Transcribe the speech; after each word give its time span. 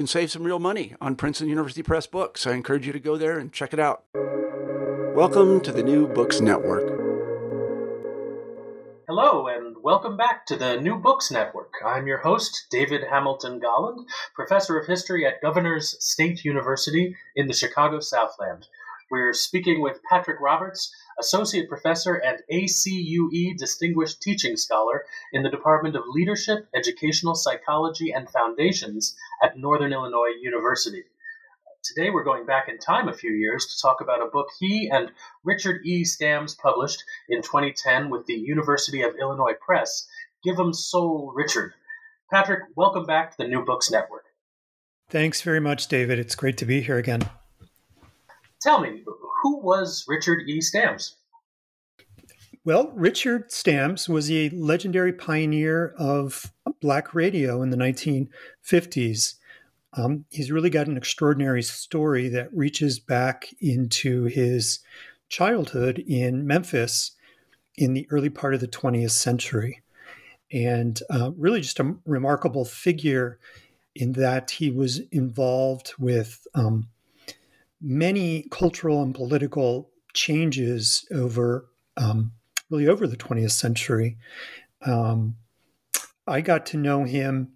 can 0.00 0.06
save 0.06 0.30
some 0.30 0.44
real 0.44 0.58
money 0.58 0.94
on 0.98 1.14
Princeton 1.14 1.50
University 1.50 1.82
Press 1.82 2.06
books. 2.06 2.46
I 2.46 2.54
encourage 2.54 2.86
you 2.86 2.92
to 2.94 2.98
go 2.98 3.18
there 3.18 3.38
and 3.38 3.52
check 3.52 3.74
it 3.74 3.78
out. 3.78 4.04
Welcome 5.14 5.60
to 5.60 5.72
the 5.72 5.82
New 5.82 6.08
Books 6.08 6.40
Network. 6.40 6.88
Hello, 9.06 9.46
and 9.46 9.76
welcome 9.82 10.16
back 10.16 10.46
to 10.46 10.56
the 10.56 10.80
New 10.80 10.96
Books 10.96 11.30
Network. 11.30 11.74
I'm 11.84 12.06
your 12.06 12.16
host, 12.16 12.68
David 12.70 13.02
Hamilton 13.10 13.60
Golland, 13.60 14.06
professor 14.34 14.78
of 14.78 14.86
history 14.86 15.26
at 15.26 15.42
Governors 15.42 16.02
State 16.02 16.46
University 16.46 17.14
in 17.36 17.46
the 17.46 17.52
Chicago 17.52 18.00
Southland. 18.00 18.68
We're 19.10 19.32
speaking 19.32 19.82
with 19.82 20.04
Patrick 20.08 20.40
Roberts, 20.40 20.94
associate 21.18 21.68
professor 21.68 22.14
and 22.14 22.38
ACUE 22.48 23.56
distinguished 23.58 24.22
teaching 24.22 24.56
scholar 24.56 25.04
in 25.32 25.42
the 25.42 25.50
Department 25.50 25.96
of 25.96 26.04
Leadership, 26.06 26.68
Educational 26.76 27.34
Psychology, 27.34 28.12
and 28.12 28.30
Foundations 28.30 29.16
at 29.42 29.58
Northern 29.58 29.92
Illinois 29.92 30.32
University. 30.40 31.02
Today 31.82 32.10
we're 32.10 32.22
going 32.22 32.46
back 32.46 32.68
in 32.68 32.78
time 32.78 33.08
a 33.08 33.12
few 33.12 33.32
years 33.32 33.66
to 33.66 33.82
talk 33.82 34.00
about 34.00 34.22
a 34.22 34.30
book 34.30 34.46
he 34.60 34.88
and 34.92 35.10
Richard 35.42 35.80
E. 35.84 36.04
Stamz 36.04 36.56
published 36.56 37.02
in 37.28 37.42
2010 37.42 38.10
with 38.10 38.26
the 38.26 38.34
University 38.34 39.02
of 39.02 39.16
Illinois 39.20 39.54
Press, 39.60 40.06
Give 40.44 40.60
'em 40.60 40.72
Soul 40.72 41.32
Richard. 41.34 41.74
Patrick, 42.30 42.62
welcome 42.76 43.06
back 43.06 43.32
to 43.32 43.38
the 43.38 43.48
New 43.48 43.64
Books 43.64 43.90
Network. 43.90 44.26
Thanks 45.08 45.42
very 45.42 45.58
much, 45.58 45.88
David. 45.88 46.20
It's 46.20 46.36
great 46.36 46.56
to 46.58 46.64
be 46.64 46.80
here 46.80 46.96
again. 46.96 47.28
Tell 48.60 48.80
me, 48.80 49.02
who 49.42 49.58
was 49.58 50.04
Richard 50.06 50.42
E. 50.46 50.60
Stamz? 50.60 51.14
Well, 52.62 52.92
Richard 52.94 53.50
Stamz 53.50 54.06
was 54.06 54.30
a 54.30 54.50
legendary 54.50 55.14
pioneer 55.14 55.94
of 55.96 56.52
black 56.80 57.14
radio 57.14 57.62
in 57.62 57.70
the 57.70 57.76
1950s. 57.76 59.36
Um, 59.94 60.26
he's 60.30 60.52
really 60.52 60.68
got 60.68 60.86
an 60.86 60.98
extraordinary 60.98 61.62
story 61.62 62.28
that 62.28 62.54
reaches 62.54 62.98
back 62.98 63.48
into 63.60 64.24
his 64.24 64.80
childhood 65.30 65.98
in 66.06 66.46
Memphis 66.46 67.12
in 67.76 67.94
the 67.94 68.06
early 68.10 68.28
part 68.28 68.52
of 68.52 68.60
the 68.60 68.68
20th 68.68 69.12
century. 69.12 69.80
And 70.52 71.00
uh, 71.08 71.30
really 71.36 71.62
just 71.62 71.80
a 71.80 71.96
remarkable 72.04 72.66
figure 72.66 73.38
in 73.94 74.12
that 74.12 74.50
he 74.50 74.70
was 74.70 75.00
involved 75.10 75.94
with 75.98 76.46
um, 76.54 76.88
many 77.80 78.46
cultural 78.50 79.02
and 79.02 79.14
political 79.14 79.90
changes 80.14 81.06
over 81.12 81.66
um, 81.96 82.32
really 82.70 82.88
over 82.88 83.06
the 83.06 83.16
20th 83.16 83.52
century. 83.52 84.16
Um, 84.82 85.36
I 86.26 86.40
got 86.40 86.66
to 86.66 86.76
know 86.76 87.04
him 87.04 87.52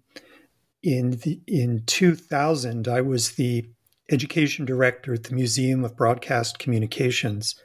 in 0.83 1.11
the, 1.11 1.39
in 1.47 1.83
2000, 1.87 2.87
I 2.87 3.01
was 3.01 3.31
the 3.31 3.65
education 4.11 4.65
director 4.65 5.13
at 5.13 5.23
the 5.23 5.33
Museum 5.33 5.83
of 5.83 5.97
Broadcast 5.97 6.59
Communications, 6.59 7.55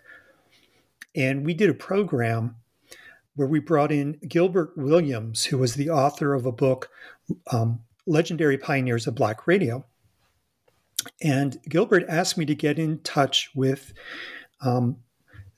and 1.15 1.44
we 1.44 1.53
did 1.53 1.69
a 1.69 1.75
program 1.75 2.56
where 3.34 3.48
we 3.48 3.59
brought 3.59 3.92
in 3.92 4.19
Gilbert 4.27 4.72
Williams, 4.77 5.44
who 5.44 5.59
was 5.59 5.75
the 5.75 5.91
author 5.91 6.32
of 6.32 6.47
a 6.47 6.53
book, 6.53 6.88
um, 7.53 7.81
"Legendary 8.06 8.56
Pioneers 8.56 9.06
of 9.06 9.15
Black 9.15 9.47
Radio." 9.47 9.84
And 11.22 11.58
Gilbert 11.68 12.04
asked 12.08 12.36
me 12.36 12.44
to 12.46 12.54
get 12.54 12.78
in 12.78 13.00
touch 13.00 13.50
with 13.54 13.92
um, 14.60 14.98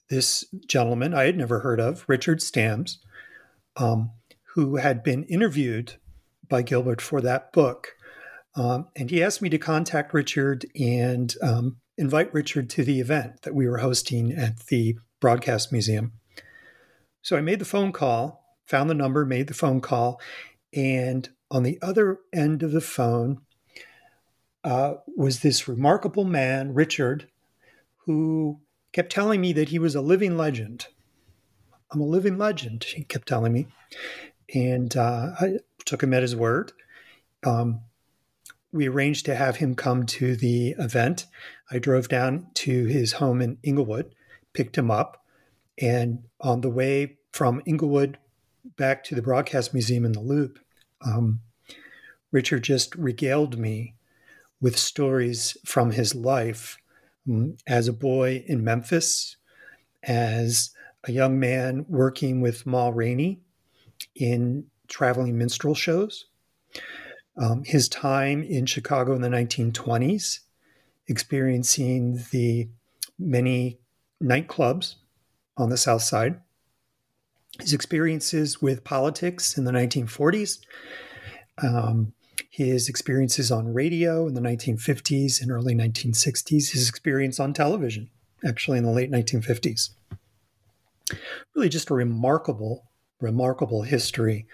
this 0.08 0.44
gentleman 0.66 1.14
I 1.14 1.24
had 1.24 1.36
never 1.36 1.60
heard 1.60 1.80
of, 1.80 2.04
Richard 2.06 2.40
Stamz, 2.40 2.98
um, 3.76 4.10
who 4.54 4.76
had 4.76 5.02
been 5.02 5.24
interviewed 5.24 5.94
by 6.48 6.62
Gilbert 6.62 7.00
for 7.00 7.20
that 7.20 7.52
book. 7.52 7.92
Um, 8.54 8.88
and 8.94 9.10
he 9.10 9.22
asked 9.22 9.40
me 9.40 9.48
to 9.48 9.58
contact 9.58 10.12
Richard 10.12 10.66
and 10.78 11.34
um, 11.42 11.78
invite 11.96 12.32
Richard 12.34 12.68
to 12.70 12.84
the 12.84 13.00
event 13.00 13.42
that 13.42 13.54
we 13.54 13.66
were 13.66 13.78
hosting 13.78 14.32
at 14.32 14.66
the 14.66 14.98
Broadcast 15.20 15.72
Museum. 15.72 16.12
So 17.22 17.36
I 17.36 17.40
made 17.40 17.60
the 17.60 17.64
phone 17.64 17.92
call, 17.92 18.44
found 18.66 18.90
the 18.90 18.94
number, 18.94 19.24
made 19.24 19.46
the 19.46 19.54
phone 19.54 19.80
call, 19.80 20.20
and 20.74 21.28
on 21.50 21.62
the 21.62 21.78
other 21.80 22.18
end 22.32 22.62
of 22.62 22.72
the 22.72 22.80
phone 22.80 23.40
uh, 24.64 24.94
was 25.16 25.40
this 25.40 25.68
remarkable 25.68 26.24
man, 26.24 26.74
Richard, 26.74 27.28
who 28.06 28.60
kept 28.92 29.12
telling 29.12 29.40
me 29.40 29.52
that 29.52 29.70
he 29.70 29.78
was 29.78 29.94
a 29.94 30.00
living 30.00 30.36
legend. 30.36 30.86
I'm 31.90 32.00
a 32.00 32.06
living 32.06 32.38
legend, 32.38 32.84
he 32.84 33.04
kept 33.04 33.28
telling 33.28 33.52
me. 33.52 33.66
And 34.54 34.96
uh, 34.96 35.32
I 35.40 35.58
took 35.84 36.02
him 36.02 36.14
at 36.14 36.22
his 36.22 36.36
word. 36.36 36.72
Um, 37.44 37.80
we 38.72 38.88
arranged 38.88 39.26
to 39.26 39.34
have 39.34 39.56
him 39.56 39.74
come 39.74 40.06
to 40.06 40.34
the 40.34 40.70
event. 40.78 41.26
I 41.70 41.78
drove 41.78 42.08
down 42.08 42.48
to 42.54 42.86
his 42.86 43.14
home 43.14 43.42
in 43.42 43.58
Englewood, 43.62 44.14
picked 44.52 44.78
him 44.78 44.90
up, 44.90 45.24
and 45.78 46.24
on 46.40 46.60
the 46.60 46.70
way 46.70 47.18
from 47.32 47.62
Englewood 47.66 48.18
back 48.76 49.04
to 49.04 49.14
the 49.14 49.22
Broadcast 49.22 49.74
Museum 49.74 50.04
in 50.04 50.12
the 50.12 50.20
Loop, 50.20 50.58
um, 51.04 51.40
Richard 52.30 52.62
just 52.62 52.94
regaled 52.94 53.58
me 53.58 53.94
with 54.62 54.78
stories 54.78 55.58
from 55.64 55.90
his 55.90 56.14
life 56.14 56.78
um, 57.28 57.56
as 57.66 57.88
a 57.88 57.92
boy 57.92 58.42
in 58.46 58.64
Memphis, 58.64 59.36
as 60.04 60.70
a 61.04 61.12
young 61.12 61.38
man 61.38 61.84
working 61.88 62.40
with 62.40 62.64
Ma 62.64 62.88
Rainey 62.88 63.40
in 64.14 64.64
traveling 64.88 65.36
minstrel 65.36 65.74
shows. 65.74 66.26
Um, 67.36 67.64
his 67.64 67.88
time 67.88 68.42
in 68.42 68.66
Chicago 68.66 69.14
in 69.14 69.22
the 69.22 69.28
1920s, 69.28 70.40
experiencing 71.08 72.24
the 72.30 72.68
many 73.18 73.78
nightclubs 74.22 74.96
on 75.56 75.70
the 75.70 75.76
South 75.76 76.02
Side, 76.02 76.40
his 77.60 77.72
experiences 77.72 78.62
with 78.62 78.84
politics 78.84 79.58
in 79.58 79.64
the 79.64 79.72
1940s, 79.72 80.60
um, 81.62 82.12
his 82.52 82.86
experiences 82.86 83.50
on 83.50 83.72
radio 83.72 84.26
in 84.26 84.34
the 84.34 84.40
1950s 84.42 85.40
and 85.40 85.50
early 85.50 85.74
1960s, 85.74 86.72
his 86.72 86.86
experience 86.86 87.40
on 87.40 87.54
television, 87.54 88.10
actually 88.46 88.76
in 88.76 88.84
the 88.84 88.90
late 88.90 89.10
1950s. 89.10 89.88
Really, 91.54 91.70
just 91.70 91.88
a 91.88 91.94
remarkable 91.94 92.84
remarkable 93.22 93.82
history. 93.82 94.46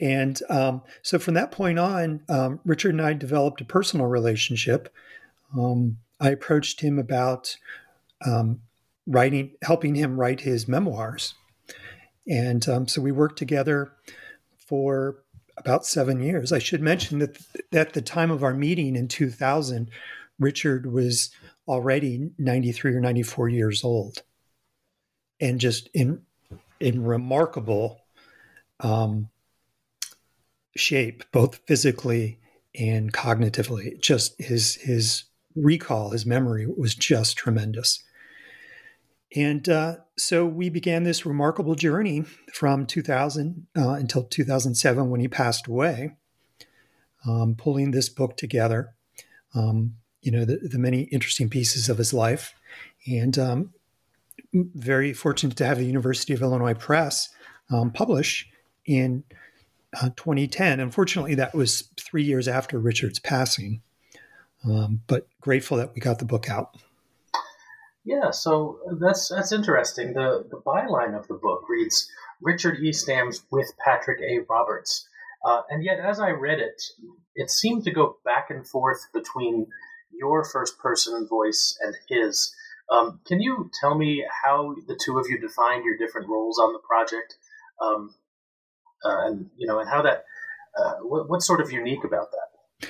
And 0.00 0.40
um, 0.50 0.82
so 1.02 1.18
from 1.20 1.34
that 1.34 1.52
point 1.52 1.78
on, 1.78 2.20
um, 2.28 2.60
Richard 2.64 2.90
and 2.90 3.00
I 3.00 3.12
developed 3.12 3.60
a 3.60 3.64
personal 3.64 4.06
relationship. 4.06 4.92
Um, 5.56 5.98
I 6.20 6.30
approached 6.30 6.80
him 6.80 6.98
about 6.98 7.56
um, 8.26 8.60
writing, 9.06 9.52
helping 9.62 9.94
him 9.94 10.18
write 10.18 10.40
his 10.40 10.66
memoirs. 10.66 11.34
And 12.26 12.68
um, 12.68 12.88
so 12.88 13.00
we 13.00 13.12
worked 13.12 13.38
together 13.38 13.92
for 14.56 15.22
about 15.58 15.86
seven 15.86 16.22
years. 16.22 16.52
I 16.52 16.58
should 16.58 16.80
mention 16.80 17.18
that 17.18 17.38
at 17.72 17.92
the 17.92 18.02
time 18.02 18.30
of 18.30 18.42
our 18.42 18.54
meeting 18.54 18.96
in 18.96 19.08
2000, 19.08 19.90
Richard 20.38 20.92
was 20.92 21.30
already 21.66 22.30
93 22.38 22.94
or 22.94 23.00
94 23.00 23.48
years 23.48 23.84
old 23.84 24.22
and 25.40 25.60
just 25.60 25.88
in 25.94 26.22
in 26.80 27.04
remarkable 27.04 28.00
um, 28.80 29.28
shape, 30.76 31.24
both 31.32 31.60
physically 31.66 32.38
and 32.78 33.12
cognitively. 33.12 34.00
Just 34.00 34.40
his 34.40 34.76
his 34.76 35.24
recall, 35.54 36.10
his 36.10 36.26
memory 36.26 36.66
was 36.66 36.94
just 36.94 37.36
tremendous. 37.36 38.02
And 39.34 39.68
uh, 39.68 39.96
so 40.18 40.44
we 40.44 40.68
began 40.68 41.04
this 41.04 41.24
remarkable 41.24 41.74
journey 41.74 42.24
from 42.52 42.86
2000 42.86 43.66
uh, 43.76 43.90
until 43.90 44.24
2007 44.24 45.10
when 45.10 45.20
he 45.20 45.28
passed 45.28 45.66
away, 45.66 46.16
um, 47.26 47.54
pulling 47.56 47.92
this 47.92 48.08
book 48.08 48.36
together. 48.36 48.94
Um, 49.54 49.94
you 50.20 50.32
know, 50.32 50.44
the, 50.44 50.56
the, 50.56 50.78
many 50.78 51.02
interesting 51.02 51.48
pieces 51.48 51.88
of 51.88 51.96
his 51.96 52.12
life. 52.12 52.54
And 53.06 53.38
um, 53.38 53.72
very 54.52 55.12
fortunate 55.12 55.56
to 55.56 55.66
have 55.66 55.78
the 55.78 55.86
University 55.86 56.34
of 56.34 56.42
Illinois 56.42 56.74
Press 56.74 57.28
um, 57.70 57.90
publish 57.90 58.48
in 58.84 59.24
uh, 60.00 60.10
2010. 60.16 60.80
Unfortunately, 60.80 61.34
that 61.36 61.54
was 61.54 61.88
three 61.98 62.24
years 62.24 62.48
after 62.48 62.78
Richard's 62.78 63.18
passing, 63.18 63.80
um, 64.64 65.00
but 65.06 65.28
grateful 65.40 65.76
that 65.76 65.94
we 65.94 66.00
got 66.00 66.18
the 66.18 66.24
book 66.24 66.50
out. 66.50 66.76
Yeah, 68.08 68.30
so 68.30 68.78
that's 68.98 69.28
that's 69.28 69.52
interesting. 69.52 70.14
The 70.14 70.42
the 70.50 70.62
byline 70.66 71.14
of 71.14 71.28
the 71.28 71.34
book 71.34 71.68
reads 71.68 72.08
Richard 72.40 72.78
E. 72.82 72.90
Stamz 72.90 73.42
with 73.52 73.70
Patrick 73.84 74.18
A. 74.22 74.46
Roberts, 74.48 75.06
uh, 75.44 75.60
and 75.68 75.84
yet 75.84 75.98
as 76.00 76.18
I 76.18 76.30
read 76.30 76.58
it, 76.58 76.80
it 77.34 77.50
seemed 77.50 77.84
to 77.84 77.90
go 77.90 78.16
back 78.24 78.46
and 78.48 78.66
forth 78.66 79.00
between 79.12 79.66
your 80.10 80.42
first 80.42 80.78
person 80.78 81.28
voice 81.28 81.78
and 81.82 81.94
his. 82.08 82.50
Um, 82.90 83.20
can 83.26 83.42
you 83.42 83.70
tell 83.78 83.94
me 83.94 84.24
how 84.42 84.74
the 84.86 84.98
two 85.04 85.18
of 85.18 85.26
you 85.28 85.38
defined 85.38 85.84
your 85.84 85.98
different 85.98 86.30
roles 86.30 86.58
on 86.58 86.72
the 86.72 86.78
project, 86.78 87.36
um, 87.82 88.14
uh, 89.04 89.26
and 89.26 89.50
you 89.58 89.66
know, 89.66 89.80
and 89.80 89.88
how 89.90 90.00
that 90.00 90.24
uh, 90.78 90.94
what, 91.02 91.28
what's 91.28 91.46
sort 91.46 91.60
of 91.60 91.70
unique 91.70 92.04
about 92.04 92.28
that? 92.30 92.88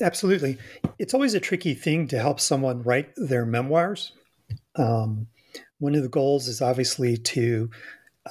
Absolutely, 0.00 0.58
it's 0.96 1.12
always 1.12 1.34
a 1.34 1.40
tricky 1.40 1.74
thing 1.74 2.06
to 2.06 2.20
help 2.20 2.38
someone 2.38 2.84
write 2.84 3.10
their 3.16 3.44
memoirs. 3.44 4.12
Um, 4.78 5.26
one 5.78 5.94
of 5.94 6.02
the 6.02 6.08
goals 6.08 6.48
is 6.48 6.62
obviously 6.62 7.16
to, 7.16 7.70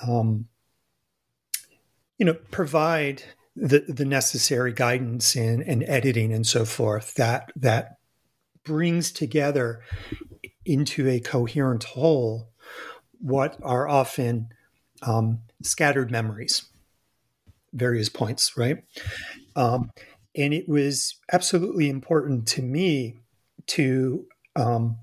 um, 0.08 0.48
you 2.18 2.26
know, 2.26 2.36
provide 2.52 3.24
the 3.56 3.80
the 3.88 4.06
necessary 4.06 4.72
guidance 4.72 5.36
in 5.36 5.64
and 5.64 5.84
editing 5.88 6.32
and 6.32 6.46
so 6.46 6.64
forth 6.64 7.16
that 7.16 7.52
that 7.56 7.98
brings 8.64 9.12
together 9.12 9.82
into 10.66 11.08
a 11.08 11.20
coherent 11.20 11.84
whole 11.84 12.50
what 13.20 13.58
are 13.64 13.88
often 13.88 14.50
um, 15.02 15.40
scattered 15.64 16.12
memories, 16.12 16.66
various 17.74 18.10
points, 18.10 18.58
right? 18.58 18.84
Um, 19.56 19.92
and 20.36 20.54
it 20.54 20.70
was 20.70 21.16
absolutely 21.32 21.90
important 21.90 22.48
to 22.50 22.62
me 22.62 23.18
to 23.68 24.26
um, 24.56 24.98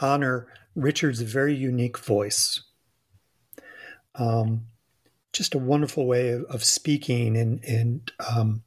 honor 0.00 0.46
Richard's 0.74 1.20
very 1.20 1.54
unique 1.54 1.98
voice. 1.98 2.62
Um, 4.14 4.66
just 5.32 5.54
a 5.54 5.58
wonderful 5.58 6.06
way 6.06 6.30
of, 6.30 6.44
of 6.44 6.64
speaking 6.64 7.36
and 7.36 7.62
and 7.64 8.10
um, 8.34 8.62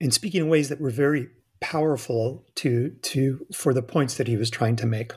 and 0.00 0.14
speaking 0.14 0.42
in 0.42 0.48
ways 0.48 0.68
that 0.68 0.80
were 0.80 0.90
very 0.90 1.28
powerful 1.60 2.44
to 2.56 2.90
to 3.02 3.46
for 3.52 3.74
the 3.74 3.82
points 3.82 4.16
that 4.16 4.28
he 4.28 4.36
was 4.36 4.50
trying 4.50 4.76
to 4.76 4.86
make. 4.86 5.12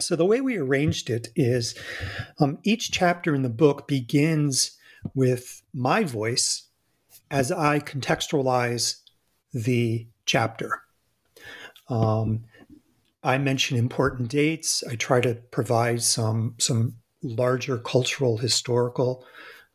So 0.00 0.14
the 0.14 0.26
way 0.26 0.40
we 0.40 0.56
arranged 0.56 1.10
it 1.10 1.28
is 1.34 1.74
um, 2.38 2.58
each 2.62 2.92
chapter 2.92 3.34
in 3.34 3.42
the 3.42 3.48
book 3.48 3.88
begins 3.88 4.76
with 5.14 5.62
my 5.74 6.04
voice 6.04 6.68
as 7.30 7.50
I 7.50 7.80
contextualize 7.80 9.00
the 9.52 10.06
chapter. 10.24 10.82
Um, 11.88 12.44
I 13.28 13.36
mention 13.36 13.76
important 13.76 14.30
dates. 14.30 14.82
I 14.90 14.96
try 14.96 15.20
to 15.20 15.34
provide 15.34 16.00
some 16.02 16.54
some 16.56 16.94
larger 17.22 17.76
cultural 17.76 18.38
historical 18.38 19.22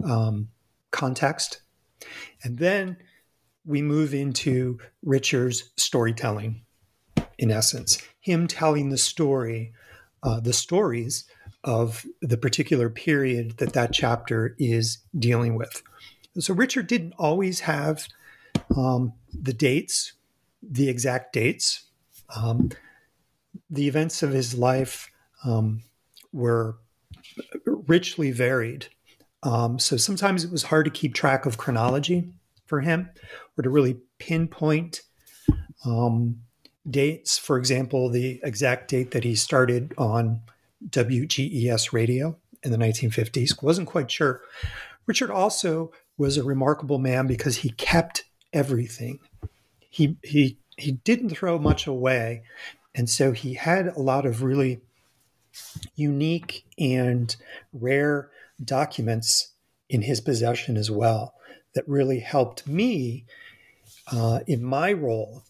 um, 0.03 0.49
context, 0.89 1.61
and 2.43 2.57
then 2.57 2.97
we 3.63 3.83
move 3.83 4.15
into 4.15 4.79
Richard's 5.03 5.69
storytelling, 5.77 6.63
in 7.37 7.51
essence, 7.51 8.01
him 8.19 8.47
telling 8.47 8.89
the 8.89 8.97
story, 8.97 9.71
uh, 10.23 10.39
the 10.39 10.51
stories 10.51 11.25
of 11.63 12.07
the 12.23 12.37
particular 12.37 12.89
period 12.89 13.57
that 13.57 13.73
that 13.73 13.93
chapter 13.93 14.55
is 14.57 14.97
dealing 15.19 15.53
with. 15.53 15.83
So 16.39 16.55
Richard 16.55 16.87
didn't 16.87 17.13
always 17.19 17.59
have 17.59 18.07
um, 18.75 19.13
the 19.31 19.53
dates, 19.53 20.13
the 20.63 20.89
exact 20.89 21.33
dates. 21.33 21.83
Um, 22.35 22.71
the 23.73 23.87
events 23.87 24.21
of 24.21 24.31
his 24.31 24.55
life 24.55 25.09
um, 25.43 25.81
were 26.31 26.77
richly 27.65 28.31
varied. 28.31 28.87
Um, 29.41 29.79
so 29.79 29.97
sometimes 29.97 30.43
it 30.43 30.51
was 30.51 30.63
hard 30.63 30.85
to 30.85 30.91
keep 30.91 31.15
track 31.15 31.45
of 31.45 31.57
chronology 31.57 32.31
for 32.65 32.81
him 32.81 33.09
or 33.57 33.63
to 33.63 33.69
really 33.69 33.97
pinpoint 34.19 35.01
um, 35.85 36.37
dates. 36.89 37.37
For 37.39 37.57
example, 37.57 38.09
the 38.09 38.39
exact 38.43 38.89
date 38.89 39.11
that 39.11 39.23
he 39.23 39.35
started 39.35 39.93
on 39.97 40.41
WGES 40.89 41.91
radio 41.91 42.37
in 42.61 42.71
the 42.71 42.77
1950s. 42.77 43.61
Wasn't 43.61 43.87
quite 43.87 44.11
sure. 44.11 44.41
Richard 45.07 45.31
also 45.31 45.91
was 46.17 46.37
a 46.37 46.43
remarkable 46.43 46.99
man 46.99 47.25
because 47.25 47.57
he 47.57 47.71
kept 47.71 48.25
everything. 48.53 49.19
He 49.79 50.17
he 50.23 50.57
he 50.77 50.93
didn't 50.93 51.31
throw 51.31 51.59
much 51.59 51.87
away, 51.87 52.43
and 52.95 53.09
so 53.09 53.31
he 53.31 53.55
had 53.55 53.87
a 53.87 53.99
lot 53.99 54.25
of 54.25 54.43
really 54.43 54.81
unique 55.95 56.65
and 56.79 57.35
rare 57.71 58.29
documents 58.63 59.53
in 59.89 60.01
his 60.01 60.21
possession 60.21 60.77
as 60.77 60.89
well 60.89 61.35
that 61.75 61.87
really 61.87 62.19
helped 62.19 62.67
me 62.67 63.25
uh, 64.11 64.39
in 64.47 64.63
my 64.63 64.91
role 64.91 65.43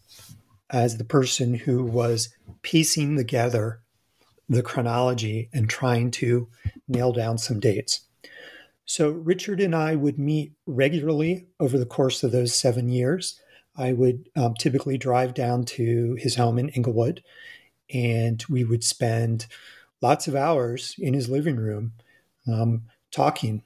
as 0.70 0.98
the 0.98 1.04
person 1.04 1.54
who 1.54 1.84
was 1.84 2.30
piecing 2.62 3.16
together 3.16 3.82
the 4.50 4.64
chronology 4.64 5.50
and 5.54 5.70
trying 5.70 6.12
to 6.12 6.48
nail 6.88 7.12
down 7.12 7.38
some 7.38 7.60
dates. 7.60 8.02
So, 8.86 9.10
Richard 9.10 9.62
and 9.62 9.74
I 9.74 9.96
would 9.96 10.20
meet 10.20 10.54
regularly 10.66 11.48
over 11.60 11.78
the 11.78 11.86
course 11.86 12.24
of 12.24 12.32
those 12.32 12.54
seven 12.54 12.90
years. 12.90 13.40
I 13.76 13.94
would 13.94 14.30
um, 14.36 14.54
typically 14.54 14.98
drive 14.98 15.34
down 15.34 15.66
to 15.66 16.16
his 16.20 16.36
home 16.36 16.60
in 16.60 16.70
Englewood, 16.70 17.24
and 17.94 18.44
we 18.50 18.64
would 18.64 18.84
spend 18.84 19.48
lots 20.02 20.28
of 20.28 20.36
hours 20.36 20.96
in 21.00 21.14
his 21.14 21.30
living 21.30 21.56
room 21.56 21.94
um, 22.48 22.84
talking 23.12 23.64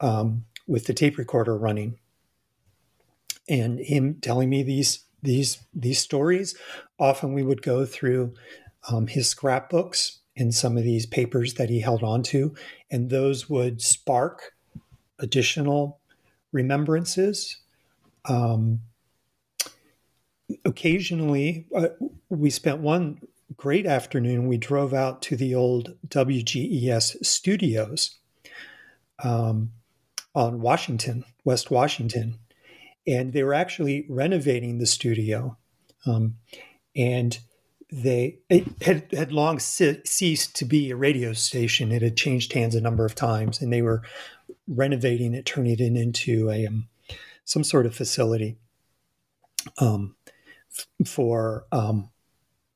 um, 0.00 0.44
with 0.66 0.86
the 0.86 0.94
tape 0.94 1.18
recorder 1.18 1.56
running 1.56 1.98
and 3.48 3.78
him 3.78 4.18
telling 4.20 4.50
me 4.50 4.62
these 4.62 5.04
these 5.22 5.58
these 5.74 5.98
stories. 5.98 6.56
Often 6.98 7.34
we 7.34 7.42
would 7.42 7.62
go 7.62 7.84
through 7.84 8.34
um, 8.90 9.06
his 9.06 9.28
scrapbooks 9.28 10.20
and 10.36 10.54
some 10.54 10.76
of 10.76 10.84
these 10.84 11.06
papers 11.06 11.54
that 11.54 11.70
he 11.70 11.80
held 11.80 12.02
onto, 12.02 12.54
and 12.90 13.10
those 13.10 13.48
would 13.48 13.80
spark 13.80 14.52
additional 15.18 16.00
remembrances. 16.52 17.58
Um, 18.28 18.80
occasionally, 20.64 21.66
uh, 21.74 21.88
we 22.28 22.50
spent 22.50 22.80
one 22.80 23.20
great 23.56 23.86
afternoon. 23.86 24.48
We 24.48 24.58
drove 24.58 24.92
out 24.92 25.22
to 25.22 25.36
the 25.36 25.54
old 25.54 25.96
WGES 26.08 27.24
studios 27.24 28.16
um, 29.22 29.72
on 30.34 30.60
Washington, 30.60 31.24
West 31.44 31.70
Washington, 31.70 32.38
and 33.06 33.32
they 33.32 33.42
were 33.42 33.54
actually 33.54 34.06
renovating 34.08 34.78
the 34.78 34.86
studio. 34.86 35.56
Um, 36.04 36.36
and 36.94 37.38
they 37.90 38.38
had, 38.80 39.06
had 39.12 39.32
long 39.32 39.58
ceased 39.60 40.56
to 40.56 40.64
be 40.64 40.90
a 40.90 40.96
radio 40.96 41.32
station. 41.32 41.92
It 41.92 42.02
had 42.02 42.16
changed 42.16 42.52
hands 42.52 42.74
a 42.74 42.80
number 42.80 43.04
of 43.04 43.14
times, 43.14 43.60
and 43.60 43.72
they 43.72 43.82
were 43.82 44.02
renovating 44.66 45.34
it, 45.34 45.46
turning 45.46 45.72
it 45.72 45.80
into 45.80 46.50
a 46.50 46.66
um, 46.66 46.88
some 47.44 47.62
sort 47.62 47.86
of 47.86 47.94
facility 47.94 48.56
um, 49.78 50.15
for 51.04 51.66
um, 51.72 52.10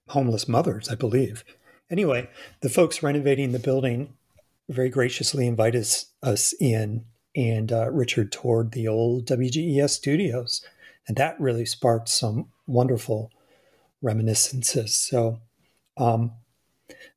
homeless 0.09 0.49
mothers, 0.49 0.89
I 0.89 0.95
believe. 0.95 1.45
Anyway, 1.91 2.29
the 2.61 2.69
folks 2.69 3.03
renovating 3.03 3.53
the 3.53 3.59
building 3.59 4.15
very 4.69 4.89
graciously 4.89 5.47
invited 5.47 5.81
us, 5.81 6.07
us 6.23 6.55
in, 6.61 7.05
and 7.35 7.73
uh, 7.73 7.91
Richard 7.91 8.33
toured 8.33 8.73
the 8.73 8.89
old 8.89 9.27
WGES 9.27 9.91
studios, 9.91 10.65
and 11.07 11.17
that 11.17 11.41
really 11.41 11.67
sparked 11.67 12.09
some 12.09 12.49
wonderful 12.67 13.31
reminiscences. 14.03 14.97
So 14.97 15.41
um, 15.97 16.33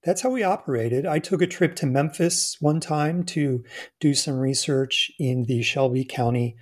that's 0.03 0.21
how 0.21 0.29
we 0.29 0.43
operated. 0.43 1.05
I 1.05 1.19
took 1.19 1.41
a 1.41 1.47
trip 1.47 1.75
to 1.77 1.85
Memphis 1.85 2.57
one 2.59 2.79
time 2.79 3.23
to 3.25 3.63
do 3.99 4.13
some 4.13 4.37
research 4.39 5.11
in 5.19 5.43
the 5.43 5.61
Shelby 5.61 6.05
County 6.05 6.55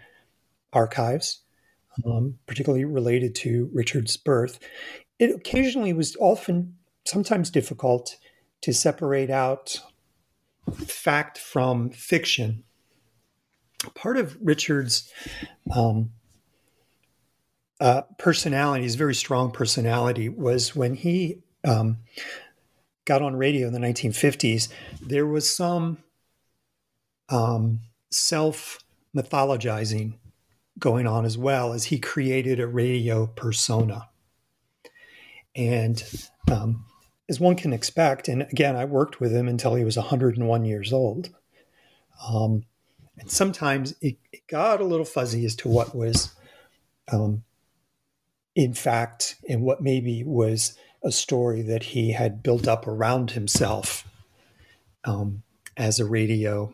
archives, 0.74 1.40
um, 2.05 2.36
particularly 2.45 2.86
related 2.86 3.36
to 3.36 3.69
Richard's 3.74 4.17
birth. 4.17 4.60
It 5.19 5.36
occasionally 5.36 5.93
was 5.93 6.15
often, 6.19 6.75
sometimes 7.05 7.50
difficult 7.50 8.17
to 8.62 8.74
separate 8.74 9.29
out 9.29 9.81
fact 10.86 11.38
from 11.38 11.89
fiction. 11.89 12.63
Part 13.95 14.17
of 14.17 14.38
Richard's 14.41 15.12
um, 15.75 16.12
uh, 17.79 18.03
personality, 18.19 18.83
his 18.83 18.95
very 18.95 19.15
strong 19.15 19.51
personality, 19.51 20.29
was 20.29 20.75
when 20.75 20.93
he 20.93 21.39
um, 21.63 21.98
got 23.05 23.21
on 23.21 23.36
radio 23.36 23.67
in 23.67 23.74
the 23.74 23.79
1950s, 23.79 24.69
there 25.01 25.25
was 25.25 25.50
some 25.50 25.98
um, 27.29 27.79
self 28.12 28.79
mythologizing 29.15 30.13
going 30.81 31.07
on 31.07 31.23
as 31.23 31.38
well 31.38 31.71
as 31.71 31.85
he 31.85 32.00
created 32.00 32.59
a 32.59 32.67
radio 32.67 33.27
persona. 33.27 34.09
And 35.55 36.03
um, 36.51 36.85
as 37.29 37.39
one 37.39 37.55
can 37.55 37.71
expect, 37.71 38.27
and 38.27 38.41
again, 38.41 38.75
I 38.75 38.83
worked 38.85 39.21
with 39.21 39.31
him 39.31 39.47
until 39.47 39.75
he 39.75 39.85
was 39.85 39.95
101 39.95 40.65
years 40.65 40.91
old. 40.91 41.29
Um, 42.27 42.63
and 43.17 43.31
sometimes 43.31 43.93
it, 44.01 44.17
it, 44.33 44.47
got 44.47 44.81
a 44.81 44.85
little 44.85 45.05
fuzzy 45.05 45.45
as 45.45 45.55
to 45.57 45.69
what 45.69 45.95
was, 45.95 46.33
um, 47.11 47.43
in 48.55 48.73
fact, 48.73 49.35
and 49.47 49.61
what 49.61 49.81
maybe 49.81 50.23
was 50.23 50.77
a 51.03 51.11
story 51.11 51.61
that 51.61 51.83
he 51.83 52.11
had 52.11 52.43
built 52.43 52.67
up 52.67 52.88
around 52.88 53.31
himself 53.31 54.07
um, 55.05 55.43
as 55.77 56.00
a 56.00 56.05
radio 56.05 56.73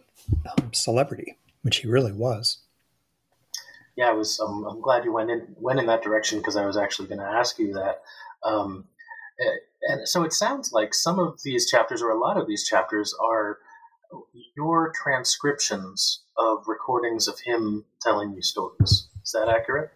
um, 0.58 0.74
celebrity, 0.74 1.38
which 1.62 1.78
he 1.78 1.88
really 1.88 2.12
was. 2.12 2.60
Yeah, 3.98 4.10
I 4.10 4.14
was. 4.14 4.40
Um, 4.40 4.64
I'm 4.70 4.80
glad 4.80 5.04
you 5.04 5.12
went 5.12 5.32
in 5.32 5.48
went 5.58 5.80
in 5.80 5.88
that 5.88 6.04
direction 6.04 6.38
because 6.38 6.56
I 6.56 6.66
was 6.66 6.78
actually 6.78 7.08
going 7.08 7.20
to 7.20 7.26
ask 7.26 7.60
you 7.60 7.74
that. 7.74 8.04
Um, 8.44 8.86
and 9.90 10.08
so 10.08 10.24
it 10.24 10.34
sounds 10.34 10.72
like 10.72 10.94
some 10.94 11.20
of 11.20 11.42
these 11.44 11.70
chapters, 11.70 12.02
or 12.02 12.12
a 12.12 12.20
lot 12.20 12.38
of 12.38 12.48
these 12.48 12.68
chapters, 12.68 13.14
are 13.24 13.58
your 14.56 14.94
transcriptions 15.04 16.24
of 16.38 16.68
recordings 16.68 17.28
of 17.28 17.40
him 17.40 17.86
telling 18.02 18.34
you 18.34 18.42
stories. 18.42 19.08
Is 19.24 19.32
that 19.34 19.50
accurate? 19.50 19.92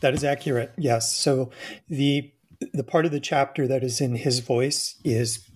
That 0.00 0.14
is 0.14 0.22
accurate. 0.22 0.72
Yes. 0.76 1.16
So 1.16 1.50
the 1.88 2.32
the 2.72 2.84
part 2.84 3.06
of 3.06 3.10
the 3.10 3.20
chapter 3.20 3.66
that 3.66 3.82
is 3.82 4.00
in 4.00 4.16
his 4.16 4.40
voice 4.40 4.96
is 5.02 5.48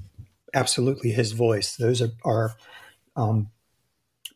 absolutely 0.54 1.10
his 1.10 1.32
voice. 1.32 1.76
Those 1.76 2.00
are, 2.00 2.12
are 2.24 2.54
um, 3.14 3.50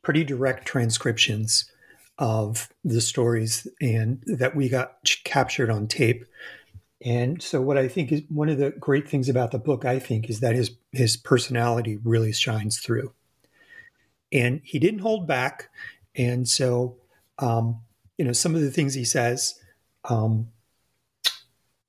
pretty 0.03 0.23
direct 0.23 0.67
transcriptions 0.67 1.71
of 2.19 2.69
the 2.85 3.01
stories 3.01 3.67
and 3.81 4.23
that 4.27 4.57
we 4.57 4.69
got 4.69 4.99
captured 5.25 5.71
on 5.71 5.87
tape. 5.87 6.25
And 7.05 7.41
so, 7.41 7.61
what 7.63 7.79
I 7.79 7.87
think 7.87 8.11
is 8.11 8.23
one 8.29 8.49
of 8.49 8.59
the 8.59 8.71
great 8.71 9.09
things 9.09 9.29
about 9.29 9.53
the 9.53 9.59
book, 9.59 9.85
I 9.85 10.01
think, 10.01 10.29
is 10.29 10.41
that 10.41 10.57
his 10.57 10.73
his 10.91 11.17
personality 11.17 11.97
really 12.03 12.33
shines 12.33 12.81
through, 12.81 13.13
and 14.33 14.61
he 14.65 14.81
didn't 14.81 15.01
hold 15.01 15.27
back. 15.27 15.71
And 16.17 16.49
so, 16.49 16.97
um, 17.39 17.81
you 18.17 18.25
know, 18.25 18.33
some 18.33 18.57
of 18.57 18.61
the 18.61 18.71
things 18.73 18.95
he 18.95 19.05
says, 19.05 19.61
um, 20.05 20.49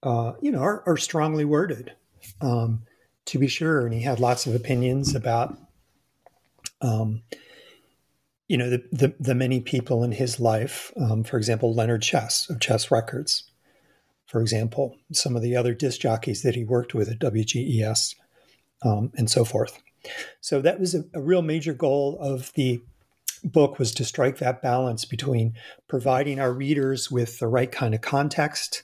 uh, 0.04 0.34
you 0.42 0.52
know, 0.52 0.60
are, 0.60 0.84
are 0.86 0.98
strongly 0.98 1.44
worded, 1.44 1.94
um, 2.42 2.84
to 3.26 3.40
be 3.40 3.48
sure. 3.48 3.86
And 3.86 3.94
he 3.94 4.02
had 4.02 4.20
lots 4.20 4.46
of 4.46 4.56
opinions 4.56 5.16
about, 5.16 5.58
um, 6.82 7.24
you 8.50 8.58
know, 8.58 8.70
the, 8.70 8.84
the, 8.92 9.14
the 9.18 9.36
many 9.36 9.62
people 9.62 10.04
in 10.04 10.12
his 10.12 10.40
life. 10.40 10.92
Um, 11.00 11.24
for 11.24 11.38
example, 11.38 11.74
Leonard 11.74 12.02
Chess 12.02 12.50
of 12.50 12.60
Chess 12.60 12.92
Records. 12.92 13.44
For 14.26 14.42
example, 14.42 14.98
some 15.14 15.38
of 15.38 15.42
the 15.42 15.56
other 15.56 15.74
disc 15.74 16.02
jockeys 16.02 16.42
that 16.42 16.56
he 16.56 16.66
worked 16.66 16.94
with 16.94 17.10
at 17.10 17.20
WGES, 17.20 18.16
um, 18.84 19.12
and 19.16 19.30
so 19.30 19.46
forth. 19.46 19.82
So 20.42 20.62
that 20.62 20.80
was 20.80 20.94
a, 20.94 21.06
a 21.14 21.22
real 21.22 21.42
major 21.42 21.74
goal 21.74 22.18
of 22.20 22.52
the 22.54 22.82
book 23.44 23.80
was 23.80 23.94
to 23.94 24.04
strike 24.04 24.40
that 24.40 24.62
balance 24.62 25.06
between 25.06 25.54
providing 25.88 26.42
our 26.42 26.52
readers 26.52 27.10
with 27.10 27.40
the 27.40 27.48
right 27.48 27.72
kind 27.72 27.96
of 27.96 28.02
context 28.02 28.84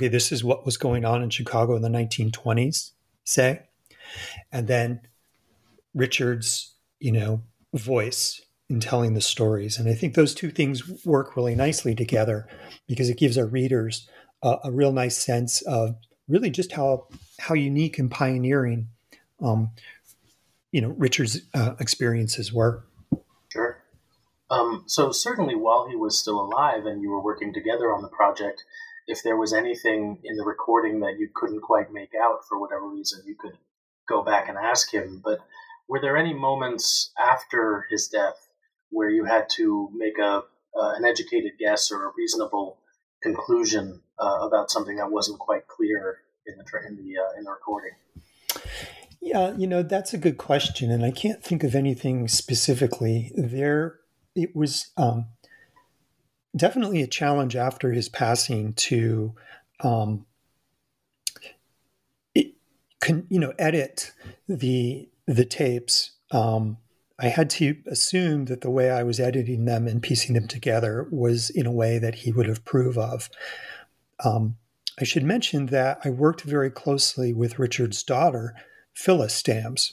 okay, 0.00 0.08
this 0.08 0.32
is 0.32 0.42
what 0.42 0.64
was 0.64 0.78
going 0.78 1.04
on 1.04 1.22
in 1.22 1.28
Chicago 1.28 1.76
in 1.76 1.82
the 1.82 1.88
1920s, 1.88 2.92
say, 3.24 3.60
and 4.50 4.66
then 4.66 5.00
Richard's, 5.94 6.74
you 6.98 7.12
know, 7.12 7.42
voice 7.74 8.40
in 8.70 8.78
telling 8.78 9.14
the 9.14 9.20
stories. 9.20 9.78
And 9.78 9.88
I 9.88 9.94
think 9.94 10.14
those 10.14 10.32
two 10.32 10.50
things 10.50 11.04
work 11.04 11.36
really 11.36 11.56
nicely 11.56 11.94
together 11.94 12.46
because 12.86 13.10
it 13.10 13.18
gives 13.18 13.36
our 13.36 13.46
readers 13.46 14.08
a, 14.42 14.58
a 14.64 14.70
real 14.70 14.92
nice 14.92 15.18
sense 15.18 15.60
of 15.62 15.96
really 16.28 16.50
just 16.50 16.72
how 16.72 17.08
how 17.40 17.54
unique 17.54 17.98
and 17.98 18.10
pioneering, 18.10 18.88
um, 19.42 19.72
you 20.70 20.80
know, 20.80 20.90
Richard's 20.90 21.40
uh, 21.52 21.74
experiences 21.80 22.52
were. 22.52 22.84
Sure. 23.48 23.82
Um, 24.50 24.84
so 24.86 25.10
certainly, 25.10 25.56
while 25.56 25.88
he 25.88 25.96
was 25.96 26.18
still 26.18 26.40
alive 26.40 26.86
and 26.86 27.02
you 27.02 27.10
were 27.10 27.22
working 27.22 27.52
together 27.52 27.92
on 27.92 28.02
the 28.02 28.08
project, 28.08 28.62
if 29.08 29.22
there 29.24 29.36
was 29.36 29.52
anything 29.52 30.18
in 30.22 30.36
the 30.36 30.44
recording 30.44 31.00
that 31.00 31.18
you 31.18 31.28
couldn't 31.34 31.62
quite 31.62 31.92
make 31.92 32.12
out 32.14 32.46
for 32.48 32.60
whatever 32.60 32.88
reason, 32.88 33.22
you 33.26 33.34
could 33.34 33.58
go 34.08 34.22
back 34.22 34.48
and 34.48 34.56
ask 34.56 34.94
him. 34.94 35.20
But 35.24 35.40
were 35.88 36.00
there 36.00 36.16
any 36.16 36.34
moments 36.34 37.10
after 37.18 37.86
his 37.90 38.06
death 38.06 38.49
where 38.90 39.10
you 39.10 39.24
had 39.24 39.48
to 39.50 39.90
make 39.94 40.18
a 40.18 40.42
uh, 40.78 40.92
an 40.96 41.04
educated 41.04 41.52
guess 41.58 41.90
or 41.90 42.08
a 42.08 42.12
reasonable 42.16 42.78
conclusion 43.22 44.00
uh, 44.18 44.38
about 44.42 44.70
something 44.70 44.96
that 44.96 45.10
wasn't 45.10 45.38
quite 45.38 45.66
clear 45.66 46.18
in 46.46 46.56
the 46.56 46.64
in 46.86 46.96
the 46.96 47.18
uh, 47.18 47.38
in 47.38 47.44
the 47.44 47.50
recording? 47.50 47.92
Yeah, 49.20 49.54
you 49.56 49.66
know 49.66 49.82
that's 49.82 50.14
a 50.14 50.18
good 50.18 50.38
question, 50.38 50.90
and 50.90 51.04
I 51.04 51.10
can't 51.10 51.42
think 51.42 51.64
of 51.64 51.74
anything 51.74 52.28
specifically. 52.28 53.32
There, 53.34 53.98
it 54.34 54.54
was. 54.54 54.90
Um, 54.96 55.26
definitely 56.56 57.02
a 57.02 57.06
challenge 57.06 57.56
after 57.56 57.92
his 57.92 58.08
passing 58.08 58.72
to 58.74 59.34
um, 59.80 60.26
it, 62.34 62.54
can, 63.00 63.26
you 63.30 63.38
know 63.38 63.52
edit 63.58 64.12
the 64.48 65.08
the 65.26 65.44
tapes 65.44 66.12
um, 66.32 66.76
I 67.20 67.28
had 67.28 67.50
to 67.50 67.76
assume 67.86 68.46
that 68.46 68.62
the 68.62 68.70
way 68.70 68.90
I 68.90 69.02
was 69.02 69.20
editing 69.20 69.66
them 69.66 69.86
and 69.86 70.02
piecing 70.02 70.34
them 70.34 70.48
together 70.48 71.06
was 71.10 71.50
in 71.50 71.66
a 71.66 71.72
way 71.72 71.98
that 71.98 72.14
he 72.14 72.32
would 72.32 72.48
approve 72.48 72.96
of. 72.96 73.28
Um, 74.24 74.56
I 74.98 75.04
should 75.04 75.22
mention 75.22 75.66
that 75.66 76.00
I 76.02 76.10
worked 76.10 76.42
very 76.42 76.70
closely 76.70 77.34
with 77.34 77.58
Richard's 77.58 78.02
daughter, 78.02 78.54
Phyllis 78.94 79.34
Stamz, 79.34 79.92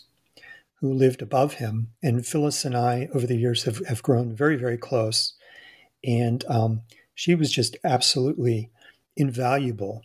who 0.75 0.93
lived 0.93 1.21
above 1.21 1.55
him. 1.55 1.89
And 2.01 2.25
Phyllis 2.25 2.63
and 2.63 2.77
I, 2.77 3.09
over 3.13 3.27
the 3.27 3.37
years, 3.37 3.63
have, 3.63 3.85
have 3.87 4.03
grown 4.03 4.33
very, 4.33 4.55
very 4.55 4.77
close. 4.77 5.33
And 6.05 6.45
um, 6.47 6.81
she 7.13 7.35
was 7.35 7.51
just 7.51 7.75
absolutely 7.83 8.69
invaluable 9.17 10.03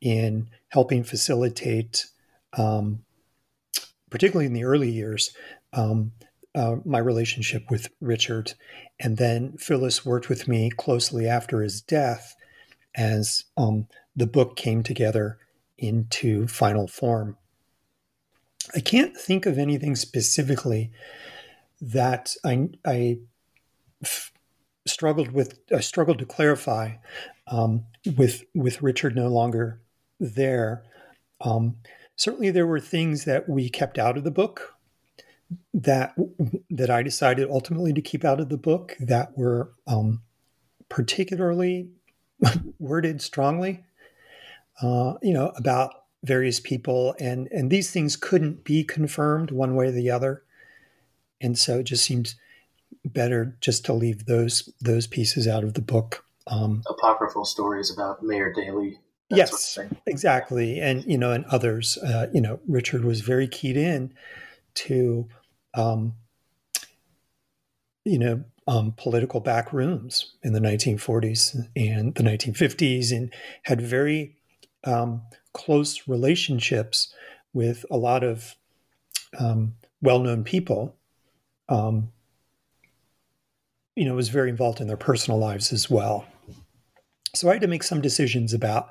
in 0.00 0.50
helping 0.68 1.02
facilitate, 1.02 2.06
um, 2.52 3.04
particularly 4.10 4.46
in 4.46 4.52
the 4.52 4.64
early 4.64 4.90
years, 4.90 5.34
um, 5.72 6.12
uh, 6.54 6.76
my 6.84 6.98
relationship 6.98 7.70
with 7.70 7.88
Richard. 8.00 8.54
And 9.00 9.16
then 9.16 9.56
Phyllis 9.58 10.04
worked 10.04 10.28
with 10.28 10.48
me 10.48 10.70
closely 10.70 11.28
after 11.28 11.62
his 11.62 11.80
death 11.80 12.36
as 12.94 13.44
um, 13.56 13.88
the 14.14 14.26
book 14.26 14.56
came 14.56 14.82
together 14.82 15.38
into 15.78 16.46
final 16.46 16.86
form. 16.86 17.36
I 18.74 18.80
can't 18.80 19.16
think 19.16 19.46
of 19.46 19.58
anything 19.58 19.96
specifically 19.96 20.90
that 21.80 22.34
I, 22.44 22.68
I 22.86 23.18
struggled 24.86 25.32
with 25.32 25.58
I 25.74 25.80
struggled 25.80 26.18
to 26.18 26.26
clarify 26.26 26.96
um, 27.46 27.84
with 28.16 28.44
with 28.54 28.82
Richard 28.82 29.16
no 29.16 29.28
longer 29.28 29.80
there. 30.20 30.82
Um, 31.40 31.76
certainly, 32.16 32.50
there 32.50 32.66
were 32.66 32.80
things 32.80 33.24
that 33.24 33.48
we 33.48 33.68
kept 33.68 33.98
out 33.98 34.16
of 34.16 34.24
the 34.24 34.30
book 34.30 34.73
that 35.72 36.14
that 36.70 36.90
I 36.90 37.02
decided 37.02 37.48
ultimately 37.50 37.92
to 37.92 38.02
keep 38.02 38.24
out 38.24 38.40
of 38.40 38.48
the 38.48 38.56
book 38.56 38.96
that 39.00 39.36
were 39.36 39.72
um, 39.86 40.22
particularly 40.88 41.90
worded 42.78 43.22
strongly. 43.22 43.84
Uh, 44.82 45.14
you 45.22 45.32
know 45.32 45.52
about 45.56 45.94
various 46.24 46.60
people, 46.60 47.14
and 47.20 47.48
and 47.52 47.70
these 47.70 47.90
things 47.90 48.16
couldn't 48.16 48.64
be 48.64 48.84
confirmed 48.84 49.50
one 49.50 49.74
way 49.74 49.86
or 49.86 49.92
the 49.92 50.10
other. 50.10 50.42
and 51.40 51.58
so 51.58 51.80
it 51.80 51.84
just 51.84 52.04
seems 52.04 52.36
better 53.04 53.56
just 53.60 53.84
to 53.84 53.92
leave 53.92 54.26
those 54.26 54.68
those 54.80 55.06
pieces 55.06 55.46
out 55.46 55.64
of 55.64 55.74
the 55.74 55.82
book. 55.82 56.24
Um, 56.46 56.82
Apocryphal 56.88 57.44
stories 57.44 57.90
about 57.90 58.22
Mayor 58.22 58.52
Daley. 58.52 58.98
Yes, 59.30 59.64
sort 59.64 59.90
of 59.90 59.96
exactly, 60.06 60.80
and 60.80 61.04
you 61.06 61.18
know, 61.18 61.32
and 61.32 61.44
others. 61.46 61.98
Uh, 61.98 62.28
you 62.32 62.40
know, 62.40 62.60
Richard 62.68 63.04
was 63.04 63.20
very 63.20 63.48
keyed 63.48 63.76
in 63.76 64.12
to, 64.74 65.28
um, 65.74 66.14
you 68.04 68.18
know, 68.18 68.44
um, 68.66 68.94
political 68.96 69.40
back 69.40 69.72
rooms 69.72 70.34
in 70.42 70.52
the 70.52 70.60
1940s 70.60 71.68
and 71.76 72.14
the 72.14 72.22
1950s, 72.22 73.12
and 73.12 73.32
had 73.64 73.80
very 73.80 74.36
um, 74.84 75.22
close 75.52 76.08
relationships 76.08 77.12
with 77.52 77.84
a 77.90 77.96
lot 77.96 78.24
of 78.24 78.56
um, 79.38 79.74
well-known 80.00 80.44
people. 80.44 80.96
Um, 81.68 82.10
you 83.96 84.04
know, 84.04 84.14
was 84.14 84.28
very 84.28 84.50
involved 84.50 84.80
in 84.80 84.88
their 84.88 84.96
personal 84.96 85.38
lives 85.38 85.72
as 85.72 85.88
well. 85.88 86.26
So 87.34 87.48
I 87.48 87.54
had 87.54 87.62
to 87.62 87.68
make 87.68 87.82
some 87.82 88.00
decisions 88.00 88.52
about, 88.52 88.88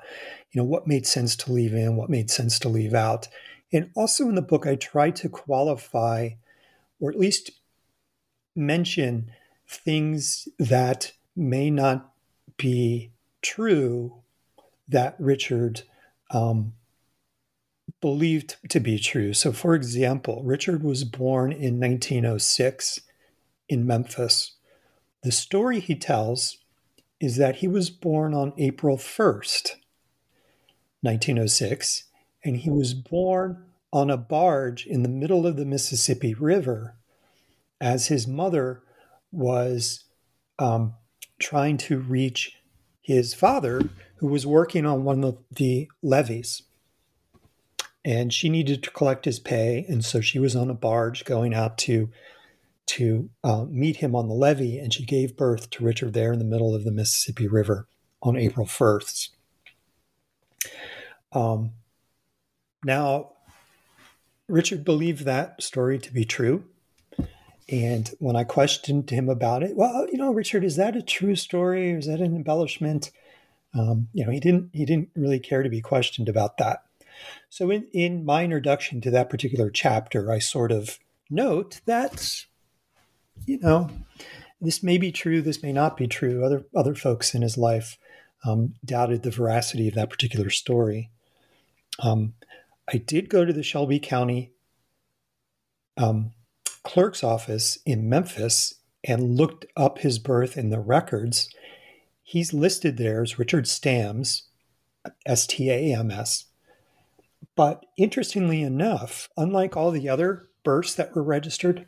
you 0.52 0.60
know, 0.60 0.66
what 0.66 0.86
made 0.86 1.06
sense 1.06 1.36
to 1.36 1.52
leave 1.52 1.74
in, 1.74 1.96
what 1.96 2.10
made 2.10 2.30
sense 2.30 2.58
to 2.60 2.68
leave 2.68 2.94
out. 2.94 3.28
And 3.72 3.90
also 3.94 4.28
in 4.28 4.34
the 4.34 4.42
book, 4.42 4.66
I 4.66 4.76
tried 4.76 5.16
to 5.16 5.28
qualify 5.28 6.30
or 7.04 7.10
at 7.10 7.18
least 7.18 7.50
mention 8.56 9.30
things 9.68 10.48
that 10.58 11.12
may 11.36 11.68
not 11.68 12.14
be 12.56 13.10
true 13.42 14.22
that 14.88 15.14
Richard 15.18 15.82
um, 16.30 16.72
believed 18.00 18.56
to 18.70 18.80
be 18.80 18.98
true. 18.98 19.34
So, 19.34 19.52
for 19.52 19.74
example, 19.74 20.42
Richard 20.44 20.82
was 20.82 21.04
born 21.04 21.52
in 21.52 21.78
1906 21.78 23.00
in 23.68 23.86
Memphis. 23.86 24.52
The 25.22 25.32
story 25.32 25.80
he 25.80 25.96
tells 25.96 26.56
is 27.20 27.36
that 27.36 27.56
he 27.56 27.68
was 27.68 27.90
born 27.90 28.32
on 28.32 28.54
April 28.56 28.96
1st, 28.96 29.72
1906, 31.02 32.04
and 32.42 32.56
he 32.56 32.70
was 32.70 32.94
born 32.94 33.62
on 33.94 34.10
a 34.10 34.16
barge 34.16 34.84
in 34.86 35.04
the 35.04 35.08
middle 35.08 35.46
of 35.46 35.56
the 35.56 35.64
Mississippi 35.64 36.34
River 36.34 36.96
as 37.80 38.08
his 38.08 38.26
mother 38.26 38.82
was 39.30 40.04
um, 40.58 40.94
trying 41.38 41.76
to 41.76 42.00
reach 42.00 42.58
his 43.00 43.34
father, 43.34 43.88
who 44.16 44.26
was 44.26 44.46
working 44.46 44.84
on 44.84 45.04
one 45.04 45.22
of 45.22 45.38
the 45.50 45.88
levees. 46.02 46.62
And 48.04 48.32
she 48.32 48.48
needed 48.48 48.82
to 48.82 48.90
collect 48.90 49.26
his 49.26 49.38
pay, 49.38 49.86
and 49.88 50.04
so 50.04 50.20
she 50.20 50.40
was 50.40 50.56
on 50.56 50.70
a 50.70 50.74
barge 50.74 51.24
going 51.24 51.54
out 51.54 51.78
to 51.78 52.10
to 52.86 53.30
uh, 53.42 53.64
meet 53.70 53.96
him 53.96 54.14
on 54.14 54.28
the 54.28 54.34
levee, 54.34 54.78
and 54.78 54.92
she 54.92 55.06
gave 55.06 55.38
birth 55.38 55.70
to 55.70 55.84
Richard 55.84 56.12
there 56.12 56.34
in 56.34 56.38
the 56.38 56.44
middle 56.44 56.74
of 56.74 56.84
the 56.84 56.90
Mississippi 56.90 57.48
River 57.48 57.86
on 58.22 58.36
April 58.36 58.66
1st. 58.66 59.30
Um, 61.32 61.72
now, 62.84 63.33
Richard 64.48 64.84
believed 64.84 65.24
that 65.24 65.62
story 65.62 65.98
to 65.98 66.12
be 66.12 66.24
true. 66.24 66.64
And 67.68 68.10
when 68.18 68.36
I 68.36 68.44
questioned 68.44 69.08
him 69.08 69.28
about 69.28 69.62
it, 69.62 69.74
well, 69.74 70.06
you 70.10 70.18
know, 70.18 70.32
Richard, 70.32 70.64
is 70.64 70.76
that 70.76 70.96
a 70.96 71.02
true 71.02 71.34
story 71.34 71.92
or 71.92 71.98
is 71.98 72.06
that 72.06 72.20
an 72.20 72.36
embellishment? 72.36 73.10
Um, 73.72 74.08
you 74.12 74.24
know, 74.24 74.30
he 74.30 74.40
didn't 74.40 74.70
he 74.72 74.84
didn't 74.84 75.08
really 75.16 75.40
care 75.40 75.62
to 75.62 75.70
be 75.70 75.80
questioned 75.80 76.28
about 76.28 76.58
that. 76.58 76.82
So 77.48 77.70
in, 77.70 77.86
in 77.92 78.24
my 78.24 78.44
introduction 78.44 79.00
to 79.00 79.10
that 79.12 79.30
particular 79.30 79.70
chapter, 79.70 80.30
I 80.30 80.40
sort 80.40 80.72
of 80.72 80.98
note 81.30 81.80
that 81.86 82.44
you 83.46 83.58
know, 83.58 83.90
this 84.60 84.82
may 84.82 84.98
be 84.98 85.12
true, 85.12 85.42
this 85.42 85.62
may 85.62 85.72
not 85.72 85.96
be 85.96 86.06
true. 86.06 86.44
Other 86.44 86.64
other 86.74 86.94
folks 86.94 87.34
in 87.34 87.42
his 87.42 87.56
life 87.56 87.98
um, 88.44 88.74
doubted 88.84 89.22
the 89.22 89.30
veracity 89.30 89.88
of 89.88 89.94
that 89.94 90.10
particular 90.10 90.50
story. 90.50 91.10
Um, 92.00 92.34
I 92.92 92.98
did 92.98 93.28
go 93.28 93.44
to 93.44 93.52
the 93.52 93.62
Shelby 93.62 93.98
County 93.98 94.52
um, 95.96 96.32
clerk's 96.82 97.24
office 97.24 97.78
in 97.86 98.08
Memphis 98.08 98.74
and 99.02 99.36
looked 99.36 99.66
up 99.76 99.98
his 99.98 100.18
birth 100.18 100.56
in 100.56 100.70
the 100.70 100.80
records. 100.80 101.48
He's 102.22 102.54
listed 102.54 102.96
there 102.96 103.22
as 103.22 103.38
Richard 103.38 103.64
Stams, 103.64 104.42
S 105.26 105.46
T 105.46 105.70
A 105.70 105.94
M 105.94 106.10
S. 106.10 106.46
But 107.56 107.84
interestingly 107.96 108.62
enough, 108.62 109.28
unlike 109.36 109.76
all 109.76 109.90
the 109.90 110.08
other 110.08 110.48
births 110.64 110.94
that 110.94 111.14
were 111.14 111.22
registered, 111.22 111.86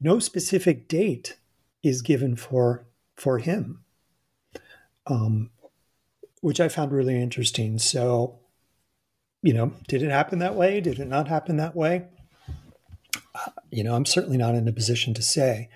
no 0.00 0.18
specific 0.18 0.88
date 0.88 1.38
is 1.82 2.02
given 2.02 2.36
for 2.36 2.86
for 3.14 3.38
him, 3.38 3.84
um, 5.06 5.50
which 6.40 6.60
I 6.60 6.68
found 6.68 6.92
really 6.92 7.20
interesting. 7.20 7.78
So, 7.78 8.39
you 9.42 9.52
know, 9.54 9.72
did 9.88 10.02
it 10.02 10.10
happen 10.10 10.38
that 10.40 10.54
way? 10.54 10.80
Did 10.80 10.98
it 10.98 11.08
not 11.08 11.28
happen 11.28 11.56
that 11.56 11.74
way? 11.74 12.06
Uh, 13.34 13.50
you 13.70 13.82
know, 13.82 13.94
I'm 13.94 14.06
certainly 14.06 14.36
not 14.36 14.54
in 14.54 14.68
a 14.68 14.72
position 14.72 15.14
to 15.14 15.22
say, 15.22 15.68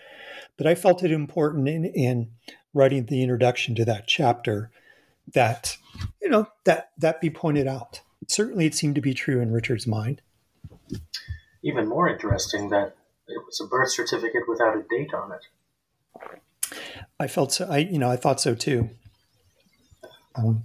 but 0.57 0.67
I 0.67 0.75
felt 0.75 1.03
it 1.03 1.11
important 1.11 1.69
in, 1.69 1.85
in 1.85 2.31
writing 2.75 3.07
the 3.07 3.23
introduction 3.23 3.75
to 3.77 3.85
that 3.87 4.07
chapter 4.07 4.71
that 5.33 5.79
you 6.21 6.29
know 6.29 6.49
that 6.65 6.91
that 6.99 7.21
be 7.21 7.31
pointed 7.31 7.67
out. 7.67 8.01
Certainly, 8.29 8.67
it 8.67 8.75
seemed 8.75 8.97
to 8.97 9.01
be 9.01 9.15
true 9.15 9.41
in 9.41 9.53
Richard's 9.53 9.87
mind. 9.87 10.21
Even 11.63 11.89
more 11.89 12.09
interesting 12.09 12.69
that 12.71 12.97
it 13.29 13.43
was 13.47 13.61
a 13.61 13.67
birth 13.67 13.91
certificate 13.91 14.43
without 14.49 14.77
a 14.77 14.83
date 14.91 15.15
on 15.15 15.33
it. 15.33 16.79
I 17.19 17.27
felt 17.29 17.53
so. 17.53 17.67
I 17.71 17.79
you 17.79 17.99
know 17.99 18.11
I 18.11 18.17
thought 18.17 18.41
so 18.41 18.55
too. 18.55 18.91
Um, 20.35 20.65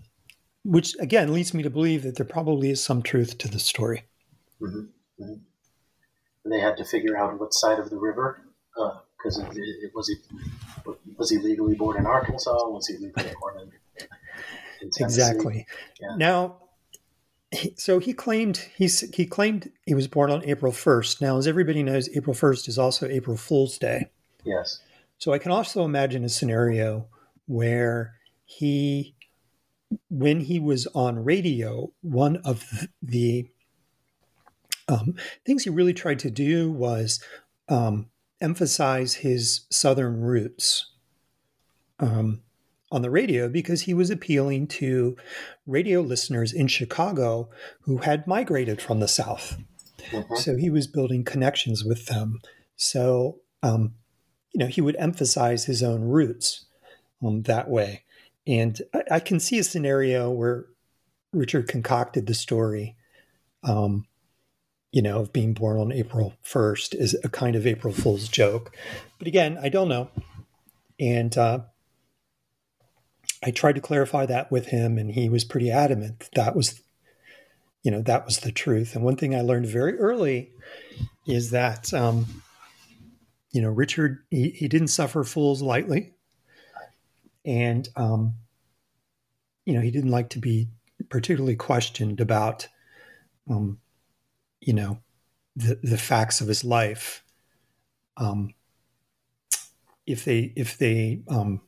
which 0.63 0.95
again 0.99 1.33
leads 1.33 1.53
me 1.53 1.63
to 1.63 1.69
believe 1.69 2.03
that 2.03 2.15
there 2.15 2.25
probably 2.25 2.69
is 2.69 2.83
some 2.83 3.01
truth 3.01 3.37
to 3.39 3.47
the 3.47 3.59
story. 3.59 4.03
Mm-hmm. 4.61 5.23
Mm-hmm. 5.23 6.49
They 6.49 6.59
had 6.59 6.77
to 6.77 6.85
figure 6.85 7.17
out 7.17 7.39
what 7.39 7.53
side 7.53 7.79
of 7.79 7.89
the 7.89 7.97
river, 7.97 8.41
because 9.17 9.39
uh, 9.39 9.49
it, 9.51 9.57
it, 9.57 9.91
was 9.93 10.07
he 10.07 10.15
was 11.17 11.29
he 11.29 11.37
legally 11.37 11.75
born 11.75 11.97
in 11.97 12.05
Arkansas? 12.05 12.69
Was 12.69 12.87
he 12.87 12.97
legally 12.97 13.33
born 13.39 13.59
in, 13.61 13.71
in 14.81 14.89
exactly? 14.99 15.65
Yeah. 15.99 16.15
Now 16.15 16.57
so 17.75 17.99
he 17.99 18.13
claimed 18.13 18.57
he's 18.75 19.01
he 19.15 19.25
claimed 19.25 19.71
he 19.85 19.95
was 19.95 20.07
born 20.07 20.31
on 20.31 20.43
April 20.45 20.71
1st. 20.71 21.21
Now, 21.21 21.37
as 21.37 21.47
everybody 21.47 21.81
knows, 21.81 22.09
April 22.15 22.35
1st 22.35 22.67
is 22.67 22.77
also 22.77 23.07
April 23.07 23.37
Fool's 23.37 23.77
Day. 23.77 24.09
Yes. 24.43 24.81
So 25.17 25.33
I 25.33 25.39
can 25.39 25.51
also 25.51 25.83
imagine 25.83 26.23
a 26.23 26.29
scenario 26.29 27.07
where 27.47 28.13
he 28.45 29.15
when 30.09 30.41
he 30.41 30.59
was 30.59 30.87
on 30.87 31.23
radio, 31.23 31.91
one 32.01 32.37
of 32.37 32.87
the 33.01 33.49
um, 34.87 35.15
things 35.45 35.63
he 35.63 35.69
really 35.69 35.93
tried 35.93 36.19
to 36.19 36.31
do 36.31 36.71
was 36.71 37.23
um, 37.67 38.07
emphasize 38.41 39.15
his 39.15 39.61
southern 39.69 40.21
roots. 40.21 40.91
Um, 41.99 42.41
on 42.91 43.01
the 43.01 43.09
radio 43.09 43.47
because 43.47 43.81
he 43.81 43.93
was 43.93 44.09
appealing 44.09 44.67
to 44.67 45.15
radio 45.67 46.01
listeners 46.01 46.51
in 46.51 46.67
Chicago 46.67 47.49
who 47.81 47.97
had 47.97 48.27
migrated 48.27 48.81
from 48.81 48.99
the 48.99 49.07
South. 49.07 49.57
Mm-hmm. 50.11 50.35
So 50.35 50.55
he 50.55 50.69
was 50.69 50.87
building 50.87 51.23
connections 51.23 51.83
with 51.83 52.07
them. 52.07 52.39
So, 52.75 53.39
um, 53.61 53.93
you 54.53 54.59
know, 54.59 54.67
he 54.67 54.81
would 54.81 54.95
emphasize 54.97 55.65
his 55.65 55.83
own 55.83 56.01
roots 56.01 56.65
um, 57.23 57.43
that 57.43 57.69
way. 57.69 58.03
And 58.49 58.81
I, 58.93 59.03
I, 59.11 59.19
can 59.19 59.39
see 59.39 59.59
a 59.59 59.63
scenario 59.63 60.31
where 60.31 60.65
Richard 61.31 61.67
concocted 61.67 62.25
the 62.25 62.33
story, 62.33 62.95
um, 63.63 64.07
you 64.91 65.03
know, 65.03 65.19
of 65.19 65.31
being 65.31 65.53
born 65.53 65.77
on 65.77 65.91
April 65.91 66.33
1st 66.43 66.95
is 66.95 67.15
a 67.23 67.29
kind 67.29 67.55
of 67.55 67.67
April 67.67 67.93
Fool's 67.93 68.27
joke. 68.27 68.75
But 69.19 69.27
again, 69.27 69.59
I 69.61 69.69
don't 69.69 69.87
know. 69.87 70.09
And, 70.99 71.37
uh, 71.37 71.59
I 73.43 73.51
tried 73.51 73.75
to 73.75 73.81
clarify 73.81 74.25
that 74.25 74.51
with 74.51 74.65
him, 74.67 74.97
and 74.97 75.11
he 75.11 75.29
was 75.29 75.45
pretty 75.45 75.71
adamant 75.71 76.19
that, 76.19 76.31
that 76.33 76.55
was, 76.55 76.81
you 77.83 77.91
know, 77.91 78.01
that 78.01 78.25
was 78.25 78.39
the 78.39 78.51
truth. 78.51 78.95
And 78.95 79.05
one 79.05 79.15
thing 79.15 79.33
I 79.33 79.41
learned 79.41 79.67
very 79.67 79.97
early 79.97 80.51
is 81.25 81.51
that, 81.51 81.93
um, 81.93 82.25
you 83.51 83.61
know, 83.61 83.69
Richard 83.69 84.23
he, 84.29 84.49
he 84.49 84.67
didn't 84.67 84.89
suffer 84.89 85.23
fools 85.23 85.61
lightly, 85.61 86.15
and 87.49 87.89
um, 87.95 88.35
you 89.65 89.73
know 89.73 89.81
he 89.81 89.91
didn't 89.91 90.11
like 90.11 90.29
to 90.29 90.39
be 90.39 90.69
particularly 91.09 91.55
questioned 91.55 92.21
about, 92.21 92.67
um, 93.49 93.79
you 94.61 94.73
know, 94.73 94.99
the 95.55 95.79
the 95.81 95.97
facts 95.97 96.39
of 96.39 96.47
his 96.47 96.63
life. 96.63 97.23
Um, 98.17 98.53
if 100.05 100.25
they 100.25 100.53
if 100.55 100.77
they 100.77 101.23
um, 101.27 101.61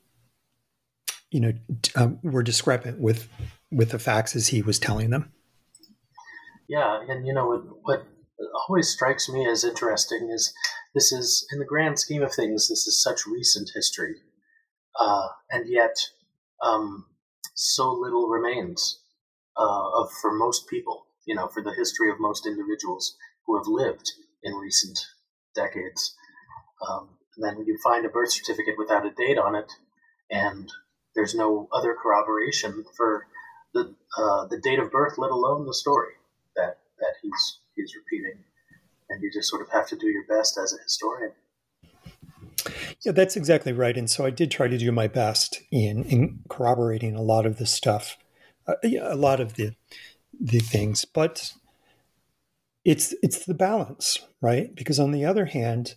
you 1.32 1.40
know, 1.40 1.54
um, 1.96 2.20
were 2.22 2.44
discrepant 2.44 3.00
with 3.00 3.28
with 3.72 3.90
the 3.90 4.00
facts 4.00 4.36
as 4.36 4.50
he 4.50 4.62
was 4.62 4.78
telling 4.78 5.10
them. 5.10 5.32
Yeah, 6.70 7.02
and 7.10 7.26
you 7.26 7.34
know 7.34 7.58
what 7.82 8.06
always 8.68 8.90
strikes 8.90 9.30
me 9.30 9.48
as 9.48 9.64
interesting 9.64 10.30
is 10.32 10.54
this 10.94 11.12
is, 11.12 11.48
in 11.52 11.60
the 11.60 11.66
grand 11.66 12.00
scheme 12.00 12.22
of 12.22 12.34
things, 12.34 12.68
this 12.68 12.86
is 12.86 13.02
such 13.02 13.26
recent 13.26 13.72
history, 13.74 14.16
uh, 15.00 15.28
and 15.50 15.70
yet 15.70 15.96
um, 16.64 17.06
so 17.56 17.92
little 17.92 18.28
remains 18.28 19.00
uh, 19.58 20.02
of 20.02 20.12
for 20.22 20.34
most 20.34 20.68
people. 20.68 21.06
You 21.26 21.36
know, 21.36 21.48
for 21.48 21.62
the 21.62 21.74
history 21.74 22.10
of 22.10 22.20
most 22.20 22.48
individuals 22.48 23.16
who 23.46 23.56
have 23.58 23.68
lived 23.68 24.12
in 24.44 24.56
recent 24.56 25.00
decades. 25.56 26.16
Um, 26.88 27.10
then 27.38 27.64
you 27.66 27.78
find 27.84 28.06
a 28.06 28.10
birth 28.10 28.32
certificate 28.32 28.76
without 28.78 29.06
a 29.06 29.12
date 29.12 29.38
on 29.38 29.56
it, 29.56 29.72
and 30.30 30.70
there's 31.16 31.36
no 31.36 31.68
other 31.72 31.96
corroboration 32.02 32.84
for 32.98 33.28
the 33.74 33.96
uh, 34.18 34.48
the 34.48 34.60
date 34.60 34.80
of 34.80 34.92
birth, 34.92 35.18
let 35.18 35.32
alone 35.32 35.66
the 35.66 35.74
story 35.74 36.14
that 36.56 36.80
that 37.00 37.14
he's 37.22 37.60
he's 37.76 37.94
repeating. 37.96 38.44
And 39.10 39.22
you 39.22 39.32
just 39.32 39.50
sort 39.50 39.62
of 39.62 39.70
have 39.70 39.88
to 39.90 39.98
do 39.98 40.08
your 40.08 40.26
best 40.28 40.58
as 40.58 40.74
a 40.74 40.82
historian. 40.82 41.34
Yeah, 43.04 43.12
that's 43.12 43.36
exactly 43.36 43.74
right. 43.74 43.98
And 43.98 44.10
so 44.10 44.26
I 44.26 44.30
did 44.30 44.52
try 44.52 44.68
to 44.68 44.78
do 44.78 44.92
my 44.92 45.08
best 45.08 45.62
in, 45.72 46.04
in 46.06 46.40
corroborating 46.50 47.16
a 47.16 47.22
lot 47.22 47.46
of 47.46 47.58
the 47.58 47.66
stuff, 47.66 48.18
uh, 48.68 48.76
a 48.84 49.16
lot 49.16 49.40
of 49.40 49.56
the 49.56 49.76
the 50.40 50.60
things. 50.60 51.06
But 51.06 51.54
it's 52.86 53.14
it's 53.22 53.46
the 53.46 53.54
balance, 53.54 54.20
right? 54.42 54.74
Because 54.76 55.00
on 55.00 55.12
the 55.12 55.26
other 55.26 55.46
hand, 55.46 55.96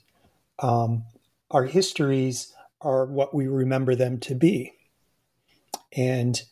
um, 0.58 1.04
our 1.50 1.64
histories 1.64 2.52
are 2.80 3.06
what 3.06 3.34
we 3.34 3.46
remember 3.46 3.94
them 3.94 4.18
to 4.20 4.34
be, 4.34 4.72
and 5.96 6.42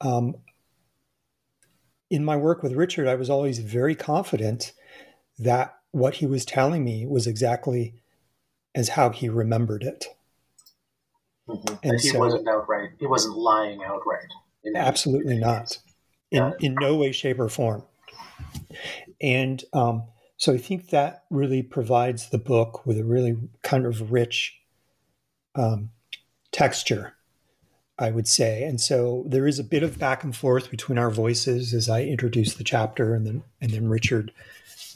um, 0.00 0.36
in 2.10 2.24
my 2.24 2.36
work 2.36 2.62
with 2.62 2.72
Richard, 2.72 3.06
I 3.06 3.14
was 3.14 3.30
always 3.30 3.58
very 3.58 3.94
confident 3.94 4.72
that 5.38 5.74
what 5.90 6.14
he 6.14 6.26
was 6.26 6.44
telling 6.44 6.84
me 6.84 7.06
was 7.06 7.26
exactly 7.26 7.94
as 8.74 8.90
how 8.90 9.10
he 9.10 9.28
remembered 9.28 9.82
it. 9.82 10.06
Mm-hmm. 11.48 11.74
And 11.82 12.00
he 12.00 12.08
so, 12.08 12.18
wasn't 12.18 12.48
outright. 12.48 12.90
He 12.98 13.06
wasn't 13.06 13.36
lying 13.36 13.82
outright. 13.82 14.28
Absolutely 14.74 15.38
not. 15.38 15.78
In 16.30 16.42
yeah. 16.42 16.52
in 16.60 16.76
no 16.78 16.96
way, 16.96 17.12
shape, 17.12 17.40
or 17.40 17.48
form. 17.48 17.82
And 19.20 19.64
um, 19.72 20.04
so 20.36 20.52
I 20.52 20.58
think 20.58 20.90
that 20.90 21.24
really 21.30 21.62
provides 21.62 22.28
the 22.28 22.38
book 22.38 22.84
with 22.84 22.98
a 22.98 23.04
really 23.04 23.36
kind 23.62 23.86
of 23.86 24.12
rich 24.12 24.58
um, 25.54 25.90
texture 26.52 27.14
I 27.98 28.10
would 28.10 28.28
say. 28.28 28.62
And 28.62 28.80
so 28.80 29.24
there 29.26 29.46
is 29.46 29.58
a 29.58 29.64
bit 29.64 29.82
of 29.82 29.98
back 29.98 30.22
and 30.22 30.34
forth 30.34 30.70
between 30.70 30.98
our 30.98 31.10
voices 31.10 31.74
as 31.74 31.88
I 31.88 32.04
introduce 32.04 32.54
the 32.54 32.64
chapter, 32.64 33.14
and 33.14 33.26
then 33.26 33.42
and 33.60 33.72
then 33.72 33.88
Richard, 33.88 34.32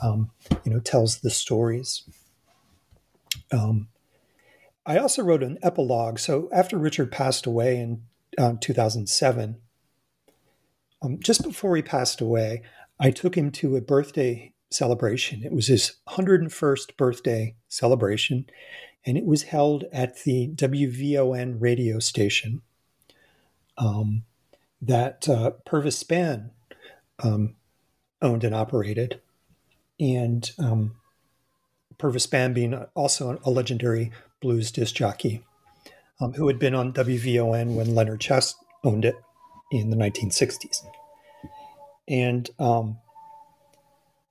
um, 0.02 0.30
you 0.64 0.72
know, 0.72 0.78
tells 0.78 1.18
the 1.18 1.30
stories. 1.30 2.04
Um, 3.52 3.88
I 4.84 4.98
also 4.98 5.22
wrote 5.22 5.42
an 5.42 5.58
epilogue. 5.62 6.18
So 6.18 6.48
after 6.52 6.76
Richard 6.76 7.12
passed 7.12 7.46
away 7.46 7.78
in 7.78 8.02
um, 8.38 8.58
2007, 8.58 9.60
um, 11.02 11.18
just 11.20 11.42
before 11.42 11.76
he 11.76 11.82
passed 11.82 12.20
away, 12.20 12.62
I 12.98 13.10
took 13.10 13.36
him 13.36 13.50
to 13.52 13.76
a 13.76 13.80
birthday 13.80 14.52
celebration. 14.70 15.42
It 15.44 15.52
was 15.52 15.66
his 15.66 15.96
101st 16.08 16.96
birthday 16.96 17.54
celebration, 17.68 18.46
and 19.04 19.16
it 19.16 19.24
was 19.24 19.44
held 19.44 19.84
at 19.92 20.22
the 20.22 20.48
WVON 20.54 21.56
radio 21.60 21.98
station 21.98 22.62
um, 23.78 24.22
that 24.80 25.28
uh, 25.28 25.50
Purvis 25.64 26.02
Spann 26.02 26.50
um, 27.22 27.54
owned 28.20 28.44
and 28.44 28.54
operated. 28.54 29.20
And 29.98 30.50
um, 30.58 30.96
Purvis 32.02 32.26
Spann 32.26 32.52
being 32.52 32.74
also 32.96 33.40
a 33.44 33.50
legendary 33.50 34.10
blues 34.40 34.72
disc 34.72 34.92
jockey 34.92 35.44
um, 36.20 36.32
who 36.32 36.48
had 36.48 36.58
been 36.58 36.74
on 36.74 36.92
WVON 36.92 37.76
when 37.76 37.94
Leonard 37.94 38.20
Chess 38.20 38.56
owned 38.82 39.04
it 39.04 39.14
in 39.70 39.90
the 39.90 39.96
1960s. 39.96 40.84
And 42.08 42.50
um, 42.58 42.98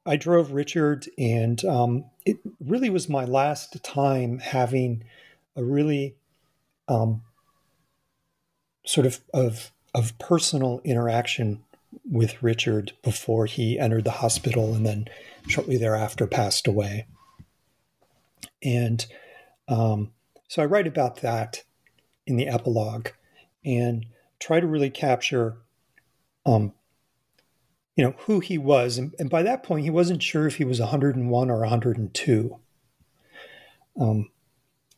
I 0.05 0.17
drove 0.17 0.51
Richard, 0.51 1.07
and 1.17 1.63
um, 1.63 2.03
it 2.25 2.39
really 2.60 2.89
was 2.89 3.07
my 3.07 3.23
last 3.23 3.81
time 3.86 4.39
having 4.39 5.05
a 5.55 5.63
really 5.63 6.15
um, 6.89 7.21
sort 8.86 9.07
of 9.07 9.21
of 9.34 9.71
of 9.95 10.19
personal 10.19 10.81
interaction 10.84 11.63
with 12.03 12.43
Richard 12.43 12.91
before 13.01 13.45
he 13.45 13.79
entered 13.79 14.03
the 14.03 14.12
hospital 14.12 14.73
and 14.73 14.86
then 14.86 15.07
shortly 15.47 15.77
thereafter 15.77 16.27
passed 16.27 16.67
away. 16.67 17.07
And 18.63 19.06
um, 19.67 20.12
so 20.47 20.62
I 20.62 20.65
write 20.65 20.88
about 20.88 21.21
that 21.21 21.63
in 22.28 22.36
the 22.36 22.47
epilogue 22.47 23.10
and 23.65 24.06
try 24.39 24.60
to 24.60 24.67
really 24.67 24.89
capture, 24.89 25.58
um, 26.45 26.74
you 27.95 28.04
know, 28.04 28.15
who 28.19 28.39
he 28.39 28.58
was. 28.58 28.97
And, 28.97 29.13
and, 29.19 29.30
by 29.30 29.43
that 29.43 29.63
point, 29.63 29.84
he 29.84 29.89
wasn't 29.89 30.24
sure 30.24 30.47
if 30.47 30.56
he 30.56 30.63
was 30.63 30.80
101 30.80 31.50
or 31.50 31.60
102. 31.60 32.60
Um, 34.00 34.30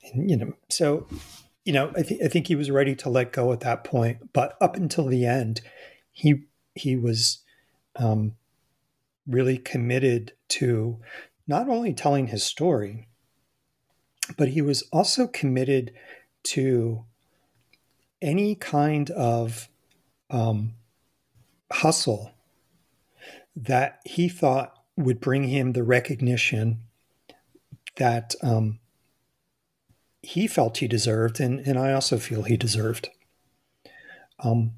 and, 0.03 0.29
you 0.29 0.37
know, 0.37 0.53
so 0.69 1.07
you 1.65 1.71
know, 1.71 1.91
I, 1.95 2.01
th- 2.01 2.21
I 2.23 2.27
think 2.27 2.47
he 2.47 2.55
was 2.55 2.69
ready 2.69 2.95
to 2.95 3.09
let 3.09 3.31
go 3.31 3.51
at 3.53 3.61
that 3.61 3.83
point. 3.83 4.33
But 4.33 4.57
up 4.59 4.75
until 4.75 5.07
the 5.07 5.25
end, 5.25 5.61
he 6.11 6.43
he 6.75 6.95
was 6.95 7.39
um, 7.95 8.35
really 9.27 9.57
committed 9.57 10.33
to 10.49 10.99
not 11.47 11.69
only 11.69 11.93
telling 11.93 12.27
his 12.27 12.43
story, 12.43 13.07
but 14.37 14.49
he 14.49 14.61
was 14.61 14.83
also 14.91 15.27
committed 15.27 15.93
to 16.43 17.05
any 18.21 18.55
kind 18.55 19.09
of 19.11 19.69
um, 20.29 20.73
hustle 21.71 22.31
that 23.55 23.99
he 24.05 24.29
thought 24.29 24.73
would 24.95 25.19
bring 25.19 25.43
him 25.43 25.73
the 25.73 25.83
recognition 25.83 26.79
that 27.97 28.33
um, 28.41 28.79
he 30.21 30.47
felt 30.47 30.77
he 30.77 30.87
deserved, 30.87 31.39
and, 31.39 31.59
and 31.59 31.77
I 31.77 31.93
also 31.93 32.17
feel 32.17 32.43
he 32.43 32.57
deserved. 32.57 33.09
Um, 34.39 34.71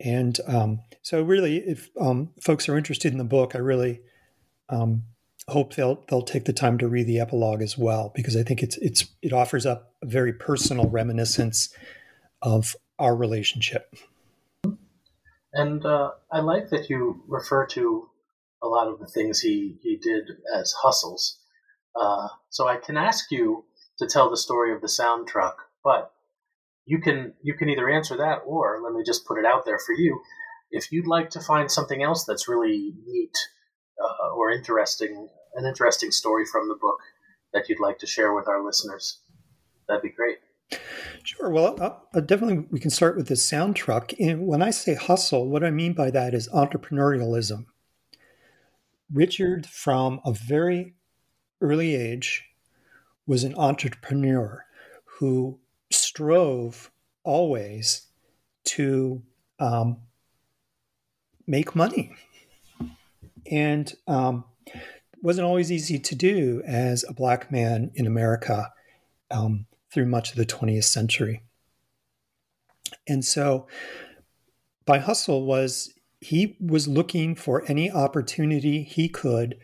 and 0.00 0.38
um, 0.46 0.80
so, 1.02 1.22
really, 1.22 1.58
if 1.58 1.90
um, 2.00 2.30
folks 2.40 2.68
are 2.68 2.76
interested 2.76 3.12
in 3.12 3.18
the 3.18 3.24
book, 3.24 3.54
I 3.54 3.58
really 3.58 4.00
um, 4.68 5.04
hope 5.48 5.74
they'll 5.74 6.04
they'll 6.08 6.22
take 6.22 6.44
the 6.44 6.52
time 6.52 6.78
to 6.78 6.88
read 6.88 7.06
the 7.06 7.20
epilogue 7.20 7.62
as 7.62 7.76
well, 7.76 8.12
because 8.14 8.36
I 8.36 8.42
think 8.42 8.62
it's 8.62 8.76
it's 8.78 9.06
it 9.22 9.32
offers 9.32 9.66
up 9.66 9.94
a 10.02 10.06
very 10.06 10.32
personal 10.32 10.88
reminiscence 10.88 11.74
of 12.42 12.74
our 12.98 13.14
relationship. 13.14 13.94
And 15.52 15.84
uh, 15.84 16.12
I 16.32 16.40
like 16.40 16.70
that 16.70 16.90
you 16.90 17.22
refer 17.28 17.66
to 17.66 18.08
a 18.62 18.66
lot 18.66 18.88
of 18.88 18.98
the 18.98 19.06
things 19.06 19.40
he 19.40 19.76
he 19.82 19.96
did 19.96 20.30
as 20.54 20.72
hustles. 20.72 21.38
Uh, 21.94 22.28
so 22.50 22.66
I 22.66 22.76
can 22.76 22.96
ask 22.96 23.30
you 23.30 23.64
to 23.98 24.06
tell 24.06 24.30
the 24.30 24.36
story 24.36 24.74
of 24.74 24.80
the 24.80 24.88
sound 24.88 25.28
truck. 25.28 25.58
But 25.84 26.10
you 26.86 27.00
can 27.00 27.34
you 27.42 27.54
can 27.54 27.68
either 27.68 27.88
answer 27.88 28.16
that 28.16 28.40
or 28.46 28.80
let 28.82 28.94
me 28.94 29.02
just 29.04 29.26
put 29.26 29.38
it 29.38 29.46
out 29.46 29.64
there 29.64 29.78
for 29.78 29.92
you. 29.92 30.20
If 30.70 30.90
you'd 30.90 31.06
like 31.06 31.30
to 31.30 31.40
find 31.40 31.70
something 31.70 32.02
else 32.02 32.24
that's 32.24 32.48
really 32.48 32.94
neat 33.06 33.36
uh, 34.02 34.34
or 34.34 34.50
interesting, 34.50 35.28
an 35.54 35.66
interesting 35.66 36.10
story 36.10 36.44
from 36.50 36.68
the 36.68 36.76
book 36.76 36.98
that 37.52 37.68
you'd 37.68 37.80
like 37.80 37.98
to 37.98 38.06
share 38.06 38.34
with 38.34 38.48
our 38.48 38.64
listeners, 38.64 39.20
that'd 39.88 40.02
be 40.02 40.10
great. 40.10 40.38
Sure. 41.22 41.50
Well, 41.50 41.80
uh, 41.80 42.20
definitely 42.20 42.66
we 42.70 42.80
can 42.80 42.90
start 42.90 43.16
with 43.16 43.28
the 43.28 43.36
sound 43.36 43.76
truck. 43.76 44.12
And 44.18 44.46
when 44.46 44.62
I 44.62 44.70
say 44.70 44.94
hustle, 44.94 45.48
what 45.48 45.64
I 45.64 45.70
mean 45.70 45.92
by 45.92 46.10
that 46.10 46.34
is 46.34 46.48
entrepreneurialism. 46.48 47.66
Richard, 49.12 49.66
from 49.66 50.20
a 50.24 50.32
very 50.32 50.94
early 51.60 51.94
age, 51.94 52.44
was 53.26 53.44
an 53.44 53.54
entrepreneur 53.56 54.64
who 55.04 55.58
strove 55.90 56.90
always 57.22 58.08
to 58.64 59.22
um, 59.58 59.98
make 61.46 61.76
money. 61.76 62.14
And 63.50 63.92
um, 64.06 64.44
wasn't 65.22 65.46
always 65.46 65.72
easy 65.72 65.98
to 65.98 66.14
do 66.14 66.62
as 66.66 67.04
a 67.08 67.12
black 67.12 67.50
man 67.50 67.90
in 67.94 68.06
America 68.06 68.72
um, 69.30 69.66
through 69.90 70.06
much 70.06 70.30
of 70.30 70.36
the 70.36 70.46
20th 70.46 70.84
century. 70.84 71.42
And 73.08 73.24
so, 73.24 73.66
by 74.86 74.98
hustle 74.98 75.46
was 75.46 75.94
he 76.20 76.56
was 76.60 76.88
looking 76.88 77.34
for 77.34 77.64
any 77.66 77.90
opportunity 77.90 78.82
he 78.82 79.08
could 79.08 79.58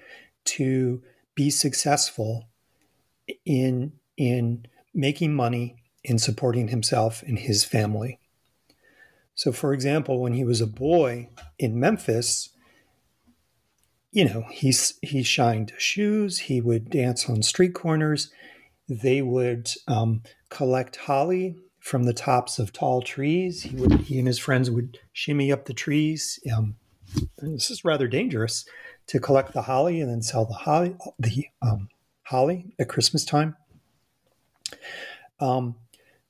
to 0.45 1.03
be 1.35 1.51
successful 1.51 2.49
in 3.45 3.93
in 4.17 4.67
making 4.95 5.35
money 5.35 5.77
in 6.03 6.19
supporting 6.19 6.69
himself 6.69 7.23
and 7.23 7.39
his 7.39 7.65
family. 7.65 8.19
So, 9.35 9.53
for 9.53 9.73
example, 9.73 10.21
when 10.21 10.35
he 10.35 10.45
was 10.45 10.61
a 10.61 10.67
boy 10.67 11.29
in 11.59 11.79
Memphis, 11.79 12.51
you 14.13 14.25
know, 14.25 14.45
he's 14.51 14.99
he 15.03 15.23
shined 15.23 15.73
shoes. 15.79 16.39
He 16.39 16.61
would 16.61 16.91
dance 16.91 17.29
on 17.29 17.43
street 17.43 17.75
corners. 17.75 18.31
They 18.89 19.23
would 19.23 19.71
um, 19.87 20.23
collect 20.49 20.97
holly 20.97 21.57
from 21.79 22.05
the 22.05 22.13
tops 22.13 22.59
of 22.59 22.73
tall 22.73 23.03
trees. 23.03 23.63
He 23.63 23.77
would 23.77 24.01
he 24.01 24.19
and 24.19 24.27
his 24.27 24.39
friends 24.39 24.71
would 24.71 24.99
shimmy 25.13 25.53
up 25.53 25.67
the 25.67 25.75
trees. 25.75 26.41
Um, 26.55 26.77
this 27.39 27.71
is 27.71 27.85
rather 27.85 28.09
dangerous 28.09 28.65
to 29.09 29.21
collect 29.21 29.53
the 29.53 29.63
holly 29.63 30.01
and 30.01 30.11
then 30.11 30.23
sell 30.23 30.45
the 30.45 30.55
holly 30.55 30.97
the 31.19 31.47
um, 31.63 31.89
holly 32.25 32.75
at 32.79 32.89
Christmas 32.89 33.25
time. 33.25 33.57
Um, 35.39 35.77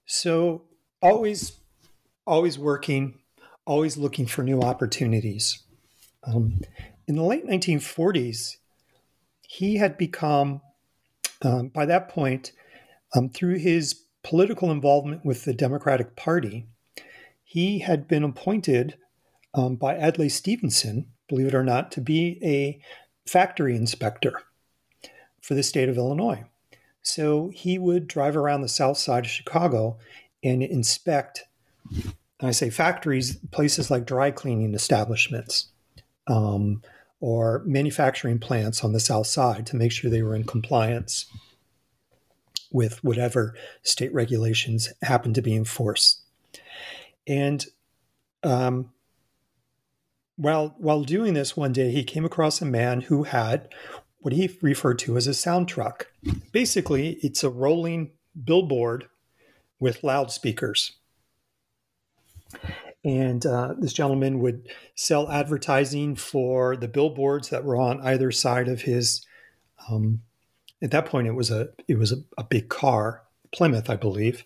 so 0.06 0.62
always, 1.02 1.52
always 2.26 2.58
working, 2.58 3.18
always 3.66 3.96
looking 3.96 4.26
for 4.26 4.42
new 4.42 4.60
opportunities. 4.60 5.62
Um, 6.24 6.60
in 7.10 7.16
the 7.16 7.24
late 7.24 7.44
1940s, 7.44 8.58
he 9.42 9.78
had 9.78 9.98
become, 9.98 10.60
um, 11.42 11.66
by 11.66 11.84
that 11.84 12.08
point, 12.08 12.52
um, 13.16 13.28
through 13.28 13.56
his 13.56 14.04
political 14.22 14.70
involvement 14.70 15.24
with 15.24 15.44
the 15.44 15.52
Democratic 15.52 16.14
Party, 16.14 16.68
he 17.42 17.80
had 17.80 18.06
been 18.06 18.22
appointed 18.22 18.94
um, 19.54 19.74
by 19.74 19.96
Adlai 19.96 20.28
Stevenson, 20.28 21.06
believe 21.28 21.48
it 21.48 21.54
or 21.54 21.64
not, 21.64 21.90
to 21.90 22.00
be 22.00 22.38
a 22.44 22.80
factory 23.28 23.74
inspector 23.74 24.44
for 25.40 25.54
the 25.54 25.64
state 25.64 25.88
of 25.88 25.96
Illinois. 25.96 26.44
So 27.02 27.50
he 27.52 27.76
would 27.76 28.06
drive 28.06 28.36
around 28.36 28.60
the 28.60 28.68
south 28.68 28.98
side 28.98 29.24
of 29.24 29.32
Chicago 29.32 29.98
and 30.44 30.62
inspect, 30.62 31.42
I 32.40 32.52
say 32.52 32.70
factories, 32.70 33.34
places 33.50 33.90
like 33.90 34.06
dry 34.06 34.30
cleaning 34.30 34.74
establishments 34.74 35.70
um, 36.28 36.82
or 37.20 37.62
manufacturing 37.66 38.38
plants 38.38 38.82
on 38.82 38.92
the 38.92 39.00
south 39.00 39.26
side 39.26 39.66
to 39.66 39.76
make 39.76 39.92
sure 39.92 40.10
they 40.10 40.22
were 40.22 40.34
in 40.34 40.44
compliance 40.44 41.26
with 42.72 43.02
whatever 43.04 43.54
state 43.82 44.12
regulations 44.14 44.92
happened 45.02 45.34
to 45.34 45.42
be 45.42 45.54
in 45.54 45.64
force. 45.64 46.22
And 47.26 47.64
um, 48.42 48.90
while 50.36 50.74
while 50.78 51.02
doing 51.02 51.34
this 51.34 51.56
one 51.56 51.72
day, 51.72 51.90
he 51.90 52.02
came 52.02 52.24
across 52.24 52.62
a 52.62 52.66
man 52.66 53.02
who 53.02 53.24
had 53.24 53.68
what 54.20 54.32
he 54.32 54.58
referred 54.62 54.98
to 55.00 55.16
as 55.16 55.26
a 55.26 55.34
sound 55.34 55.68
truck. 55.68 56.06
Basically, 56.52 57.18
it's 57.22 57.44
a 57.44 57.50
rolling 57.50 58.12
billboard 58.44 59.08
with 59.78 60.04
loudspeakers. 60.04 60.92
And 63.04 63.44
uh, 63.46 63.74
this 63.78 63.92
gentleman 63.92 64.40
would 64.40 64.68
sell 64.94 65.30
advertising 65.30 66.16
for 66.16 66.76
the 66.76 66.88
billboards 66.88 67.48
that 67.48 67.64
were 67.64 67.76
on 67.76 68.00
either 68.02 68.30
side 68.30 68.68
of 68.68 68.82
his. 68.82 69.24
Um, 69.88 70.22
at 70.82 70.90
that 70.90 71.06
point, 71.06 71.26
it 71.26 71.34
was 71.34 71.50
a 71.50 71.70
it 71.88 71.98
was 71.98 72.12
a, 72.12 72.16
a 72.36 72.44
big 72.44 72.68
car, 72.68 73.22
Plymouth, 73.52 73.88
I 73.88 73.96
believe, 73.96 74.44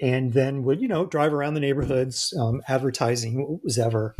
and 0.00 0.32
then 0.32 0.62
would 0.62 0.80
you 0.80 0.88
know 0.88 1.04
drive 1.06 1.32
around 1.32 1.54
the 1.54 1.60
neighborhoods 1.60 2.32
um, 2.38 2.62
advertising 2.68 3.42
what 3.42 3.64
was 3.64 3.78
ever 3.78 4.14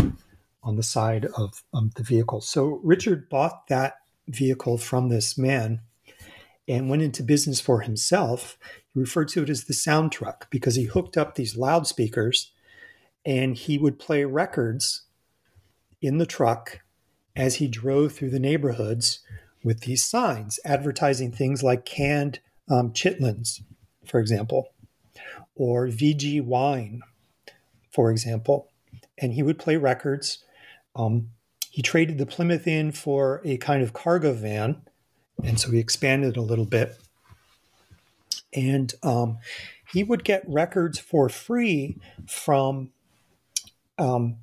on 0.64 0.76
the 0.76 0.82
side 0.82 1.26
of 1.36 1.62
um, 1.72 1.90
the 1.96 2.02
vehicle. 2.02 2.40
So 2.40 2.80
Richard 2.82 3.28
bought 3.28 3.68
that 3.68 3.94
vehicle 4.26 4.78
from 4.78 5.08
this 5.08 5.36
man 5.36 5.80
and 6.66 6.88
went 6.88 7.02
into 7.02 7.22
business 7.22 7.60
for 7.60 7.80
himself. 7.80 8.58
He 8.92 9.00
referred 9.00 9.28
to 9.28 9.42
it 9.42 9.50
as 9.50 9.64
the 9.64 9.74
sound 9.74 10.12
truck 10.12 10.48
because 10.50 10.74
he 10.76 10.84
hooked 10.84 11.16
up 11.16 11.34
these 11.34 11.56
loudspeakers 11.56 12.50
and 13.24 13.56
he 13.56 13.78
would 13.78 13.98
play 13.98 14.24
records 14.24 15.02
in 16.00 16.18
the 16.18 16.26
truck 16.26 16.80
as 17.36 17.56
he 17.56 17.68
drove 17.68 18.12
through 18.12 18.30
the 18.30 18.38
neighborhoods 18.38 19.20
with 19.62 19.80
these 19.80 20.04
signs 20.04 20.60
advertising 20.64 21.32
things 21.32 21.62
like 21.62 21.84
canned 21.84 22.38
um, 22.70 22.92
chitlins, 22.92 23.62
for 24.06 24.20
example, 24.20 24.68
or 25.54 25.88
VG 25.88 26.42
wine, 26.42 27.02
for 27.90 28.10
example. 28.10 28.68
And 29.18 29.32
he 29.32 29.42
would 29.42 29.58
play 29.58 29.76
records. 29.76 30.44
Um, 30.94 31.30
he 31.70 31.82
traded 31.82 32.18
the 32.18 32.26
Plymouth 32.26 32.66
in 32.66 32.92
for 32.92 33.40
a 33.44 33.56
kind 33.56 33.82
of 33.82 33.92
cargo 33.92 34.32
van, 34.32 34.82
and 35.42 35.58
so 35.58 35.70
he 35.70 35.78
expanded 35.78 36.36
a 36.36 36.42
little 36.42 36.66
bit. 36.66 36.98
And 38.52 38.92
um, 39.02 39.38
he 39.92 40.04
would 40.04 40.24
get 40.24 40.44
records 40.46 40.98
for 40.98 41.28
free 41.28 41.98
from 42.28 42.90
um, 43.98 44.36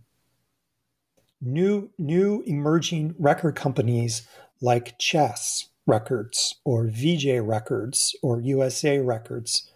new 1.42 1.90
new 1.98 2.44
emerging 2.46 3.16
record 3.18 3.56
companies 3.56 4.28
like 4.62 4.98
Chess 5.00 5.68
Records 5.88 6.56
or 6.64 6.88
Vee-Jay 6.88 7.40
Records 7.40 8.16
or 8.22 8.40
USA 8.40 9.00
Records. 9.00 9.70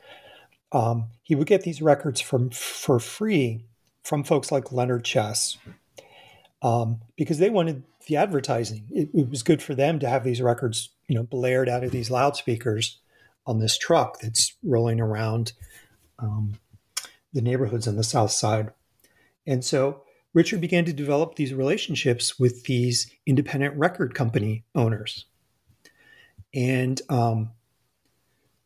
Um, 0.72 1.08
he 1.24 1.36
would 1.36 1.48
get 1.48 1.64
these 1.64 1.82
records 1.82 2.22
from 2.22 2.50
for 2.50 3.00
free 3.00 3.64
from 4.04 4.24
folks 4.24 4.52
like 4.52 4.72
Leonard 4.72 5.04
Chess 5.04 5.58
um, 6.62 7.02
because 7.18 7.40
they 7.40 7.50
wanted 7.50 7.84
the 8.08 8.18
advertising. 8.18 8.86
It, 8.92 9.10
it, 9.14 9.30
was 9.30 9.42
good 9.42 9.64
for 9.64 9.74
them 9.74 10.00
to 10.00 10.10
have 10.10 10.24
these 10.24 10.42
records, 10.42 10.90
you 11.08 11.16
know, 11.16 11.24
blared 11.24 11.70
out 11.70 11.84
of 11.84 11.92
these 11.92 12.12
loudspeakers 12.12 13.00
on 13.48 13.60
this 13.60 13.78
truck 13.78 14.20
that's 14.20 14.56
rolling 14.64 15.00
around 15.00 15.54
um, 16.20 16.54
the 17.34 17.42
neighborhoods 17.42 17.88
on 17.88 17.96
the 17.96 18.04
south 18.04 18.32
side. 18.32 18.72
And 19.48 19.64
so 19.64 20.04
Richard 20.34 20.60
began 20.62 20.86
to 20.86 20.94
develop 20.94 21.36
these 21.36 21.54
relationships 21.54 22.38
with 22.40 22.66
these 22.66 23.10
independent 23.26 23.76
record 23.78 24.14
company 24.14 24.66
owners. 24.76 25.26
And 26.54 27.02
um, 27.10 27.52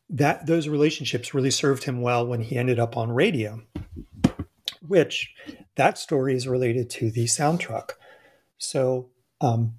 that 0.08 0.46
those 0.46 0.68
relationships 0.68 1.32
really 1.32 1.50
served 1.50 1.84
him 1.84 2.02
well 2.02 2.26
when 2.26 2.40
he 2.40 2.56
ended 2.56 2.78
up 2.78 2.96
on 2.96 3.12
radio, 3.12 3.62
which 4.86 5.32
that 5.76 5.98
story 5.98 6.34
is 6.34 6.48
related 6.48 6.90
to 6.90 7.10
the 7.10 7.26
sound 7.26 7.60
truck. 7.60 7.98
So 8.58 9.10
um, 9.40 9.74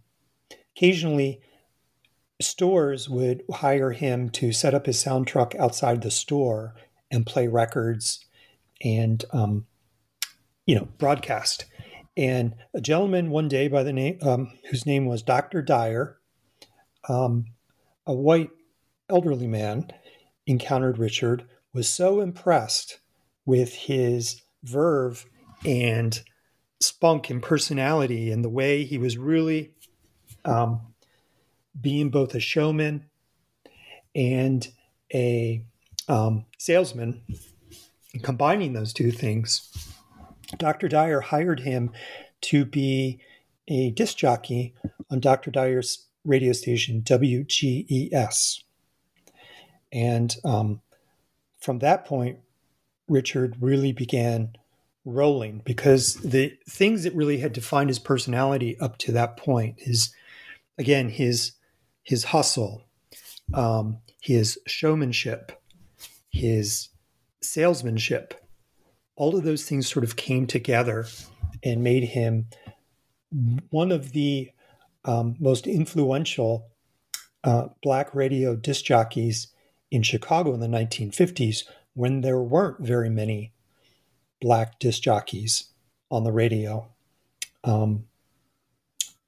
occasionally, 0.75 1.41
stores 2.39 3.09
would 3.09 3.43
hire 3.51 3.91
him 3.91 4.29
to 4.29 4.53
set 4.53 4.73
up 4.73 4.85
his 4.85 4.99
sound 4.99 5.27
truck 5.27 5.53
outside 5.55 6.01
the 6.01 6.11
store 6.11 6.75
and 7.11 7.25
play 7.25 7.47
records 7.47 8.25
and 8.83 9.23
um, 9.31 9.65
you 10.71 10.77
know 10.77 10.87
broadcast. 10.97 11.65
And 12.15 12.55
a 12.73 12.79
gentleman 12.79 13.29
one 13.29 13.49
day 13.49 13.67
by 13.67 13.83
the 13.83 13.91
name 13.91 14.19
um, 14.21 14.53
whose 14.69 14.85
name 14.85 15.05
was 15.05 15.21
Dr. 15.21 15.61
Dyer, 15.61 16.17
um, 17.09 17.47
a 18.07 18.13
white 18.13 18.51
elderly 19.09 19.47
man, 19.47 19.91
encountered 20.47 20.97
Richard, 20.97 21.43
was 21.73 21.89
so 21.89 22.21
impressed 22.21 23.01
with 23.45 23.73
his 23.73 24.43
verve 24.63 25.25
and 25.65 26.23
spunk 26.79 27.29
and 27.29 27.43
personality 27.43 28.31
and 28.31 28.41
the 28.41 28.49
way 28.49 28.85
he 28.85 28.97
was 28.97 29.17
really 29.17 29.73
um, 30.45 30.93
being 31.81 32.09
both 32.09 32.33
a 32.33 32.39
showman 32.39 33.09
and 34.15 34.69
a 35.13 35.65
um, 36.07 36.45
salesman 36.57 37.23
combining 38.23 38.71
those 38.71 38.93
two 38.93 39.11
things 39.11 39.90
dr 40.57 40.87
dyer 40.87 41.21
hired 41.21 41.61
him 41.61 41.91
to 42.41 42.65
be 42.65 43.19
a 43.67 43.91
disc 43.91 44.17
jockey 44.17 44.73
on 45.09 45.19
dr 45.19 45.49
dyer's 45.51 46.07
radio 46.25 46.53
station 46.53 47.01
wges 47.01 48.63
and 49.91 50.35
um, 50.43 50.81
from 51.59 51.79
that 51.79 52.05
point 52.05 52.39
richard 53.07 53.55
really 53.59 53.91
began 53.91 54.55
rolling 55.03 55.61
because 55.65 56.15
the 56.15 56.55
things 56.69 57.03
that 57.03 57.15
really 57.15 57.39
had 57.39 57.53
defined 57.53 57.89
his 57.89 57.99
personality 57.99 58.77
up 58.79 58.97
to 58.97 59.11
that 59.11 59.35
point 59.35 59.75
is 59.79 60.13
again 60.77 61.09
his 61.09 61.53
his 62.03 62.25
hustle 62.25 62.83
um, 63.53 63.97
his 64.21 64.59
showmanship 64.67 65.51
his 66.29 66.89
salesmanship 67.41 68.40
all 69.15 69.35
of 69.35 69.43
those 69.43 69.67
things 69.67 69.87
sort 69.87 70.03
of 70.03 70.15
came 70.15 70.47
together 70.47 71.05
and 71.63 71.83
made 71.83 72.03
him 72.03 72.47
one 73.69 73.91
of 73.91 74.11
the 74.11 74.51
um, 75.05 75.35
most 75.39 75.67
influential 75.67 76.67
uh, 77.43 77.67
black 77.81 78.13
radio 78.13 78.55
disc 78.55 78.85
jockeys 78.85 79.47
in 79.89 80.03
Chicago 80.03 80.53
in 80.53 80.59
the 80.59 80.67
1950s 80.67 81.63
when 81.93 82.21
there 82.21 82.41
weren't 82.41 82.79
very 82.79 83.09
many 83.09 83.51
black 84.39 84.79
disc 84.79 85.01
jockeys 85.01 85.71
on 86.09 86.23
the 86.23 86.31
radio. 86.31 86.87
Um, 87.63 88.05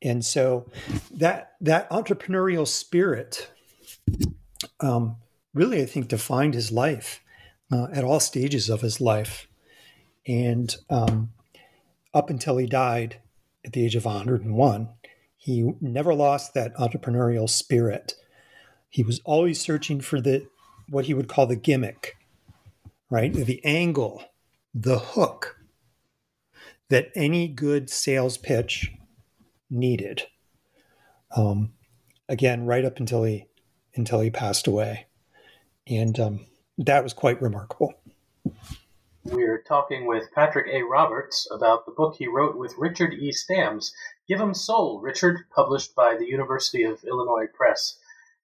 and 0.01 0.23
so 0.23 0.69
that 1.11 1.53
that 1.61 1.89
entrepreneurial 1.89 2.67
spirit 2.67 3.49
um, 4.79 5.17
really, 5.53 5.81
I 5.81 5.85
think, 5.85 6.07
defined 6.07 6.53
his 6.53 6.71
life 6.71 7.21
uh, 7.71 7.87
at 7.93 8.03
all 8.03 8.19
stages 8.19 8.69
of 8.69 8.81
his 8.81 8.99
life, 8.99 9.47
and 10.27 10.75
um, 10.89 11.33
up 12.13 12.29
until 12.29 12.57
he 12.57 12.65
died 12.65 13.17
at 13.65 13.73
the 13.73 13.85
age 13.85 13.95
of 13.95 14.05
101, 14.05 14.89
He 15.35 15.73
never 15.81 16.13
lost 16.13 16.53
that 16.53 16.75
entrepreneurial 16.75 17.49
spirit. 17.49 18.13
He 18.89 19.03
was 19.03 19.21
always 19.25 19.59
searching 19.59 20.01
for 20.01 20.21
the 20.21 20.47
what 20.89 21.05
he 21.05 21.13
would 21.13 21.27
call 21.27 21.47
the 21.47 21.55
gimmick, 21.55 22.17
right? 23.09 23.33
The 23.33 23.63
angle, 23.63 24.23
the 24.73 24.99
hook 24.99 25.57
that 26.89 27.09
any 27.15 27.47
good 27.47 27.89
sales 27.89 28.37
pitch 28.37 28.91
needed. 29.69 30.23
Um, 31.35 31.73
again, 32.29 32.65
right 32.65 32.85
up 32.85 32.99
until 32.99 33.23
he 33.23 33.47
until 33.95 34.19
he 34.19 34.29
passed 34.29 34.67
away, 34.67 35.07
and 35.87 36.19
um, 36.19 36.45
that 36.77 37.03
was 37.03 37.13
quite 37.13 37.41
remarkable. 37.41 37.93
We're 39.25 39.61
talking 39.61 40.05
with 40.05 40.33
Patrick 40.33 40.67
A. 40.67 40.83
Roberts 40.83 41.47
about 41.49 41.85
the 41.85 41.93
book 41.93 42.15
he 42.15 42.27
wrote 42.27 42.57
with 42.57 42.77
Richard 42.77 43.13
E. 43.13 43.31
Stamz, 43.31 43.93
Give 44.27 44.41
'em 44.41 44.53
Soul, 44.53 44.99
Richard, 44.99 45.45
published 45.55 45.95
by 45.95 46.17
the 46.17 46.27
University 46.27 46.83
of 46.83 47.05
Illinois 47.05 47.47
Press. 47.47 47.97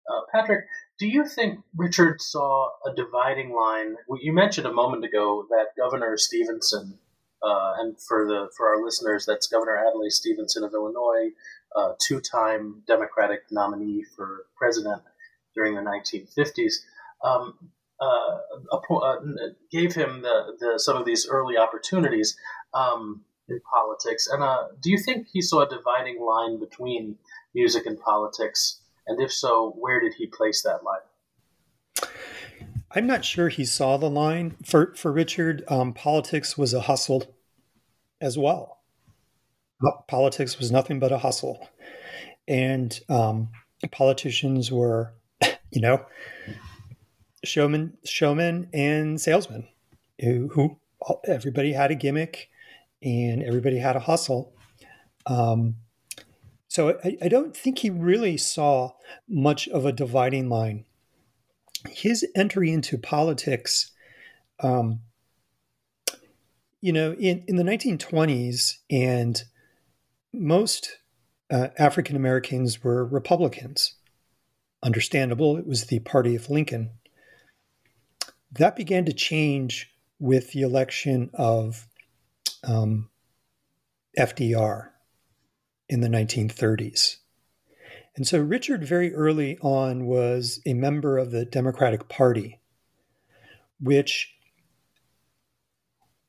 Uh, 0.10 0.22
Patrick, 0.32 0.70
do 0.98 1.06
you 1.06 1.28
think 1.28 1.66
Richard 1.76 2.22
saw 2.22 2.72
a 2.86 2.94
dividing 2.94 3.54
line? 3.54 3.98
Well, 4.08 4.22
you 4.22 4.32
mentioned 4.32 4.68
a 4.68 4.72
moment 4.72 5.04
ago 5.04 5.46
that 5.50 5.76
Governor 5.76 6.16
Stevenson, 6.18 6.98
uh, 7.44 7.74
and 7.80 8.02
for 8.02 8.26
the 8.26 8.50
for 8.56 8.70
our 8.70 8.82
listeners, 8.82 9.26
that's 9.26 9.48
Governor 9.48 9.78
Adlai 9.86 10.08
Stevenson 10.08 10.64
of 10.64 10.74
Illinois, 10.74 11.34
uh, 11.76 11.96
two-time 12.00 12.84
Democratic 12.88 13.52
nominee 13.52 14.04
for 14.16 14.46
president 14.56 15.04
during 15.54 15.76
the 15.76 15.82
1950s. 15.82 16.86
Um, 17.22 17.72
gave 19.72 19.94
him 19.94 20.22
the, 20.22 20.56
the, 20.60 20.74
some 20.80 20.98
of 20.98 21.06
these 21.06 21.28
early 21.30 21.58
opportunities 21.58 22.38
um, 22.74 23.22
in 23.48 23.60
politics. 23.62 24.28
And 24.28 24.44
uh, 24.44 24.68
do 24.82 24.92
you 24.92 25.00
think 25.00 25.28
he 25.32 25.42
saw 25.42 25.62
a 25.62 25.70
dividing 25.70 26.22
line 26.22 26.60
between 26.60 27.18
music 27.54 27.86
and 27.86 28.00
politics? 28.00 28.82
And 29.08 29.22
if 29.22 29.32
so, 29.32 29.74
where 29.78 30.00
did 30.00 30.14
he 30.18 30.28
place 30.28 30.64
that 30.64 30.84
line? 30.84 31.00
I'm 32.92 33.06
not 33.06 33.24
sure 33.24 33.50
he 33.50 33.66
saw 33.66 33.98
the 33.98 34.10
line. 34.10 34.56
For 34.66 34.96
for 34.96 35.12
Richard, 35.12 35.64
um, 35.68 35.94
politics 35.94 36.58
was 36.58 36.74
a 36.74 36.82
hustle 36.82 37.36
as 38.20 38.38
well. 38.38 38.80
Politics 40.08 40.58
was 40.58 40.72
nothing 40.72 41.00
but 41.00 41.12
a 41.12 41.20
hustle, 41.20 41.70
and 42.48 43.00
um, 43.08 43.50
politicians 43.92 44.72
were, 44.72 45.14
you 45.72 45.82
know, 45.82 46.06
showmen, 47.44 47.98
showmen 48.06 48.70
and 48.74 49.20
salesmen 49.20 49.68
who, 50.22 50.50
who 50.50 50.80
everybody 51.26 51.74
had 51.74 51.92
a 51.92 51.96
gimmick 51.96 52.50
and 53.02 53.44
everybody 53.44 53.78
had 53.78 53.96
a 53.96 54.02
hustle. 54.02 54.54
Um, 55.26 55.76
so 56.68 57.00
I, 57.04 57.18
I, 57.24 57.28
don't 57.28 57.56
think 57.56 57.80
he 57.80 57.90
really 57.90 58.38
saw 58.38 58.94
much 59.28 59.68
of 59.70 59.86
a 59.86 59.92
dividing 59.92 60.50
line. 60.50 60.86
His 61.90 62.26
entry 62.36 62.72
into 62.72 62.98
politics, 62.98 63.92
um, 64.60 65.02
you 66.82 66.92
know, 66.92 67.14
in, 67.14 67.44
in 67.48 67.56
the 67.56 67.64
1920s, 67.64 68.78
and 68.90 69.44
most 70.34 70.98
uh, 71.50 71.70
African 71.78 72.16
Americans 72.16 72.84
were 72.84 73.06
Republicans. 73.06 73.96
Understandable, 74.84 75.58
it 75.58 75.68
was 75.68 75.86
the 75.86 76.00
party 76.00 76.36
of 76.36 76.50
Lincoln. 76.50 76.92
That 78.52 78.76
began 78.76 79.06
to 79.06 79.14
change 79.14 79.94
with 80.20 80.52
the 80.52 80.62
election 80.62 81.30
of 81.34 81.88
um, 82.64 83.10
FDR 84.18 84.90
in 85.88 86.02
the 86.02 86.08
1930s. 86.08 87.18
And 88.16 88.28
so 88.28 88.40
Richard, 88.40 88.84
very 88.84 89.14
early 89.14 89.58
on, 89.62 90.06
was 90.06 90.62
a 90.66 90.74
member 90.74 91.18
of 91.18 91.32
the 91.32 91.46
Democratic 91.46 92.10
Party, 92.10 92.60
which 93.80 94.36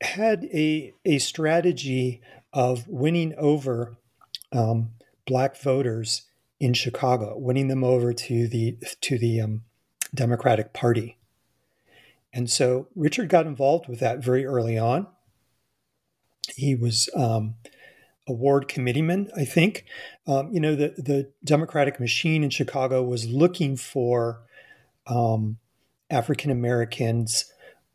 had 0.01 0.45
a, 0.45 0.93
a 1.03 1.19
strategy 1.19 2.21
of 2.53 2.87
winning 2.87 3.33
over 3.37 3.97
um, 4.51 4.91
black 5.25 5.57
voters 5.57 6.23
in 6.59 6.73
Chicago, 6.73 7.37
winning 7.37 7.67
them 7.67 7.83
over 7.83 8.13
to 8.13 8.47
the 8.47 8.77
to 9.01 9.17
the 9.17 9.41
um, 9.41 9.63
Democratic 10.13 10.73
Party. 10.73 11.17
And 12.33 12.49
so 12.49 12.87
Richard 12.95 13.29
got 13.29 13.45
involved 13.45 13.87
with 13.87 13.99
that 13.99 14.23
very 14.23 14.45
early 14.45 14.77
on. 14.77 15.07
He 16.55 16.75
was 16.75 17.09
um, 17.15 17.55
a 18.27 18.33
ward 18.33 18.67
committeeman, 18.67 19.29
I 19.35 19.45
think. 19.45 19.85
Um, 20.27 20.51
you 20.51 20.59
know, 20.59 20.75
the, 20.75 20.93
the 20.97 21.31
Democratic 21.43 21.99
machine 21.99 22.43
in 22.43 22.49
Chicago 22.49 23.03
was 23.03 23.27
looking 23.27 23.75
for 23.75 24.41
um, 25.07 25.57
African 26.09 26.51
Americans, 26.51 27.51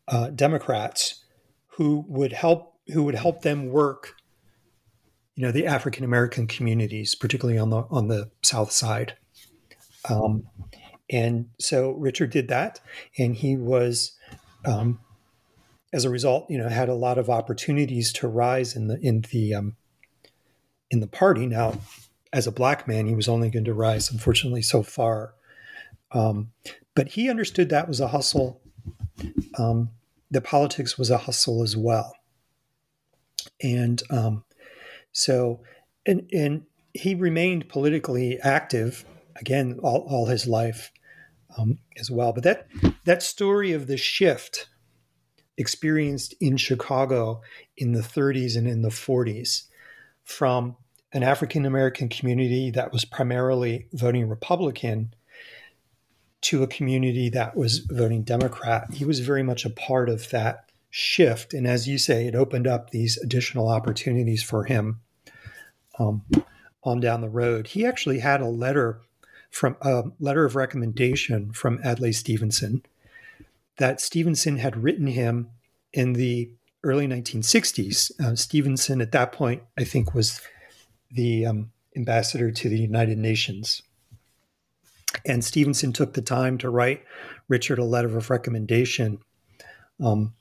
uh, 0.07 0.29
Democrats, 0.29 1.23
who 1.67 2.05
would 2.07 2.33
help 2.33 2.73
who 2.93 3.03
would 3.03 3.15
help 3.15 3.41
them 3.41 3.69
work. 3.69 4.15
You 5.35 5.43
know, 5.43 5.51
the 5.51 5.67
African 5.67 6.03
American 6.03 6.47
communities, 6.47 7.15
particularly 7.15 7.59
on 7.59 7.69
the 7.69 7.83
on 7.89 8.07
the 8.07 8.31
South 8.41 8.71
Side. 8.71 9.15
Um, 10.09 10.47
and 11.09 11.49
so 11.59 11.91
Richard 11.91 12.31
did 12.31 12.47
that, 12.49 12.79
and 13.17 13.35
he 13.35 13.55
was 13.55 14.16
um, 14.65 14.99
as 15.93 16.05
a 16.05 16.09
result, 16.09 16.49
you 16.49 16.57
know, 16.57 16.69
had 16.69 16.89
a 16.89 16.93
lot 16.93 17.17
of 17.17 17.29
opportunities 17.29 18.11
to 18.13 18.27
rise 18.27 18.75
in 18.75 18.87
the 18.87 18.99
in 18.99 19.21
the 19.31 19.53
um, 19.53 19.75
in 20.89 20.99
the 20.99 21.07
party. 21.07 21.45
Now, 21.45 21.79
as 22.33 22.47
a 22.47 22.51
black 22.51 22.87
man, 22.87 23.07
he 23.07 23.15
was 23.15 23.27
only 23.27 23.49
going 23.49 23.65
to 23.65 23.73
rise, 23.73 24.11
unfortunately, 24.11 24.61
so 24.61 24.83
far. 24.83 25.33
Um, 26.11 26.51
but 26.95 27.09
he 27.09 27.29
understood 27.29 27.69
that 27.69 27.87
was 27.87 27.99
a 27.99 28.09
hustle. 28.09 28.61
Um, 29.57 29.91
the 30.29 30.41
politics 30.41 30.97
was 30.97 31.09
a 31.09 31.17
hustle 31.17 31.63
as 31.63 31.77
well, 31.77 32.15
and 33.61 34.01
um, 34.09 34.43
so 35.11 35.61
and 36.05 36.29
and 36.33 36.63
he 36.93 37.15
remained 37.15 37.69
politically 37.69 38.39
active 38.41 39.05
again 39.35 39.79
all, 39.83 40.05
all 40.09 40.25
his 40.25 40.47
life 40.47 40.91
um, 41.57 41.79
as 41.99 42.09
well. 42.09 42.33
But 42.33 42.43
that 42.43 42.67
that 43.05 43.23
story 43.23 43.73
of 43.73 43.87
the 43.87 43.97
shift 43.97 44.69
experienced 45.57 46.35
in 46.39 46.57
Chicago 46.57 47.41
in 47.75 47.93
the 47.93 48.01
30s 48.01 48.55
and 48.55 48.67
in 48.67 48.83
the 48.83 48.89
40s 48.89 49.63
from 50.23 50.75
an 51.13 51.23
African 51.23 51.65
American 51.65 52.09
community 52.09 52.69
that 52.71 52.91
was 52.91 53.05
primarily 53.05 53.87
voting 53.93 54.29
Republican 54.29 55.13
to 56.41 56.63
a 56.63 56.67
community 56.67 57.29
that 57.29 57.55
was 57.55 57.79
voting 57.79 58.23
Democrat. 58.23 58.93
He 58.93 59.05
was 59.05 59.21
very 59.21 59.43
much 59.43 59.65
a 59.65 59.69
part 59.69 60.09
of 60.09 60.29
that 60.29 60.71
shift. 60.89 61.53
And 61.53 61.67
as 61.67 61.87
you 61.87 61.97
say, 61.97 62.27
it 62.27 62.35
opened 62.35 62.67
up 62.67 62.89
these 62.89 63.17
additional 63.17 63.67
opportunities 63.67 64.43
for 64.43 64.65
him 64.65 65.01
um, 65.97 66.23
on 66.83 66.99
down 66.99 67.21
the 67.21 67.29
road. 67.29 67.67
He 67.67 67.85
actually 67.85 68.19
had 68.19 68.41
a 68.41 68.47
letter 68.47 69.01
from 69.49 69.77
a 69.81 70.03
letter 70.19 70.45
of 70.45 70.55
recommendation 70.55 71.51
from 71.51 71.79
Adlai 71.83 72.11
Stevenson 72.11 72.83
that 73.77 74.01
Stevenson 74.01 74.57
had 74.57 74.83
written 74.83 75.07
him 75.07 75.49
in 75.93 76.13
the 76.13 76.51
early 76.83 77.07
1960s. 77.07 78.11
Uh, 78.19 78.35
Stevenson, 78.35 79.01
at 79.01 79.11
that 79.11 79.31
point, 79.31 79.63
I 79.77 79.83
think, 79.83 80.13
was 80.13 80.41
the 81.11 81.45
um, 81.45 81.71
ambassador 81.95 82.51
to 82.51 82.69
the 82.69 82.79
United 82.79 83.17
Nations. 83.17 83.81
And 85.25 85.43
Stevenson 85.43 85.93
took 85.93 86.13
the 86.13 86.21
time 86.21 86.57
to 86.59 86.69
write 86.69 87.03
Richard 87.47 87.79
a 87.79 87.85
letter 87.85 88.17
of 88.17 88.29
recommendation. 88.29 89.19
Um, 90.03 90.33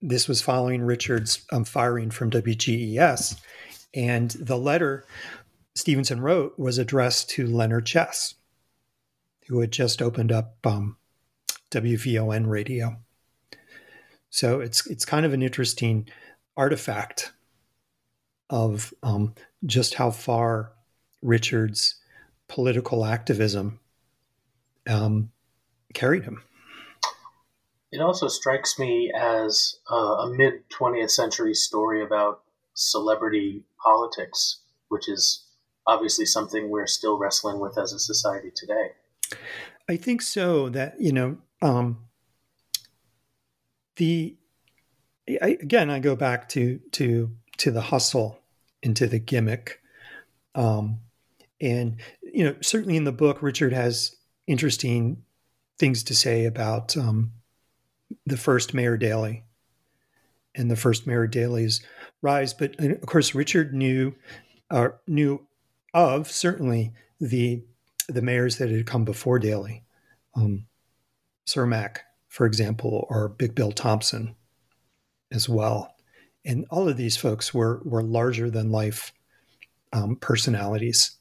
this 0.00 0.28
was 0.28 0.40
following 0.40 0.82
Richard's 0.82 1.44
um, 1.52 1.64
firing 1.64 2.10
from 2.10 2.30
WGES. 2.30 3.38
And 3.92 4.30
the 4.30 4.56
letter 4.56 5.04
Stevenson 5.80 6.20
wrote 6.20 6.58
was 6.58 6.76
addressed 6.76 7.30
to 7.30 7.46
Leonard 7.46 7.86
Chess, 7.86 8.34
who 9.48 9.60
had 9.60 9.72
just 9.72 10.02
opened 10.02 10.30
up 10.30 10.58
um, 10.64 10.98
WVON 11.70 12.46
radio. 12.46 12.96
So 14.28 14.60
it's 14.60 14.86
it's 14.86 15.06
kind 15.06 15.24
of 15.24 15.32
an 15.32 15.42
interesting 15.42 16.06
artifact 16.54 17.32
of 18.50 18.92
um, 19.02 19.34
just 19.64 19.94
how 19.94 20.10
far 20.10 20.72
Richard's 21.22 21.94
political 22.46 23.06
activism 23.06 23.80
um, 24.86 25.30
carried 25.94 26.24
him. 26.24 26.42
It 27.90 28.02
also 28.02 28.28
strikes 28.28 28.78
me 28.78 29.10
as 29.18 29.78
uh, 29.90 29.96
a 29.96 30.30
mid 30.30 30.68
20th 30.68 31.10
century 31.10 31.54
story 31.54 32.04
about 32.04 32.42
celebrity 32.74 33.64
politics, 33.82 34.58
which 34.88 35.08
is 35.08 35.46
obviously 35.86 36.26
something 36.26 36.70
we're 36.70 36.86
still 36.86 37.18
wrestling 37.18 37.60
with 37.60 37.78
as 37.78 37.92
a 37.92 37.98
society 37.98 38.50
today. 38.54 38.92
I 39.88 39.96
think 39.96 40.22
so. 40.22 40.68
That 40.68 41.00
you 41.00 41.12
know, 41.12 41.38
um, 41.62 41.98
the 43.96 44.36
I, 45.28 45.58
again, 45.60 45.90
I 45.90 45.98
go 45.98 46.16
back 46.16 46.48
to 46.50 46.80
to 46.92 47.30
to 47.58 47.70
the 47.70 47.82
hustle 47.82 48.40
and 48.82 48.96
to 48.96 49.06
the 49.06 49.18
gimmick. 49.18 49.80
Um, 50.54 51.00
And, 51.62 52.00
you 52.22 52.42
know, 52.42 52.56
certainly 52.62 52.96
in 52.96 53.04
the 53.04 53.12
book, 53.12 53.42
Richard 53.42 53.74
has 53.74 54.16
interesting 54.46 55.22
things 55.78 56.02
to 56.04 56.14
say 56.14 56.46
about 56.46 56.96
um, 56.96 57.32
the 58.24 58.38
first 58.38 58.72
Mayor 58.72 58.96
Daley 58.96 59.44
and 60.54 60.70
the 60.70 60.76
first 60.76 61.06
Mayor 61.06 61.26
Daley's 61.26 61.82
rise. 62.22 62.54
But 62.54 62.80
of 62.80 63.02
course, 63.02 63.34
Richard 63.34 63.74
knew 63.74 64.14
uh, 64.70 64.88
knew 65.06 65.46
of 65.94 66.30
certainly 66.30 66.92
the 67.20 67.62
the 68.08 68.22
mayors 68.22 68.58
that 68.58 68.70
had 68.70 68.86
come 68.86 69.04
before 69.04 69.38
Daley, 69.38 69.84
um, 70.34 70.66
Cermak, 71.46 71.98
for 72.28 72.44
example, 72.44 73.06
or 73.08 73.28
Big 73.28 73.54
Bill 73.54 73.70
Thompson, 73.70 74.34
as 75.30 75.48
well. 75.48 75.94
And 76.44 76.66
all 76.70 76.88
of 76.88 76.96
these 76.96 77.16
folks 77.16 77.54
were 77.54 77.82
were 77.84 78.02
larger 78.02 78.50
than 78.50 78.72
life 78.72 79.12
um, 79.92 80.16
personalities. 80.16 81.16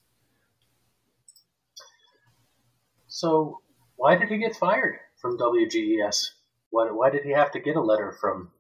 So, 3.08 3.60
why 3.96 4.16
did 4.16 4.30
he 4.30 4.38
get 4.38 4.56
fired 4.56 4.96
from 5.20 5.38
WGES? 5.38 6.30
Why, 6.70 6.92
why 6.92 7.10
did 7.10 7.24
he 7.24 7.32
have 7.32 7.52
to 7.52 7.60
get 7.60 7.76
a 7.76 7.82
letter 7.82 8.16
from, 8.22 8.52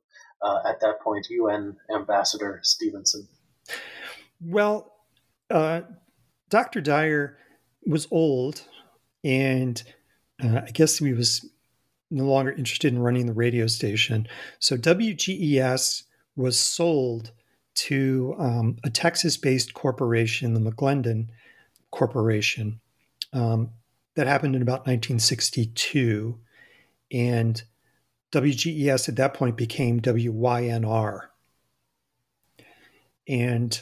uh, 0.41 0.60
at 0.68 0.82
that 0.82 0.99
point, 1.01 1.28
UN 1.30 1.78
Ambassador 1.95 2.60
Stevenson? 2.64 3.28
Well, 4.41 4.91
uh, 5.50 5.82
Dr. 6.50 6.82
Dyer 6.82 7.38
was 7.86 8.08
old, 8.12 8.64
and 9.24 9.82
uh, 10.43 10.62
I 10.68 10.72
guess 10.72 10.97
he 10.97 11.14
was 11.14 11.47
no 12.12 12.26
longer 12.26 12.52
interested 12.52 12.91
in 12.91 13.00
running 13.00 13.28
the 13.28 13.34
radio 13.34 13.68
station. 13.68 14.28
So 14.60 14.78
WGES 14.78 16.04
was 16.36 16.60
sold 16.60 17.32
to 17.76 18.36
um, 18.39 18.78
a 18.84 18.89
Texas 18.89 19.38
based 19.38 19.74
corporation, 19.74 20.54
the 20.54 20.72
McLendon 20.72 21.28
Corporation. 21.91 22.80
Um, 23.32 23.72
that 24.16 24.28
happened 24.28 24.56
in 24.56 24.62
about 24.62 24.80
1962. 24.82 26.38
And 27.12 27.64
WGES 28.34 29.08
at 29.08 29.16
that 29.16 29.34
point 29.34 29.56
became 29.56 30.02
WYNR. 30.02 31.22
And 33.28 33.82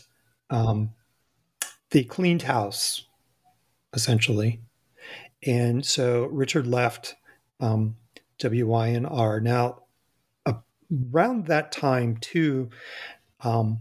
um, 0.49 0.91
they 1.91 2.03
cleaned 2.03 2.43
house, 2.43 3.05
essentially. 3.93 4.61
And 5.45 5.85
so 5.85 6.25
Richard 6.25 6.67
left 6.67 7.15
um, 7.59 7.95
WYNR. 8.39 9.41
Now, 9.41 9.83
around 11.13 11.47
that 11.47 11.71
time, 11.71 12.17
too, 12.17 12.69
um, 13.41 13.79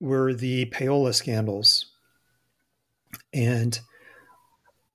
were 0.00 0.34
the 0.34 0.66
payola 0.66 1.14
scandals. 1.14 1.86
And 3.32 3.78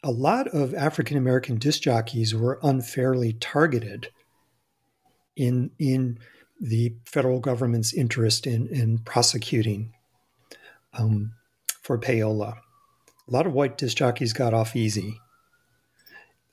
a 0.04 0.12
lot 0.12 0.48
of 0.48 0.74
African 0.74 1.18
American 1.18 1.58
disc 1.58 1.82
jockeys 1.82 2.34
were 2.34 2.60
unfairly 2.64 3.34
targeted 3.34 4.10
in 5.36 5.72
in 5.80 6.20
the 6.60 6.96
federal 7.06 7.40
government's 7.40 7.94
interest 7.94 8.46
in 8.46 8.68
in 8.68 9.00
prosecuting 9.00 9.94
um, 10.98 11.34
for 11.82 11.98
payola. 11.98 12.58
A 13.28 13.32
lot 13.32 13.48
of 13.48 13.54
white 13.54 13.78
disc 13.78 13.98
jockeys 13.98 14.34
got 14.34 14.54
off 14.54 14.76
easy. 14.76 15.20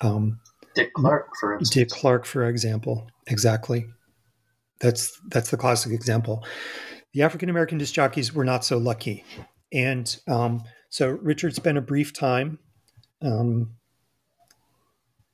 Um, 0.00 0.40
Dick 0.74 0.92
Clark, 0.94 1.28
for 1.40 1.54
instance. 1.54 1.70
Dick 1.70 1.88
Clark, 1.88 2.24
for 2.24 2.48
example, 2.48 3.10
exactly. 3.26 3.86
That's 4.80 5.18
that's 5.28 5.50
the 5.50 5.56
classic 5.56 5.92
example. 5.92 6.44
The 7.12 7.22
African 7.22 7.48
American 7.48 7.78
disc 7.78 7.94
jockeys 7.94 8.32
were 8.32 8.44
not 8.44 8.64
so 8.64 8.78
lucky, 8.78 9.24
and 9.72 10.16
um, 10.28 10.62
so 10.88 11.08
Richard 11.08 11.54
spent 11.54 11.78
a 11.78 11.82
brief 11.82 12.12
time 12.12 12.58
um, 13.22 13.74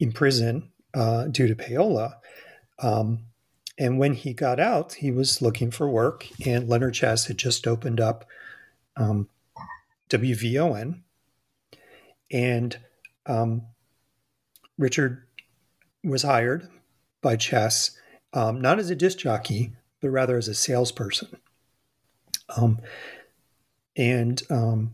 in 0.01 0.13
prison 0.13 0.71
uh, 0.95 1.27
due 1.27 1.47
to 1.47 1.55
payola. 1.55 2.15
Um, 2.79 3.27
and 3.79 3.99
when 3.99 4.15
he 4.15 4.33
got 4.33 4.61
out, 4.61 4.95
he 4.95 5.11
was 5.11 5.43
looking 5.43 5.71
for 5.71 5.89
work, 5.89 6.27
and 6.47 6.69
Leonard 6.69 6.95
Chess 6.95 7.27
had 7.27 7.37
just 7.37 7.67
opened 7.67 8.01
up 8.01 8.25
um, 8.97 9.29
WVON. 10.11 11.01
And 12.31 12.79
um, 13.27 13.63
Richard 14.79 15.27
was 16.03 16.23
hired 16.23 16.69
by 17.23 17.37
Chess, 17.37 17.93
um, 18.33 18.61
not 18.61 18.79
as 18.79 18.91
a 18.91 18.97
disc 18.97 19.19
jockey, 19.19 19.73
but 20.01 20.11
rather 20.11 20.37
as 20.37 20.49
a 20.49 20.55
salesperson. 20.55 21.37
Um, 22.57 22.81
and 23.97 24.43
um, 24.51 24.93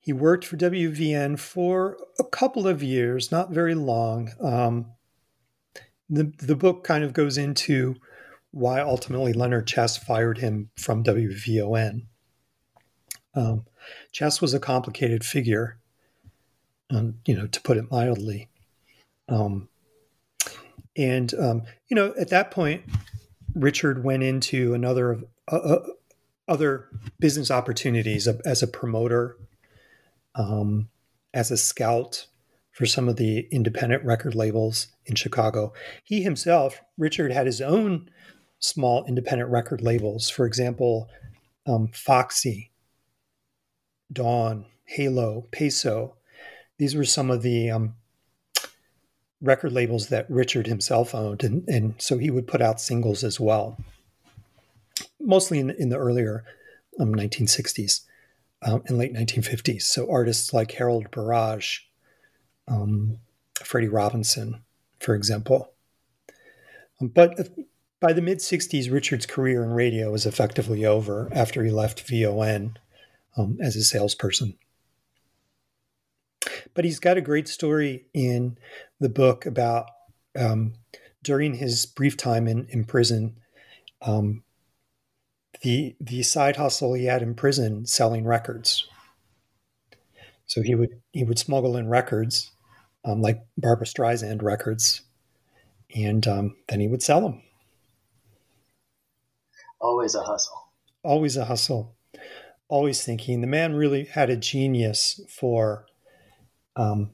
he 0.00 0.12
worked 0.12 0.44
for 0.44 0.56
WVN 0.56 1.38
for 1.38 1.98
a 2.18 2.24
couple 2.24 2.66
of 2.66 2.82
years, 2.82 3.30
not 3.30 3.50
very 3.50 3.74
long. 3.74 4.30
Um, 4.40 4.86
the, 6.08 6.32
the 6.38 6.56
book 6.56 6.84
kind 6.84 7.04
of 7.04 7.12
goes 7.12 7.36
into 7.36 7.96
why 8.50 8.80
ultimately 8.80 9.32
Leonard 9.32 9.66
Chess 9.66 9.98
fired 9.98 10.38
him 10.38 10.70
from 10.76 11.04
WVON. 11.04 12.06
Um, 13.38 13.64
Chess 14.12 14.40
was 14.40 14.52
a 14.52 14.60
complicated 14.60 15.24
figure, 15.24 15.78
um, 16.90 17.20
you 17.24 17.36
know, 17.36 17.46
to 17.46 17.60
put 17.60 17.76
it 17.76 17.90
mildly. 17.90 18.48
Um, 19.28 19.68
and, 20.96 21.32
um, 21.34 21.62
you 21.88 21.94
know, 21.94 22.12
at 22.18 22.30
that 22.30 22.50
point, 22.50 22.82
Richard 23.54 24.02
went 24.02 24.22
into 24.22 24.74
another 24.74 25.20
uh, 25.50 25.56
uh, 25.56 25.86
other 26.48 26.88
business 27.20 27.50
opportunities 27.50 28.26
as 28.26 28.62
a 28.62 28.66
promoter 28.66 29.36
um, 30.34 30.88
as 31.34 31.50
a 31.50 31.56
scout 31.56 32.26
for 32.72 32.86
some 32.86 33.08
of 33.08 33.16
the 33.16 33.46
independent 33.50 34.04
record 34.04 34.34
labels 34.34 34.88
in 35.04 35.14
Chicago. 35.14 35.72
He 36.04 36.22
himself, 36.22 36.80
Richard, 36.96 37.32
had 37.32 37.46
his 37.46 37.60
own 37.60 38.08
small 38.60 39.04
independent 39.04 39.50
record 39.50 39.82
labels. 39.82 40.30
For 40.30 40.46
example, 40.46 41.08
um, 41.66 41.88
Foxy, 41.92 42.70
Dawn, 44.12 44.66
Halo, 44.84 45.46
Peso. 45.50 46.14
These 46.78 46.94
were 46.94 47.04
some 47.04 47.30
of 47.30 47.42
the 47.42 47.70
um, 47.70 47.94
record 49.40 49.72
labels 49.72 50.08
that 50.08 50.30
Richard 50.30 50.66
himself 50.66 51.14
owned, 51.14 51.44
and, 51.44 51.68
and 51.68 51.94
so 51.98 52.18
he 52.18 52.30
would 52.30 52.46
put 52.46 52.62
out 52.62 52.80
singles 52.80 53.22
as 53.24 53.38
well, 53.38 53.78
mostly 55.20 55.58
in, 55.58 55.70
in 55.70 55.88
the 55.88 55.98
earlier 55.98 56.44
um, 56.98 57.14
1960s 57.14 58.02
um, 58.62 58.82
in 58.88 58.98
late 58.98 59.14
1950s. 59.14 59.82
So 59.82 60.10
artists 60.10 60.52
like 60.52 60.72
Harold 60.72 61.10
Burrage, 61.10 61.88
um, 62.66 63.18
Freddie 63.62 63.88
Robinson, 63.88 64.62
for 65.00 65.14
example. 65.14 65.72
Um, 67.00 67.08
but 67.08 67.50
by 68.00 68.12
the 68.12 68.22
mid 68.22 68.38
60s, 68.38 68.90
Richard's 68.90 69.26
career 69.26 69.62
in 69.62 69.70
radio 69.70 70.10
was 70.12 70.26
effectively 70.26 70.84
over 70.84 71.28
after 71.32 71.64
he 71.64 71.70
left 71.70 72.08
VON 72.08 72.76
um, 73.38 73.56
as 73.60 73.76
a 73.76 73.82
salesperson. 73.82 74.54
But 76.74 76.84
he's 76.84 76.98
got 76.98 77.16
a 77.16 77.22
great 77.22 77.48
story 77.48 78.06
in 78.12 78.58
the 79.00 79.08
book 79.08 79.46
about 79.46 79.86
um, 80.38 80.74
during 81.22 81.54
his 81.54 81.86
brief 81.86 82.16
time 82.16 82.46
in, 82.46 82.66
in 82.70 82.84
prison, 82.84 83.38
um, 84.02 84.42
the 85.62 85.96
the 86.00 86.22
side 86.22 86.56
hustle 86.56 86.94
he 86.94 87.06
had 87.06 87.22
in 87.22 87.34
prison 87.34 87.84
selling 87.86 88.24
records. 88.24 88.86
So 90.46 90.62
he 90.62 90.74
would 90.74 91.00
he 91.12 91.24
would 91.24 91.38
smuggle 91.38 91.76
in 91.76 91.88
records, 91.88 92.52
um, 93.04 93.20
like 93.20 93.44
Barbra 93.56 93.86
Streisand 93.86 94.42
records, 94.42 95.02
and 95.94 96.26
um, 96.28 96.56
then 96.68 96.80
he 96.80 96.88
would 96.88 97.02
sell 97.02 97.20
them. 97.20 97.42
Always 99.80 100.14
a 100.14 100.22
hustle. 100.22 100.70
Always 101.02 101.36
a 101.36 101.44
hustle. 101.44 101.94
Always 102.68 103.02
thinking 103.02 103.40
the 103.40 103.46
man 103.46 103.74
really 103.74 104.04
had 104.04 104.30
a 104.30 104.36
genius 104.36 105.20
for, 105.28 105.86
um, 106.76 107.10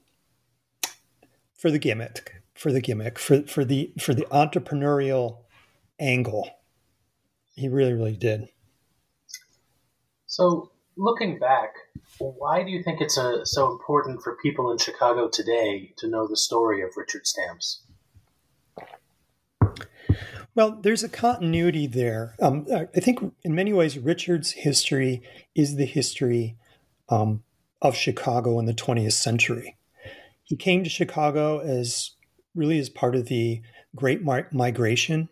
for 1.57 1.71
the 1.71 1.79
gimmick, 1.79 2.43
for 2.55 2.73
the 2.73 2.81
gimmick, 2.81 3.19
for 3.19 3.43
for 3.43 3.65
the 3.65 3.93
for 4.01 4.15
the 4.15 4.27
entrepreneurial 4.33 5.39
angle 6.01 6.51
he 7.55 7.69
really, 7.69 7.93
really 7.93 8.17
did. 8.17 8.49
So, 10.27 10.73
looking 10.97 11.39
back, 11.39 11.75
why 12.19 12.65
do 12.65 12.71
you 12.71 12.83
think 12.83 13.01
it's 13.01 13.17
a, 13.17 13.43
uh, 13.43 13.45
so 13.45 13.71
important 13.71 14.23
for 14.23 14.37
people 14.43 14.73
in 14.73 14.79
Chicago 14.79 15.29
today 15.29 15.93
to 15.99 16.09
know 16.09 16.27
the 16.27 16.37
story 16.37 16.83
of 16.83 16.91
Richard 16.97 17.23
Stamz? 17.25 17.84
Well, 20.55 20.79
there's 20.83 21.03
a 21.03 21.09
continuity 21.09 21.87
there. 21.87 22.37
Um, 22.41 22.67
I 22.71 23.01
think 23.01 23.35
in 23.43 23.55
many 23.55 23.73
ways, 23.73 23.99
Richard's 23.99 24.53
history 24.53 25.23
is 25.55 25.77
the 25.77 25.85
history 25.85 26.57
um, 27.09 27.43
of 27.83 27.97
Chicago 27.97 28.59
in 28.61 28.67
the 28.67 28.75
20th 28.75 29.13
century. 29.13 29.77
He 30.45 30.57
came 30.57 30.85
to 30.85 30.91
Chicago 30.91 31.59
as 31.59 32.13
really 32.55 32.79
as 32.79 32.89
part 32.89 33.17
of 33.17 33.27
the 33.27 33.63
Great 33.97 34.23
Migration 34.23 35.29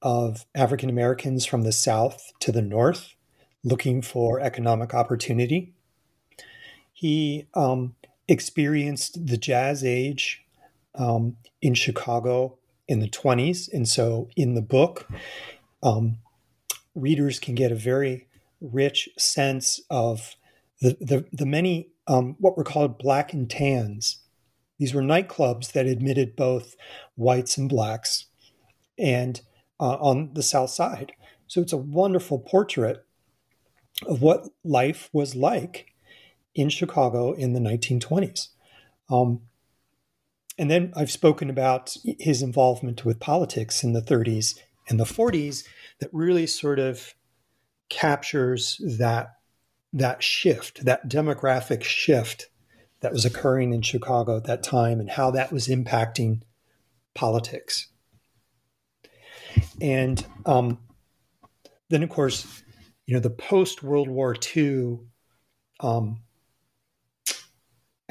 of 0.00 0.46
African 0.54 0.88
Americans 0.88 1.44
from 1.44 1.62
the 1.62 1.72
South 1.72 2.32
to 2.40 2.52
the 2.52 2.62
North 2.62 3.14
looking 3.64 4.02
for 4.02 4.40
economic 4.40 4.94
opportunity. 4.94 5.72
he 6.92 7.46
um, 7.54 7.94
experienced 8.28 9.26
the 9.26 9.36
jazz 9.36 9.84
age 9.84 10.44
um, 10.94 11.36
in 11.60 11.74
Chicago 11.74 12.58
in 12.92 13.00
the 13.00 13.08
20s. 13.08 13.72
And 13.72 13.88
so 13.88 14.28
in 14.36 14.52
the 14.54 14.60
book, 14.60 15.08
um, 15.82 16.18
readers 16.94 17.38
can 17.38 17.54
get 17.54 17.72
a 17.72 17.74
very 17.74 18.28
rich 18.60 19.08
sense 19.16 19.80
of 19.88 20.36
the, 20.82 20.98
the, 21.00 21.24
the 21.32 21.46
many 21.46 21.88
um, 22.06 22.36
what 22.38 22.54
were 22.54 22.64
called 22.64 22.98
black 22.98 23.32
and 23.32 23.48
tans. 23.48 24.18
These 24.78 24.92
were 24.92 25.00
nightclubs 25.00 25.72
that 25.72 25.86
admitted 25.86 26.36
both 26.36 26.76
whites 27.14 27.56
and 27.56 27.66
blacks 27.66 28.26
and 28.98 29.40
uh, 29.80 29.94
on 29.94 30.34
the 30.34 30.42
South 30.42 30.70
Side. 30.70 31.12
So 31.46 31.62
it's 31.62 31.72
a 31.72 31.78
wonderful 31.78 32.40
portrait 32.40 33.06
of 34.06 34.20
what 34.20 34.48
life 34.64 35.08
was 35.14 35.34
like 35.34 35.86
in 36.54 36.68
Chicago 36.68 37.32
in 37.32 37.54
the 37.54 37.60
1920s. 37.60 38.48
Um, 39.08 39.40
and 40.58 40.70
then 40.70 40.92
I've 40.94 41.10
spoken 41.10 41.48
about 41.50 41.96
his 42.18 42.42
involvement 42.42 43.04
with 43.04 43.20
politics 43.20 43.82
in 43.82 43.92
the 43.92 44.02
30s 44.02 44.58
and 44.88 45.00
the 45.00 45.04
40s 45.04 45.64
that 46.00 46.10
really 46.12 46.46
sort 46.46 46.78
of 46.78 47.14
captures 47.88 48.80
that 48.98 49.34
that 49.92 50.22
shift, 50.22 50.84
that 50.84 51.08
demographic 51.08 51.82
shift 51.82 52.48
that 53.00 53.12
was 53.12 53.24
occurring 53.24 53.72
in 53.74 53.82
Chicago 53.82 54.38
at 54.38 54.44
that 54.44 54.62
time 54.62 55.00
and 55.00 55.10
how 55.10 55.30
that 55.30 55.52
was 55.52 55.68
impacting 55.68 56.40
politics. 57.14 57.88
And 59.80 60.24
um, 60.46 60.78
then, 61.90 62.02
of 62.02 62.08
course, 62.08 62.62
you 63.06 63.14
know, 63.14 63.20
the 63.20 63.28
post 63.28 63.82
World 63.82 64.08
War 64.08 64.34
II 64.56 65.00
um, 65.80 66.22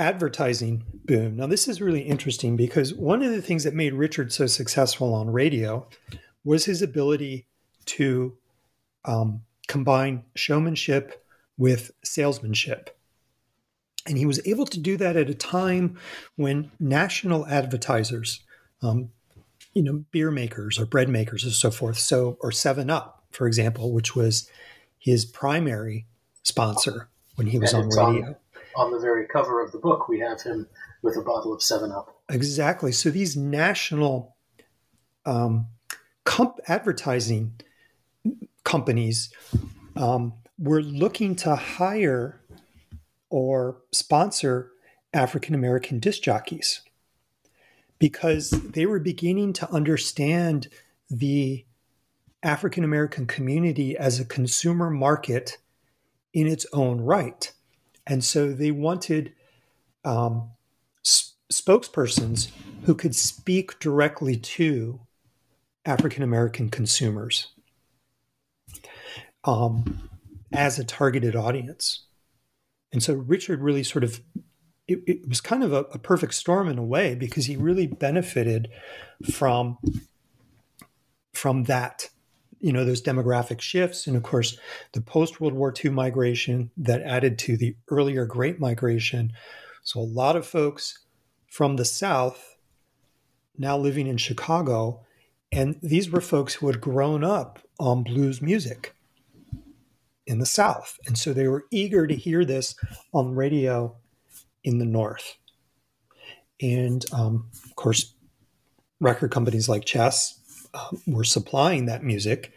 advertising 0.02 0.84
boom. 1.06 1.38
Now, 1.38 1.45
this 1.45 1.68
is 1.68 1.80
really 1.80 2.02
interesting 2.02 2.56
because 2.56 2.93
one 2.93 3.22
of 3.22 3.32
the 3.32 3.41
things 3.41 3.64
that 3.64 3.76
made 3.76 3.93
Richard 3.93 4.34
so 4.34 4.47
successful 4.47 5.14
on 5.14 5.30
radio 5.30 5.88
was 6.43 6.66
his 6.66 6.82
ability 6.82 7.45
to 7.86 8.36
um, 9.06 9.43
combine 9.68 10.24
showmanship 10.36 11.24
with 11.56 11.91
salesmanship. 12.04 12.97
And 14.08 14.18
he 14.18 14.26
was 14.26 14.45
able 14.47 14.66
to 14.66 14.80
do 14.80 14.97
that 14.97 15.16
at 15.16 15.30
a 15.30 15.36
time 15.36 15.99
when 16.36 16.72
national 16.80 17.45
advertisers, 17.45 18.41
um, 18.82 19.12
you 19.74 19.84
know, 19.84 20.04
beer 20.10 20.32
makers 20.32 20.80
or 20.80 20.88
bread 20.88 21.10
makers 21.10 21.43
and 21.43 21.54
so 21.54 21.70
forth, 21.70 21.99
so 21.99 22.38
or 22.41 22.52
Seven 22.52 22.89
Up, 22.89 23.24
for 23.30 23.45
example, 23.45 23.93
which 23.93 24.16
was 24.16 24.49
his 24.97 25.26
primary 25.26 26.08
sponsor 26.41 27.10
when 27.36 27.45
he 27.45 27.60
was 27.60 27.76
on 27.76 27.88
radio. 27.89 28.26
On, 28.26 28.36
on 28.76 28.91
the 28.91 28.99
very 28.99 29.28
cover 29.28 29.63
of 29.63 29.72
the 29.72 29.78
book, 29.78 30.07
we 30.07 30.19
have 30.19 30.41
him 30.41 30.67
with 31.01 31.17
a 31.17 31.22
bottle 31.22 31.53
of 31.53 31.61
Seven 31.61 31.91
Up. 31.91 32.22
Exactly. 32.30 32.91
So 32.91 33.09
these 33.09 33.36
national 33.36 34.36
um, 35.26 35.67
comp- 36.24 36.59
advertising 36.67 37.53
companies 38.63 39.34
um, 39.95 40.34
were 40.57 40.82
looking 40.82 41.36
to 41.38 41.55
hire 41.55 42.39
or 43.30 43.78
sponsor 43.91 44.72
African 45.13 45.55
American 45.55 45.99
disc 45.99 46.22
jockeys 46.22 46.82
because 47.99 48.49
they 48.49 48.86
were 48.86 48.99
beginning 48.99 49.53
to 49.53 49.72
understand 49.72 50.67
the 51.09 51.65
African 52.43 52.84
American 52.84 53.28
community 53.28 53.95
as 53.95 54.19
a 54.19 54.26
consumer 54.26 54.89
market 54.89 55.57
in 56.34 56.47
its 56.47 56.65
own 56.74 57.01
right. 57.01 57.51
And 58.08 58.24
so 58.24 58.52
they 58.52 58.72
wanted 58.72 59.34
um, 60.04 60.52
s- 61.06 61.34
spokespersons 61.52 62.49
who 62.84 62.95
could 62.95 63.16
speak 63.16 63.80
directly 63.80 64.36
to 64.36 65.02
African 65.86 66.24
American 66.24 66.70
consumers 66.70 67.47
um, 69.43 70.10
as 70.52 70.80
a 70.80 70.84
targeted 70.84 71.36
audience. 71.36 72.06
And 72.91 73.02
so 73.02 73.14
Richard 73.14 73.62
really 73.62 73.84
sort 73.84 74.04
of, 74.04 74.22
it, 74.88 74.99
it 75.08 75.28
was 75.28 75.41
kind 75.41 75.64
of 75.64 75.74
a, 75.74 75.86
a 75.93 75.99
perfect 75.99 76.34
storm 76.34 76.68
in 76.68 76.78
a 76.78 76.84
way 76.84 77.16
because 77.16 77.45
he 77.45 77.56
really 77.56 77.88
benefited 77.88 78.70
from 79.32 79.78
from 81.34 81.64
that 81.64 82.10
you 82.62 82.72
know 82.72 82.86
those 82.86 83.01
demographic 83.01 83.59
shifts 83.62 84.07
and 84.07 84.16
of 84.16 84.24
course 84.24 84.57
the 84.93 85.01
post 85.01 85.41
world 85.41 85.53
war 85.53 85.74
ii 85.84 85.91
migration 85.91 86.72
that 86.78 87.01
added 87.01 87.38
to 87.38 87.57
the 87.57 87.76
earlier 87.89 88.26
great 88.26 88.59
migration 88.59 89.32
so 89.84 89.99
a 89.99 90.01
lot 90.01 90.36
of 90.36 90.45
folks 90.45 91.03
from 91.47 91.76
the 91.76 91.86
south 91.86 92.57
now 93.57 93.78
living 93.78 94.07
in 94.07 94.18
chicago 94.18 95.01
and 95.51 95.76
these 95.82 96.09
were 96.09 96.22
folks 96.22 96.55
who 96.55 96.68
had 96.68 96.80
grown 96.80 97.24
up 97.24 97.59
on 97.80 98.03
blues 98.03 98.41
music 98.41 98.95
in 100.28 100.39
the 100.39 100.45
South. 100.45 100.97
And 101.05 101.18
so 101.18 101.34
they 101.34 101.47
were 101.47 101.66
eager 101.72 102.07
to 102.07 102.16
hear 102.16 102.45
this 102.45 102.76
on 103.14 103.36
radio 103.36 103.95
in 104.64 104.80
the 104.80 104.86
North. 104.86 105.36
And 106.62 107.03
um, 107.12 107.49
of 107.66 107.76
course, 107.76 108.14
record 108.99 109.32
companies 109.32 109.68
like 109.68 109.84
Chess 109.84 110.39
uh, 110.74 110.89
were 111.07 111.24
supplying 111.24 111.86
that 111.86 112.03
music. 112.03 112.51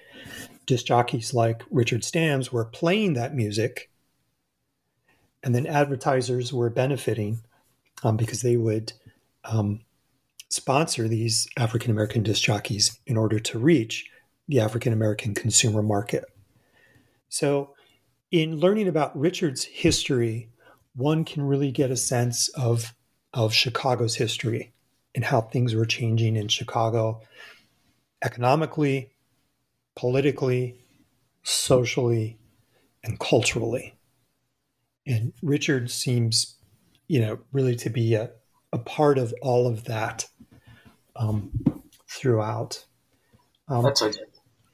Disc 0.66 0.86
jockeys 0.86 1.34
like 1.34 1.62
Richard 1.70 2.02
Stamz 2.02 2.50
were 2.50 2.64
playing 2.64 3.14
that 3.14 3.34
music. 3.34 3.90
And 5.42 5.54
then 5.54 5.66
advertisers 5.66 6.52
were 6.52 6.70
benefiting 6.70 7.40
um, 8.02 8.16
because 8.16 8.42
they 8.42 8.56
would 8.56 8.92
um, 9.44 9.80
sponsor 10.48 11.08
these 11.08 11.48
African 11.56 11.90
American 11.90 12.22
disc 12.22 12.42
jockeys 12.42 12.98
in 13.06 13.16
order 13.16 13.38
to 13.38 13.58
reach 13.58 14.08
the 14.48 14.60
African 14.60 14.92
American 14.92 15.34
consumer 15.34 15.82
market. 15.82 16.24
So, 17.28 17.74
in 18.30 18.58
learning 18.58 18.88
about 18.88 19.18
Richard's 19.18 19.64
history, 19.64 20.48
one 20.96 21.24
can 21.24 21.42
really 21.42 21.70
get 21.70 21.90
a 21.90 21.96
sense 21.96 22.48
of, 22.50 22.94
of 23.32 23.52
Chicago's 23.52 24.14
history 24.14 24.72
and 25.14 25.24
how 25.24 25.40
things 25.40 25.74
were 25.74 25.86
changing 25.86 26.36
in 26.36 26.48
Chicago 26.48 27.20
economically, 28.25 29.12
politically, 29.95 30.81
socially, 31.43 32.39
and 33.05 33.20
culturally. 33.20 33.95
And 35.07 35.33
Richard 35.43 35.91
seems, 35.91 36.57
you 37.07 37.20
know, 37.20 37.39
really 37.53 37.77
to 37.77 37.91
be 37.91 38.14
a, 38.14 38.31
a 38.72 38.79
part 38.79 39.18
of 39.18 39.35
all 39.43 39.66
of 39.68 39.85
that 39.85 40.27
um, 41.14 41.51
throughout. 42.09 42.87
Um, 43.68 43.85
that's 43.85 44.03
a 44.03 44.12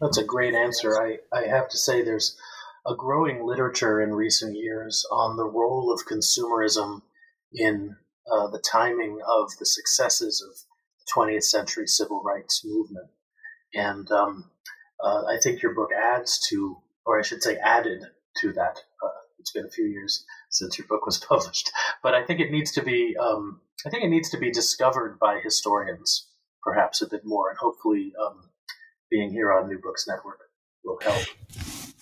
that's 0.01 0.19
a 0.19 0.25
great 0.25 0.55
answer. 0.55 0.99
I, 1.01 1.19
I 1.33 1.47
have 1.47 1.69
to 1.69 1.77
say, 1.77 2.03
there's 2.03 2.37
a 2.87 2.95
growing 2.95 3.45
literature 3.45 4.01
in 4.01 4.15
recent 4.15 4.57
years 4.57 5.05
on 5.11 5.37
the 5.37 5.45
role 5.45 5.93
of 5.93 6.07
consumerism 6.07 7.03
in 7.53 7.97
uh, 8.33 8.47
the 8.49 8.61
timing 8.61 9.19
of 9.29 9.51
the 9.59 9.67
successes 9.67 10.43
of 10.43 10.57
the 10.99 11.13
20th 11.15 11.45
century 11.45 11.87
civil 11.87 12.23
rights 12.23 12.65
movement. 12.65 13.09
And 13.75 14.11
um, 14.11 14.51
uh, 15.03 15.25
I 15.27 15.39
think 15.43 15.63
your 15.63 15.75
book 15.75 15.91
adds 15.93 16.41
to, 16.49 16.77
or 17.07 17.19
I 17.19 17.23
should 17.23 17.43
say, 17.43 17.57
added 17.57 18.05
to 18.39 18.53
that. 18.53 18.79
Uh, 19.03 19.21
it's 19.39 19.53
been 19.53 19.67
a 19.67 19.71
few 19.71 19.87
years 19.87 20.25
since 20.51 20.79
your 20.79 20.87
book 20.87 21.07
was 21.07 21.19
published, 21.29 21.71
but 22.03 22.15
I 22.15 22.25
think 22.25 22.41
it 22.41 22.51
needs 22.51 22.73
to 22.73 22.83
be. 22.83 23.17
Um, 23.17 23.61
I 23.87 23.91
think 23.91 24.05
it 24.05 24.09
needs 24.09 24.29
to 24.31 24.39
be 24.39 24.51
discovered 24.51 25.19
by 25.19 25.41
historians, 25.43 26.29
perhaps 26.63 27.01
a 27.01 27.09
bit 27.09 27.23
more, 27.25 27.49
and 27.49 27.59
hopefully, 27.59 28.13
um, 28.23 28.51
being 29.11 29.31
here 29.31 29.53
on 29.53 29.69
New 29.69 29.79
Books 29.79 30.07
Network 30.07 30.39
will 30.85 30.99
help. 31.03 31.27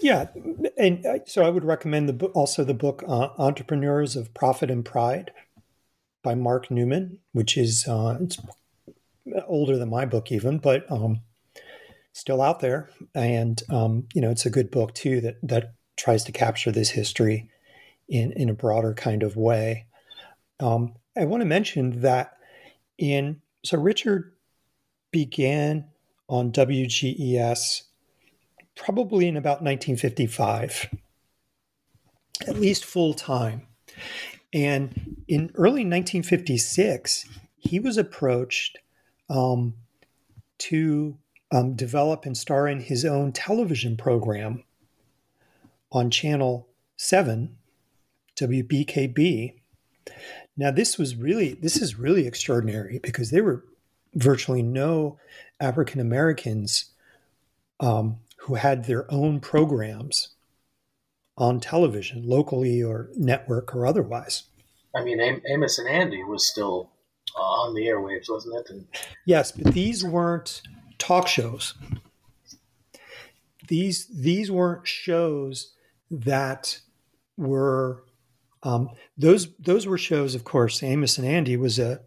Yeah, 0.00 0.26
and 0.76 1.22
so 1.26 1.44
I 1.44 1.50
would 1.50 1.64
recommend 1.64 2.08
the 2.08 2.26
also 2.26 2.64
the 2.64 2.74
book 2.74 3.02
uh, 3.06 3.30
"Entrepreneurs 3.38 4.16
of 4.16 4.34
Profit 4.34 4.70
and 4.70 4.84
Pride" 4.84 5.32
by 6.22 6.34
Mark 6.34 6.70
Newman, 6.70 7.18
which 7.32 7.56
is 7.56 7.86
uh, 7.88 8.18
it's 8.20 8.38
older 9.46 9.76
than 9.76 9.90
my 9.90 10.04
book 10.04 10.30
even, 10.30 10.58
but 10.58 10.90
um, 10.90 11.20
still 12.18 12.42
out 12.42 12.58
there, 12.58 12.90
and 13.14 13.62
um, 13.70 14.08
you 14.12 14.20
know 14.20 14.30
it's 14.30 14.46
a 14.46 14.50
good 14.50 14.70
book 14.70 14.92
too 14.94 15.20
that 15.20 15.36
that 15.42 15.74
tries 15.96 16.24
to 16.24 16.32
capture 16.32 16.72
this 16.72 16.90
history 16.90 17.48
in 18.08 18.32
in 18.32 18.48
a 18.48 18.54
broader 18.54 18.92
kind 18.92 19.22
of 19.22 19.36
way. 19.36 19.86
Um, 20.60 20.94
I 21.16 21.24
want 21.24 21.42
to 21.42 21.46
mention 21.46 22.00
that 22.00 22.36
in 22.98 23.40
so 23.64 23.78
Richard 23.78 24.32
began 25.12 25.86
on 26.28 26.52
WGES 26.52 27.82
probably 28.74 29.28
in 29.28 29.36
about 29.36 29.62
1955, 29.62 30.94
at 32.46 32.56
least 32.58 32.84
full 32.84 33.14
time. 33.14 33.66
And 34.52 35.24
in 35.26 35.50
early 35.54 35.84
1956, 35.84 37.26
he 37.58 37.80
was 37.80 37.96
approached 37.96 38.78
um, 39.28 39.74
to 40.58 41.16
um, 41.50 41.74
develop 41.74 42.24
and 42.24 42.36
star 42.36 42.68
in 42.68 42.80
his 42.80 43.04
own 43.04 43.32
television 43.32 43.96
program 43.96 44.64
on 45.90 46.10
Channel 46.10 46.68
7, 46.96 47.56
WBKB. 48.36 49.54
Now 50.56 50.70
this 50.70 50.98
was 50.98 51.14
really 51.16 51.54
this 51.54 51.80
is 51.80 51.98
really 51.98 52.26
extraordinary 52.26 52.98
because 53.02 53.30
there 53.30 53.44
were 53.44 53.64
virtually 54.14 54.62
no 54.62 55.18
African 55.60 56.00
Americans 56.00 56.86
um, 57.80 58.16
who 58.38 58.54
had 58.54 58.84
their 58.84 59.10
own 59.12 59.40
programs 59.40 60.28
on 61.36 61.60
television, 61.60 62.28
locally 62.28 62.82
or 62.82 63.10
network 63.16 63.74
or 63.74 63.86
otherwise. 63.86 64.44
I 64.96 65.04
mean, 65.04 65.20
Am- 65.20 65.42
Amos 65.48 65.78
and 65.78 65.88
Andy 65.88 66.24
was 66.24 66.50
still 66.50 66.90
uh, 67.36 67.40
on 67.40 67.74
the 67.74 67.82
airwaves, 67.86 68.28
wasn't 68.28 68.56
it? 68.56 68.70
And- 68.70 68.86
yes, 69.24 69.52
but 69.52 69.72
these 69.72 70.04
weren't 70.04 70.62
talk 70.98 71.28
shows. 71.28 71.74
These 73.68 74.06
these 74.06 74.50
weren't 74.50 74.86
shows 74.86 75.74
that 76.10 76.80
were 77.36 78.04
um, 78.62 78.90
those 79.16 79.54
those 79.56 79.86
were 79.86 79.98
shows. 79.98 80.34
Of 80.34 80.44
course, 80.44 80.82
Amos 80.82 81.18
and 81.18 81.26
Andy 81.26 81.56
was 81.56 81.78
a, 81.78 82.00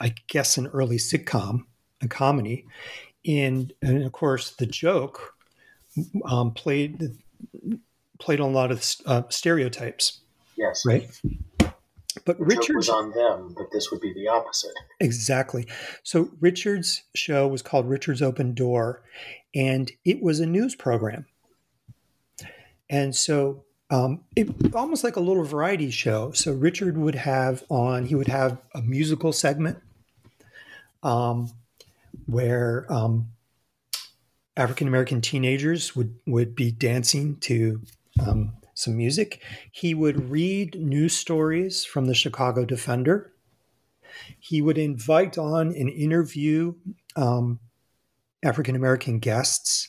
I 0.00 0.14
guess, 0.28 0.56
an 0.56 0.66
early 0.68 0.96
sitcom, 0.96 1.64
a 2.02 2.08
comedy, 2.08 2.66
and 3.26 3.72
and 3.82 4.02
of 4.02 4.12
course 4.12 4.52
the 4.52 4.66
joke 4.66 5.34
um, 6.24 6.52
played 6.52 7.16
played 8.18 8.40
on 8.40 8.50
a 8.50 8.52
lot 8.52 8.72
of 8.72 8.84
uh, 9.06 9.22
stereotypes. 9.28 10.20
Yes. 10.56 10.84
Right. 10.86 11.08
But 12.24 12.38
the 12.38 12.44
Richard's 12.44 12.88
was 12.88 12.88
on 12.88 13.10
them, 13.10 13.54
but 13.56 13.70
this 13.72 13.90
would 13.90 14.00
be 14.00 14.12
the 14.12 14.28
opposite. 14.28 14.74
Exactly. 15.00 15.66
So 16.02 16.30
Richard's 16.40 17.02
show 17.14 17.48
was 17.48 17.62
called 17.62 17.88
Richard's 17.88 18.22
Open 18.22 18.54
Door, 18.54 19.02
and 19.54 19.90
it 20.04 20.22
was 20.22 20.40
a 20.40 20.46
news 20.46 20.74
program. 20.74 21.26
And 22.88 23.14
so 23.14 23.64
um, 23.90 24.20
it 24.36 24.48
almost 24.74 25.04
like 25.04 25.16
a 25.16 25.20
little 25.20 25.44
variety 25.44 25.90
show. 25.90 26.32
So 26.32 26.52
Richard 26.52 26.96
would 26.96 27.14
have 27.14 27.64
on 27.68 28.06
he 28.06 28.14
would 28.14 28.28
have 28.28 28.58
a 28.74 28.82
musical 28.82 29.32
segment, 29.32 29.78
um, 31.02 31.50
where 32.26 32.86
um, 32.92 33.28
African 34.56 34.88
American 34.88 35.20
teenagers 35.20 35.94
would 35.96 36.14
would 36.26 36.54
be 36.54 36.70
dancing 36.70 37.36
to 37.40 37.80
um, 38.24 38.52
some 38.74 38.96
music. 38.96 39.42
He 39.70 39.94
would 39.94 40.30
read 40.30 40.74
news 40.80 41.16
stories 41.16 41.84
from 41.84 42.06
the 42.06 42.14
Chicago 42.14 42.64
Defender. 42.64 43.32
He 44.38 44.60
would 44.60 44.78
invite 44.78 45.38
on 45.38 45.68
and 45.68 45.88
interview 45.88 46.74
um, 47.16 47.60
African 48.44 48.76
American 48.76 49.18
guests. 49.18 49.88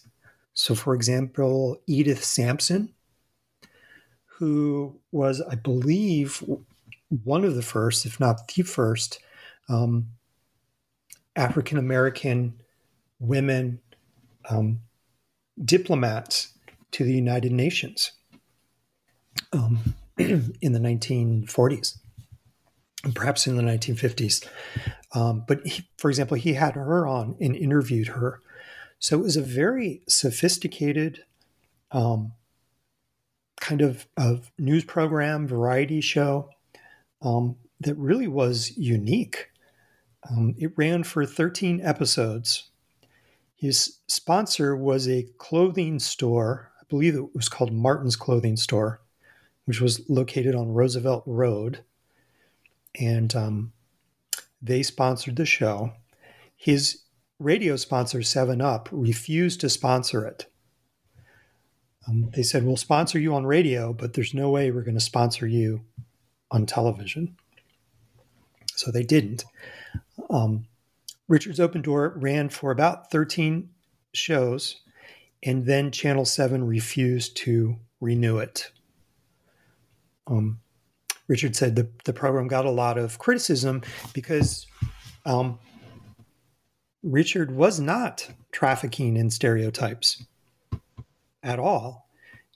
So, 0.53 0.73
for 0.73 0.95
example, 0.95 1.77
Edith 1.87 2.23
Sampson, 2.23 2.93
who 4.25 4.99
was, 5.11 5.41
I 5.41 5.55
believe, 5.55 6.43
one 7.23 7.43
of 7.43 7.55
the 7.55 7.61
first, 7.61 8.05
if 8.05 8.19
not 8.19 8.47
the 8.47 8.63
first, 8.63 9.19
um, 9.67 10.07
African 11.35 11.77
American 11.77 12.61
women 13.19 13.79
um, 14.49 14.79
diplomats 15.63 16.53
to 16.91 17.03
the 17.03 17.13
United 17.13 17.51
Nations 17.51 18.11
um, 19.55 19.95
in 20.17 20.73
the 20.73 20.79
1940s, 20.79 21.97
and 23.03 23.15
perhaps 23.15 23.47
in 23.47 23.55
the 23.55 23.63
1950s. 23.63 24.47
Um, 25.13 25.43
but 25.47 25.65
he, 25.65 25.87
for 25.97 26.09
example, 26.09 26.37
he 26.37 26.53
had 26.53 26.75
her 26.75 27.07
on 27.07 27.35
and 27.39 27.55
interviewed 27.55 28.09
her. 28.09 28.41
So 28.99 29.19
it 29.19 29.23
was 29.23 29.37
a 29.37 29.41
very 29.41 30.01
sophisticated 30.07 31.23
um, 31.91 32.33
kind 33.61 33.81
of, 33.81 34.07
of 34.17 34.51
news 34.57 34.83
program, 34.83 35.47
variety 35.47 36.01
show 36.01 36.49
um, 37.21 37.55
that 37.79 37.95
really 37.95 38.27
was 38.27 38.75
unique. 38.77 39.49
Um, 40.29 40.55
it 40.57 40.71
ran 40.75 41.03
for 41.03 41.25
13 41.25 41.81
episodes. 41.81 42.69
His 43.55 43.99
sponsor 44.07 44.75
was 44.75 45.07
a 45.07 45.27
clothing 45.37 45.99
store. 45.99 46.71
I 46.81 46.83
believe 46.89 47.15
it 47.15 47.35
was 47.35 47.47
called 47.47 47.71
Martin's 47.71 48.15
Clothing 48.15 48.57
Store 48.57 49.01
which 49.65 49.81
was 49.81 50.07
located 50.09 50.55
on 50.55 50.73
Roosevelt 50.73 51.23
Road. 51.25 51.79
And 52.99 53.35
um, 53.35 53.73
they 54.61 54.83
sponsored 54.83 55.35
the 55.35 55.45
show. 55.45 55.91
His 56.55 57.01
radio 57.39 57.75
sponsor, 57.75 58.21
7 58.23 58.61
Up, 58.61 58.89
refused 58.91 59.59
to 59.61 59.69
sponsor 59.69 60.25
it. 60.25 60.45
Um, 62.07 62.29
they 62.33 62.43
said, 62.43 62.63
We'll 62.65 62.77
sponsor 62.77 63.19
you 63.19 63.33
on 63.33 63.45
radio, 63.45 63.91
but 63.91 64.13
there's 64.13 64.33
no 64.33 64.49
way 64.49 64.71
we're 64.71 64.83
going 64.83 64.95
to 64.95 65.01
sponsor 65.01 65.47
you 65.47 65.81
on 66.51 66.65
television. 66.65 67.35
So 68.75 68.91
they 68.91 69.03
didn't. 69.03 69.45
Um, 70.29 70.67
Richard's 71.27 71.59
Open 71.59 71.81
Door 71.81 72.13
ran 72.17 72.49
for 72.49 72.71
about 72.71 73.09
13 73.09 73.69
shows, 74.13 74.81
and 75.43 75.65
then 75.65 75.91
Channel 75.91 76.25
7 76.25 76.65
refused 76.65 77.35
to 77.37 77.77
renew 77.99 78.37
it. 78.37 78.71
Um, 80.27 80.59
Richard 81.27 81.55
said 81.55 81.75
the, 81.75 81.89
the 82.03 82.13
program 82.13 82.47
got 82.47 82.65
a 82.65 82.71
lot 82.71 82.97
of 82.97 83.17
criticism 83.17 83.81
because 84.13 84.67
um, 85.25 85.59
Richard 87.03 87.51
was 87.51 87.79
not 87.79 88.29
trafficking 88.51 89.17
in 89.17 89.29
stereotypes 89.29 90.23
at 91.43 91.59
all. 91.59 92.09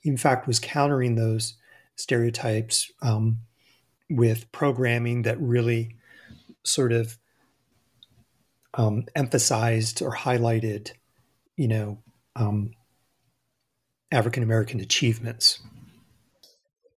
In 0.04 0.18
fact, 0.18 0.48
was 0.48 0.60
countering 0.60 1.16
those 1.16 1.56
stereotypes 1.96 2.92
um, 3.02 3.40
with 4.10 4.52
programming 4.52 5.24
that 5.24 5.40
really 5.40 5.96
sort 6.64 6.92
of 6.92 7.18
um, 8.74 9.06
emphasized 9.16 10.02
or 10.02 10.16
highlighted, 10.16 10.92
you 11.56 11.68
know, 11.68 12.00
um, 12.36 12.72
African 14.12 14.44
American 14.44 14.80
achievements. 14.80 15.60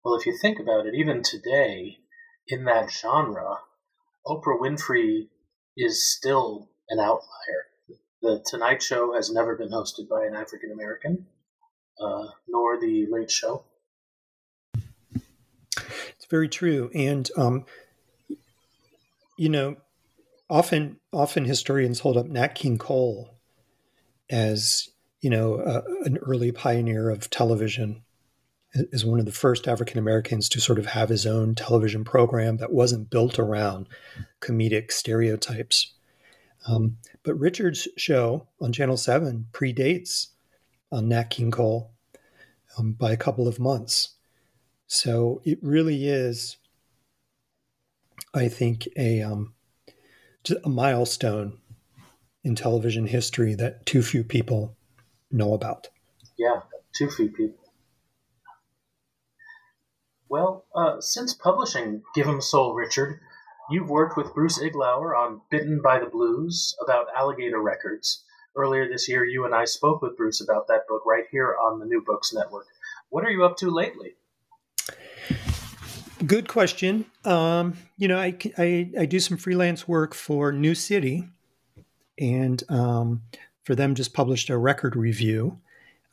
Well, 0.04 0.16
if 0.16 0.26
you 0.26 0.36
think 0.36 0.58
about 0.58 0.86
it, 0.86 0.94
even 0.94 1.22
today, 1.22 1.98
in 2.48 2.64
that 2.64 2.90
genre, 2.90 3.58
Oprah 4.26 4.60
Winfrey 4.60 5.28
is 5.76 6.02
still 6.02 6.70
an 6.88 6.98
outlier. 6.98 7.68
The 8.20 8.44
Tonight 8.44 8.82
Show 8.82 9.14
has 9.14 9.30
never 9.30 9.56
been 9.56 9.70
hosted 9.70 10.08
by 10.08 10.24
an 10.26 10.34
African 10.34 10.72
American, 10.72 11.26
uh, 12.00 12.26
nor 12.48 12.80
The 12.80 13.06
Late 13.10 13.30
Show. 13.30 13.64
It's 14.74 16.26
very 16.28 16.48
true, 16.48 16.90
and 16.94 17.28
um, 17.36 17.64
you 19.36 19.48
know, 19.48 19.76
often 20.50 20.98
often 21.12 21.44
historians 21.44 22.00
hold 22.00 22.16
up 22.16 22.26
Nat 22.26 22.54
King 22.54 22.78
Cole 22.78 23.38
as 24.30 24.88
you 25.20 25.30
know 25.30 25.56
uh, 25.56 25.82
an 26.04 26.18
early 26.18 26.52
pioneer 26.52 27.10
of 27.10 27.30
television 27.30 28.02
is 28.74 29.04
one 29.04 29.18
of 29.18 29.26
the 29.26 29.32
first 29.32 29.68
African 29.68 29.98
Americans 29.98 30.48
to 30.50 30.60
sort 30.60 30.78
of 30.78 30.86
have 30.86 31.08
his 31.08 31.26
own 31.26 31.54
television 31.54 32.04
program 32.04 32.56
that 32.56 32.72
wasn't 32.72 33.10
built 33.10 33.38
around 33.38 33.88
comedic 34.40 34.90
stereotypes. 34.90 35.92
Um, 36.66 36.98
but 37.22 37.38
Richard's 37.38 37.88
show 37.96 38.48
on 38.60 38.72
Channel 38.72 38.96
7 38.96 39.46
predates 39.52 40.28
on 40.90 41.08
Nat 41.08 41.24
King 41.24 41.50
Cole 41.50 41.90
um, 42.78 42.92
by 42.92 43.12
a 43.12 43.16
couple 43.16 43.46
of 43.46 43.58
months. 43.58 44.14
So 44.86 45.40
it 45.44 45.58
really 45.62 46.06
is, 46.06 46.56
I 48.34 48.48
think, 48.48 48.88
a, 48.96 49.22
um, 49.22 49.54
a 50.64 50.68
milestone 50.68 51.58
in 52.44 52.54
television 52.54 53.06
history 53.06 53.54
that 53.54 53.86
too 53.86 54.02
few 54.02 54.24
people 54.24 54.76
know 55.30 55.54
about. 55.54 55.88
Yeah, 56.36 56.60
too 56.94 57.10
few 57.10 57.28
people. 57.28 57.61
Well, 60.32 60.64
uh, 60.74 60.98
since 61.02 61.34
publishing 61.34 62.04
Give 62.14 62.26
'em 62.26 62.40
Soul, 62.40 62.72
Richard, 62.72 63.20
you've 63.68 63.90
worked 63.90 64.16
with 64.16 64.32
Bruce 64.32 64.58
Iglauer 64.58 65.14
on 65.14 65.42
Bitten 65.50 65.82
by 65.82 65.98
the 65.98 66.06
Blues 66.06 66.74
about 66.82 67.08
Alligator 67.14 67.60
Records. 67.60 68.24
Earlier 68.56 68.88
this 68.88 69.10
year, 69.10 69.26
you 69.26 69.44
and 69.44 69.54
I 69.54 69.66
spoke 69.66 70.00
with 70.00 70.16
Bruce 70.16 70.40
about 70.40 70.68
that 70.68 70.88
book 70.88 71.04
right 71.04 71.26
here 71.30 71.54
on 71.62 71.80
the 71.80 71.84
New 71.84 72.00
Books 72.00 72.32
Network. 72.32 72.64
What 73.10 73.26
are 73.26 73.30
you 73.30 73.44
up 73.44 73.58
to 73.58 73.70
lately? 73.70 74.14
Good 76.24 76.48
question. 76.48 77.04
Um, 77.26 77.76
you 77.98 78.08
know, 78.08 78.18
I, 78.18 78.34
I, 78.56 78.90
I, 79.00 79.04
do 79.04 79.20
some 79.20 79.36
freelance 79.36 79.86
work 79.86 80.14
for 80.14 80.50
New 80.50 80.74
City, 80.74 81.28
and 82.18 82.62
um, 82.70 83.20
for 83.64 83.74
them, 83.74 83.94
just 83.94 84.14
published 84.14 84.48
a 84.48 84.56
record 84.56 84.96
review 84.96 85.58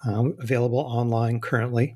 um, 0.06 0.36
available 0.42 0.80
online 0.80 1.40
currently. 1.40 1.96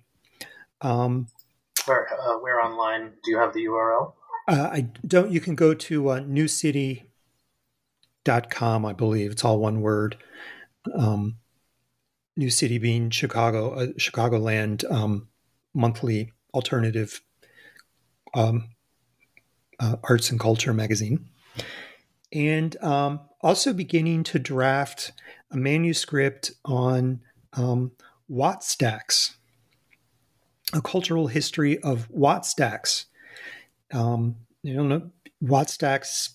Where, 1.85 2.07
uh, 2.13 2.39
where 2.39 2.61
online? 2.61 3.13
Do 3.23 3.31
you 3.31 3.37
have 3.39 3.53
the 3.53 3.65
URL? 3.65 4.13
Uh, 4.47 4.69
I 4.71 4.87
don't. 5.05 5.31
You 5.31 5.39
can 5.39 5.55
go 5.55 5.73
to 5.73 6.09
uh, 6.09 6.19
newcity.com, 6.19 7.05
I 8.85 8.93
believe. 8.93 9.31
It's 9.31 9.45
all 9.45 9.59
one 9.59 9.81
word. 9.81 10.17
Um, 10.97 11.37
New 12.35 12.49
City 12.49 12.77
being 12.77 13.09
Chicago, 13.09 13.73
uh, 13.73 13.87
Chicagoland 13.97 14.89
um, 14.91 15.27
monthly 15.73 16.33
alternative 16.53 17.21
um, 18.33 18.69
uh, 19.79 19.97
Arts 20.03 20.29
and 20.29 20.39
Culture 20.39 20.73
magazine, 20.73 21.29
and 22.31 22.75
um, 22.83 23.21
also 23.41 23.73
beginning 23.73 24.23
to 24.23 24.39
draft 24.39 25.11
a 25.51 25.57
manuscript 25.57 26.51
on 26.65 27.21
um, 27.53 27.91
Wattstax, 28.29 29.35
a 30.73 30.81
cultural 30.81 31.27
history 31.27 31.79
of 31.79 32.09
Wattstax. 32.11 33.05
Um, 33.93 34.35
you 34.63 34.75
don't 34.75 34.89
know 34.89 35.11
Wattstax, 35.43 36.29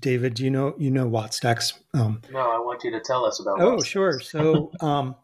David? 0.00 0.34
Do 0.34 0.44
you 0.44 0.50
know 0.50 0.74
you 0.78 0.90
know 0.90 1.08
Wattstax? 1.08 1.74
Um, 1.94 2.22
no, 2.30 2.38
I 2.38 2.58
want 2.58 2.84
you 2.84 2.90
to 2.92 3.00
tell 3.00 3.24
us 3.24 3.40
about. 3.40 3.60
Oh, 3.60 3.80
sure. 3.80 4.20
So, 4.20 4.72
um, 4.80 5.16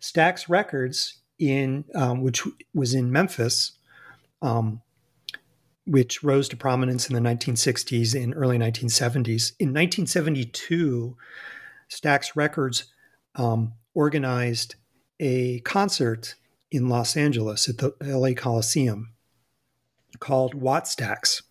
Stax 0.00 0.48
Records 0.48 1.18
in 1.38 1.84
um, 1.94 2.22
which 2.22 2.42
was 2.74 2.94
in 2.94 3.10
Memphis, 3.10 3.72
um, 4.42 4.80
which 5.86 6.22
rose 6.22 6.48
to 6.50 6.56
prominence 6.56 7.08
in 7.08 7.14
the 7.14 7.28
1960s 7.28 8.20
and 8.20 8.34
early 8.36 8.58
1970s. 8.58 9.52
In 9.58 9.68
1972, 9.68 11.16
Stax 11.90 12.36
Records 12.36 12.84
um, 13.34 13.72
organized 13.94 14.76
a 15.18 15.60
concert 15.60 16.34
in 16.70 16.88
Los 16.88 17.16
Angeles 17.16 17.68
at 17.68 17.78
the 17.78 17.94
LA 18.00 18.32
Coliseum 18.34 19.12
called 20.18 20.54
Wattstax. 20.54 21.42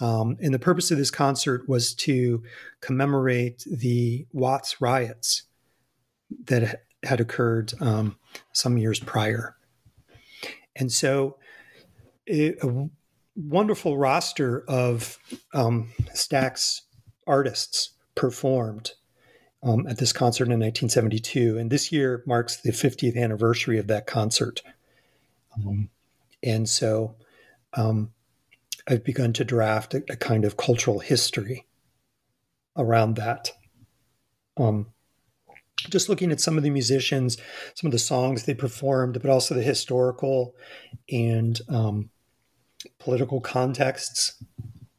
Um, 0.00 0.36
and 0.40 0.52
the 0.52 0.58
purpose 0.58 0.90
of 0.90 0.98
this 0.98 1.10
concert 1.10 1.68
was 1.68 1.94
to 1.94 2.42
commemorate 2.80 3.64
the 3.64 4.26
Watts 4.32 4.80
riots 4.80 5.44
that 6.46 6.82
had 7.04 7.20
occurred 7.20 7.72
um, 7.80 8.18
some 8.52 8.76
years 8.76 8.98
prior. 8.98 9.56
And 10.74 10.90
so, 10.90 11.38
a, 12.28 12.54
a 12.66 12.88
wonderful 13.36 13.96
roster 13.96 14.64
of 14.66 15.18
um, 15.52 15.92
Stax 16.14 16.80
artists 17.26 17.90
performed 18.14 18.92
um, 19.64 19.86
at 19.86 19.98
this 19.98 20.12
concert 20.12 20.44
in 20.44 20.60
1972. 20.60 21.58
And 21.58 21.70
this 21.70 21.90
year 21.90 22.22
marks 22.26 22.58
the 22.58 22.70
50th 22.70 23.16
anniversary 23.16 23.78
of 23.78 23.86
that 23.86 24.06
concert. 24.06 24.62
Um, 25.56 25.88
and 26.42 26.68
so 26.68 27.16
um, 27.72 28.12
I've 28.86 29.04
begun 29.04 29.32
to 29.34 29.44
draft 29.44 29.94
a, 29.94 30.04
a, 30.10 30.16
kind 30.16 30.44
of 30.44 30.56
cultural 30.56 30.98
history 30.98 31.66
around 32.76 33.16
that. 33.16 33.52
Um, 34.56 34.88
just 35.76 36.08
looking 36.08 36.30
at 36.30 36.40
some 36.40 36.56
of 36.56 36.62
the 36.62 36.70
musicians, 36.70 37.36
some 37.74 37.88
of 37.88 37.92
the 37.92 37.98
songs 37.98 38.44
they 38.44 38.54
performed, 38.54 39.20
but 39.20 39.30
also 39.30 39.54
the 39.54 39.62
historical 39.62 40.54
and 41.10 41.60
um, 41.68 42.10
political 42.98 43.40
contexts, 43.40 44.42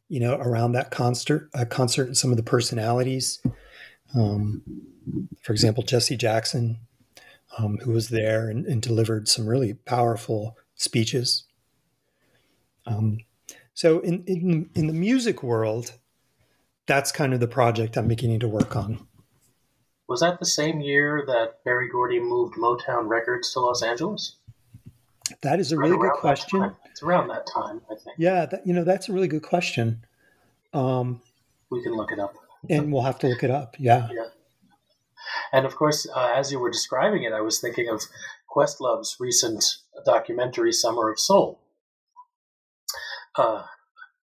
you 0.10 0.20
know, 0.20 0.36
around 0.36 0.74
that 0.74 0.92
concert, 0.92 1.50
uh, 1.54 1.66
concert, 1.66 2.08
and 2.08 2.18
some 2.18 2.32
of 2.32 2.38
the 2.38 2.44
personalities. 2.44 3.42
Um, 4.14 4.62
for 5.42 5.54
example, 5.54 5.84
Jesse 5.84 6.18
Jackson, 6.18 6.78
um, 7.58 7.78
who 7.80 7.92
was 7.92 8.10
there 8.10 8.50
and, 8.50 8.66
and, 8.66 8.82
delivered 8.82 9.28
some 9.28 9.48
really 9.48 9.74
powerful 9.74 10.58
speeches. 10.76 11.46
Um, 12.86 13.20
so, 13.74 14.00
in, 14.00 14.24
in 14.26 14.70
in 14.76 14.88
the 14.88 14.94
music 14.94 15.42
world, 15.42 15.94
that's 16.86 17.12
kind 17.12 17.34
of 17.34 17.40
the 17.40 17.48
project 17.48 17.98
I'm 17.98 18.08
beginning 18.08 18.40
to 18.42 18.48
work 18.48 18.76
on. 18.76 19.08
Was 20.08 20.20
that 20.20 20.40
the 20.40 20.46
same 20.46 20.82
year 20.82 21.24
that 21.28 21.64
Berry 21.64 21.90
Gordy 21.90 22.20
moved 22.20 22.56
Motown 22.56 23.08
Records 23.08 23.52
to 23.54 23.60
Los 23.60 23.82
Angeles? 23.82 24.36
That 25.42 25.60
is 25.60 25.72
a 25.72 25.78
really 25.78 25.98
good 25.98 26.14
question. 26.14 26.72
It's 26.86 27.02
around 27.02 27.30
that 27.30 27.48
time, 27.48 27.82
I 27.92 27.96
think. 27.96 28.16
Yeah, 28.18 28.46
that, 28.46 28.66
you 28.68 28.74
know 28.74 28.84
that's 28.84 29.10
a 29.10 29.14
really 29.14 29.28
good 29.28 29.42
question. 29.42 30.06
Um, 30.74 31.22
we 31.72 31.82
can 31.82 31.94
look 31.94 32.12
it 32.12 32.20
up, 32.20 32.36
and 32.70 32.92
we'll 32.92 33.04
have 33.04 33.20
to 33.20 33.28
look 33.28 33.44
it 33.44 33.52
up. 33.52 33.76
Yeah. 33.80 34.08
Yeah. 34.12 34.28
And 35.52 35.66
of 35.66 35.76
course, 35.76 36.08
uh, 36.16 36.34
as 36.36 36.52
you 36.52 36.60
were 36.60 36.72
describing 36.72 37.24
it, 37.24 37.34
I 37.34 37.42
was 37.42 37.60
thinking 37.60 37.90
of 37.90 38.04
Questlove's 38.48 39.18
recent 39.20 39.64
documentary 40.06 40.72
"Summer 40.72 41.10
of 41.10 41.20
Soul." 41.20 41.60
Uh, 43.38 43.64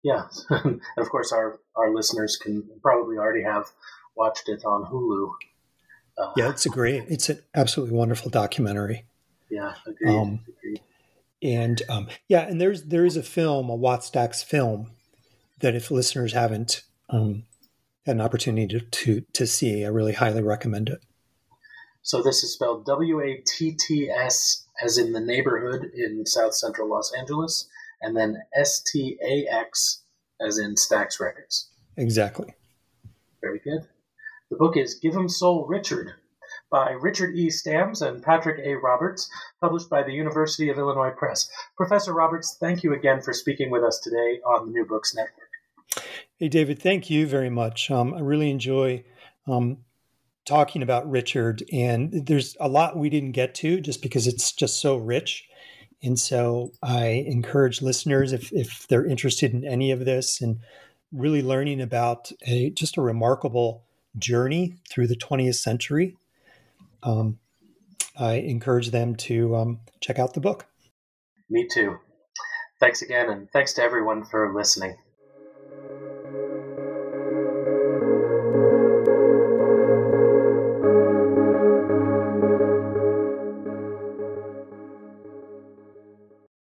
yeah, 0.02 0.24
and 0.50 0.80
of 0.98 1.08
course, 1.10 1.32
our 1.32 1.60
our 1.76 1.94
listeners 1.94 2.36
can 2.36 2.64
probably 2.82 3.16
already 3.16 3.42
have 3.42 3.66
watched 4.16 4.48
it 4.48 4.64
on 4.64 4.84
Hulu. 4.84 5.30
Uh, 6.18 6.32
yeah, 6.36 6.48
it's 6.48 6.64
a 6.64 6.70
great, 6.70 7.04
it's 7.08 7.28
an 7.28 7.40
absolutely 7.54 7.96
wonderful 7.96 8.30
documentary. 8.30 9.04
Yeah, 9.50 9.74
agreed. 9.86 10.16
Um, 10.16 10.40
agreed. 10.48 10.80
And 11.42 11.82
um, 11.88 12.08
yeah, 12.28 12.48
and 12.48 12.60
there's 12.60 12.84
there 12.84 13.04
is 13.04 13.16
a 13.16 13.22
film, 13.22 13.68
a 13.68 13.76
Wattstax 13.76 14.44
film, 14.44 14.92
that 15.60 15.74
if 15.74 15.90
listeners 15.90 16.32
haven't 16.32 16.82
um, 17.10 17.44
an 18.06 18.20
opportunity 18.20 18.66
to, 18.68 18.80
to 18.80 19.20
to 19.32 19.46
see, 19.46 19.84
I 19.84 19.88
really 19.88 20.12
highly 20.14 20.42
recommend 20.42 20.88
it. 20.88 21.00
So 22.02 22.22
this 22.22 22.44
is 22.44 22.52
spelled 22.52 22.86
W 22.86 23.20
A 23.20 23.42
T 23.46 23.76
T 23.76 24.08
S, 24.08 24.64
as 24.80 24.96
in 24.96 25.12
the 25.12 25.20
neighborhood 25.20 25.90
in 25.94 26.24
South 26.24 26.54
Central 26.54 26.88
Los 26.88 27.12
Angeles, 27.12 27.68
and 28.00 28.16
then 28.16 28.42
S 28.54 28.80
T 28.80 29.18
A 29.22 29.46
X, 29.52 30.02
as 30.40 30.58
in 30.58 30.76
Stax 30.76 31.18
Records. 31.20 31.70
Exactly. 31.96 32.54
Very 33.40 33.58
good. 33.58 33.88
The 34.50 34.56
book 34.56 34.76
is 34.76 34.94
Give 34.94 35.16
'em 35.16 35.28
Soul 35.28 35.66
Richard 35.66 36.12
by 36.70 36.90
Richard 36.92 37.34
E. 37.34 37.48
Stamz 37.48 38.02
and 38.02 38.22
Patrick 38.22 38.60
A. 38.64 38.74
Roberts, 38.74 39.28
published 39.60 39.90
by 39.90 40.02
the 40.02 40.12
University 40.12 40.68
of 40.68 40.78
Illinois 40.78 41.10
Press. 41.10 41.48
Professor 41.76 42.12
Roberts, 42.12 42.56
thank 42.60 42.82
you 42.82 42.92
again 42.92 43.20
for 43.22 43.32
speaking 43.32 43.70
with 43.70 43.82
us 43.82 43.98
today 44.00 44.40
on 44.46 44.66
the 44.66 44.72
New 44.72 44.84
Books 44.84 45.14
Network. 45.14 45.45
Hey, 46.38 46.48
David, 46.48 46.80
thank 46.82 47.08
you 47.08 47.26
very 47.26 47.50
much. 47.50 47.90
Um, 47.90 48.14
I 48.14 48.20
really 48.20 48.50
enjoy 48.50 49.04
um, 49.46 49.78
talking 50.44 50.82
about 50.82 51.10
Richard, 51.10 51.62
and 51.72 52.26
there's 52.26 52.56
a 52.60 52.68
lot 52.68 52.96
we 52.96 53.10
didn't 53.10 53.32
get 53.32 53.54
to 53.56 53.80
just 53.80 54.02
because 54.02 54.26
it's 54.26 54.52
just 54.52 54.80
so 54.80 54.96
rich. 54.96 55.48
And 56.02 56.18
so 56.18 56.72
I 56.82 57.24
encourage 57.26 57.82
listeners, 57.82 58.32
if, 58.32 58.52
if 58.52 58.86
they're 58.88 59.06
interested 59.06 59.52
in 59.52 59.64
any 59.64 59.90
of 59.90 60.04
this 60.04 60.40
and 60.40 60.60
really 61.12 61.42
learning 61.42 61.80
about 61.80 62.30
a 62.46 62.70
just 62.70 62.96
a 62.96 63.02
remarkable 63.02 63.84
journey 64.18 64.76
through 64.88 65.06
the 65.06 65.16
20th 65.16 65.56
century, 65.56 66.16
um, 67.02 67.38
I 68.18 68.34
encourage 68.34 68.90
them 68.90 69.16
to 69.16 69.56
um, 69.56 69.80
check 70.00 70.18
out 70.18 70.34
the 70.34 70.40
book. 70.40 70.66
Me 71.48 71.66
too. 71.72 71.98
Thanks 72.78 73.02
again, 73.02 73.30
and 73.30 73.50
thanks 73.50 73.72
to 73.74 73.82
everyone 73.82 74.24
for 74.24 74.52
listening. 74.54 74.96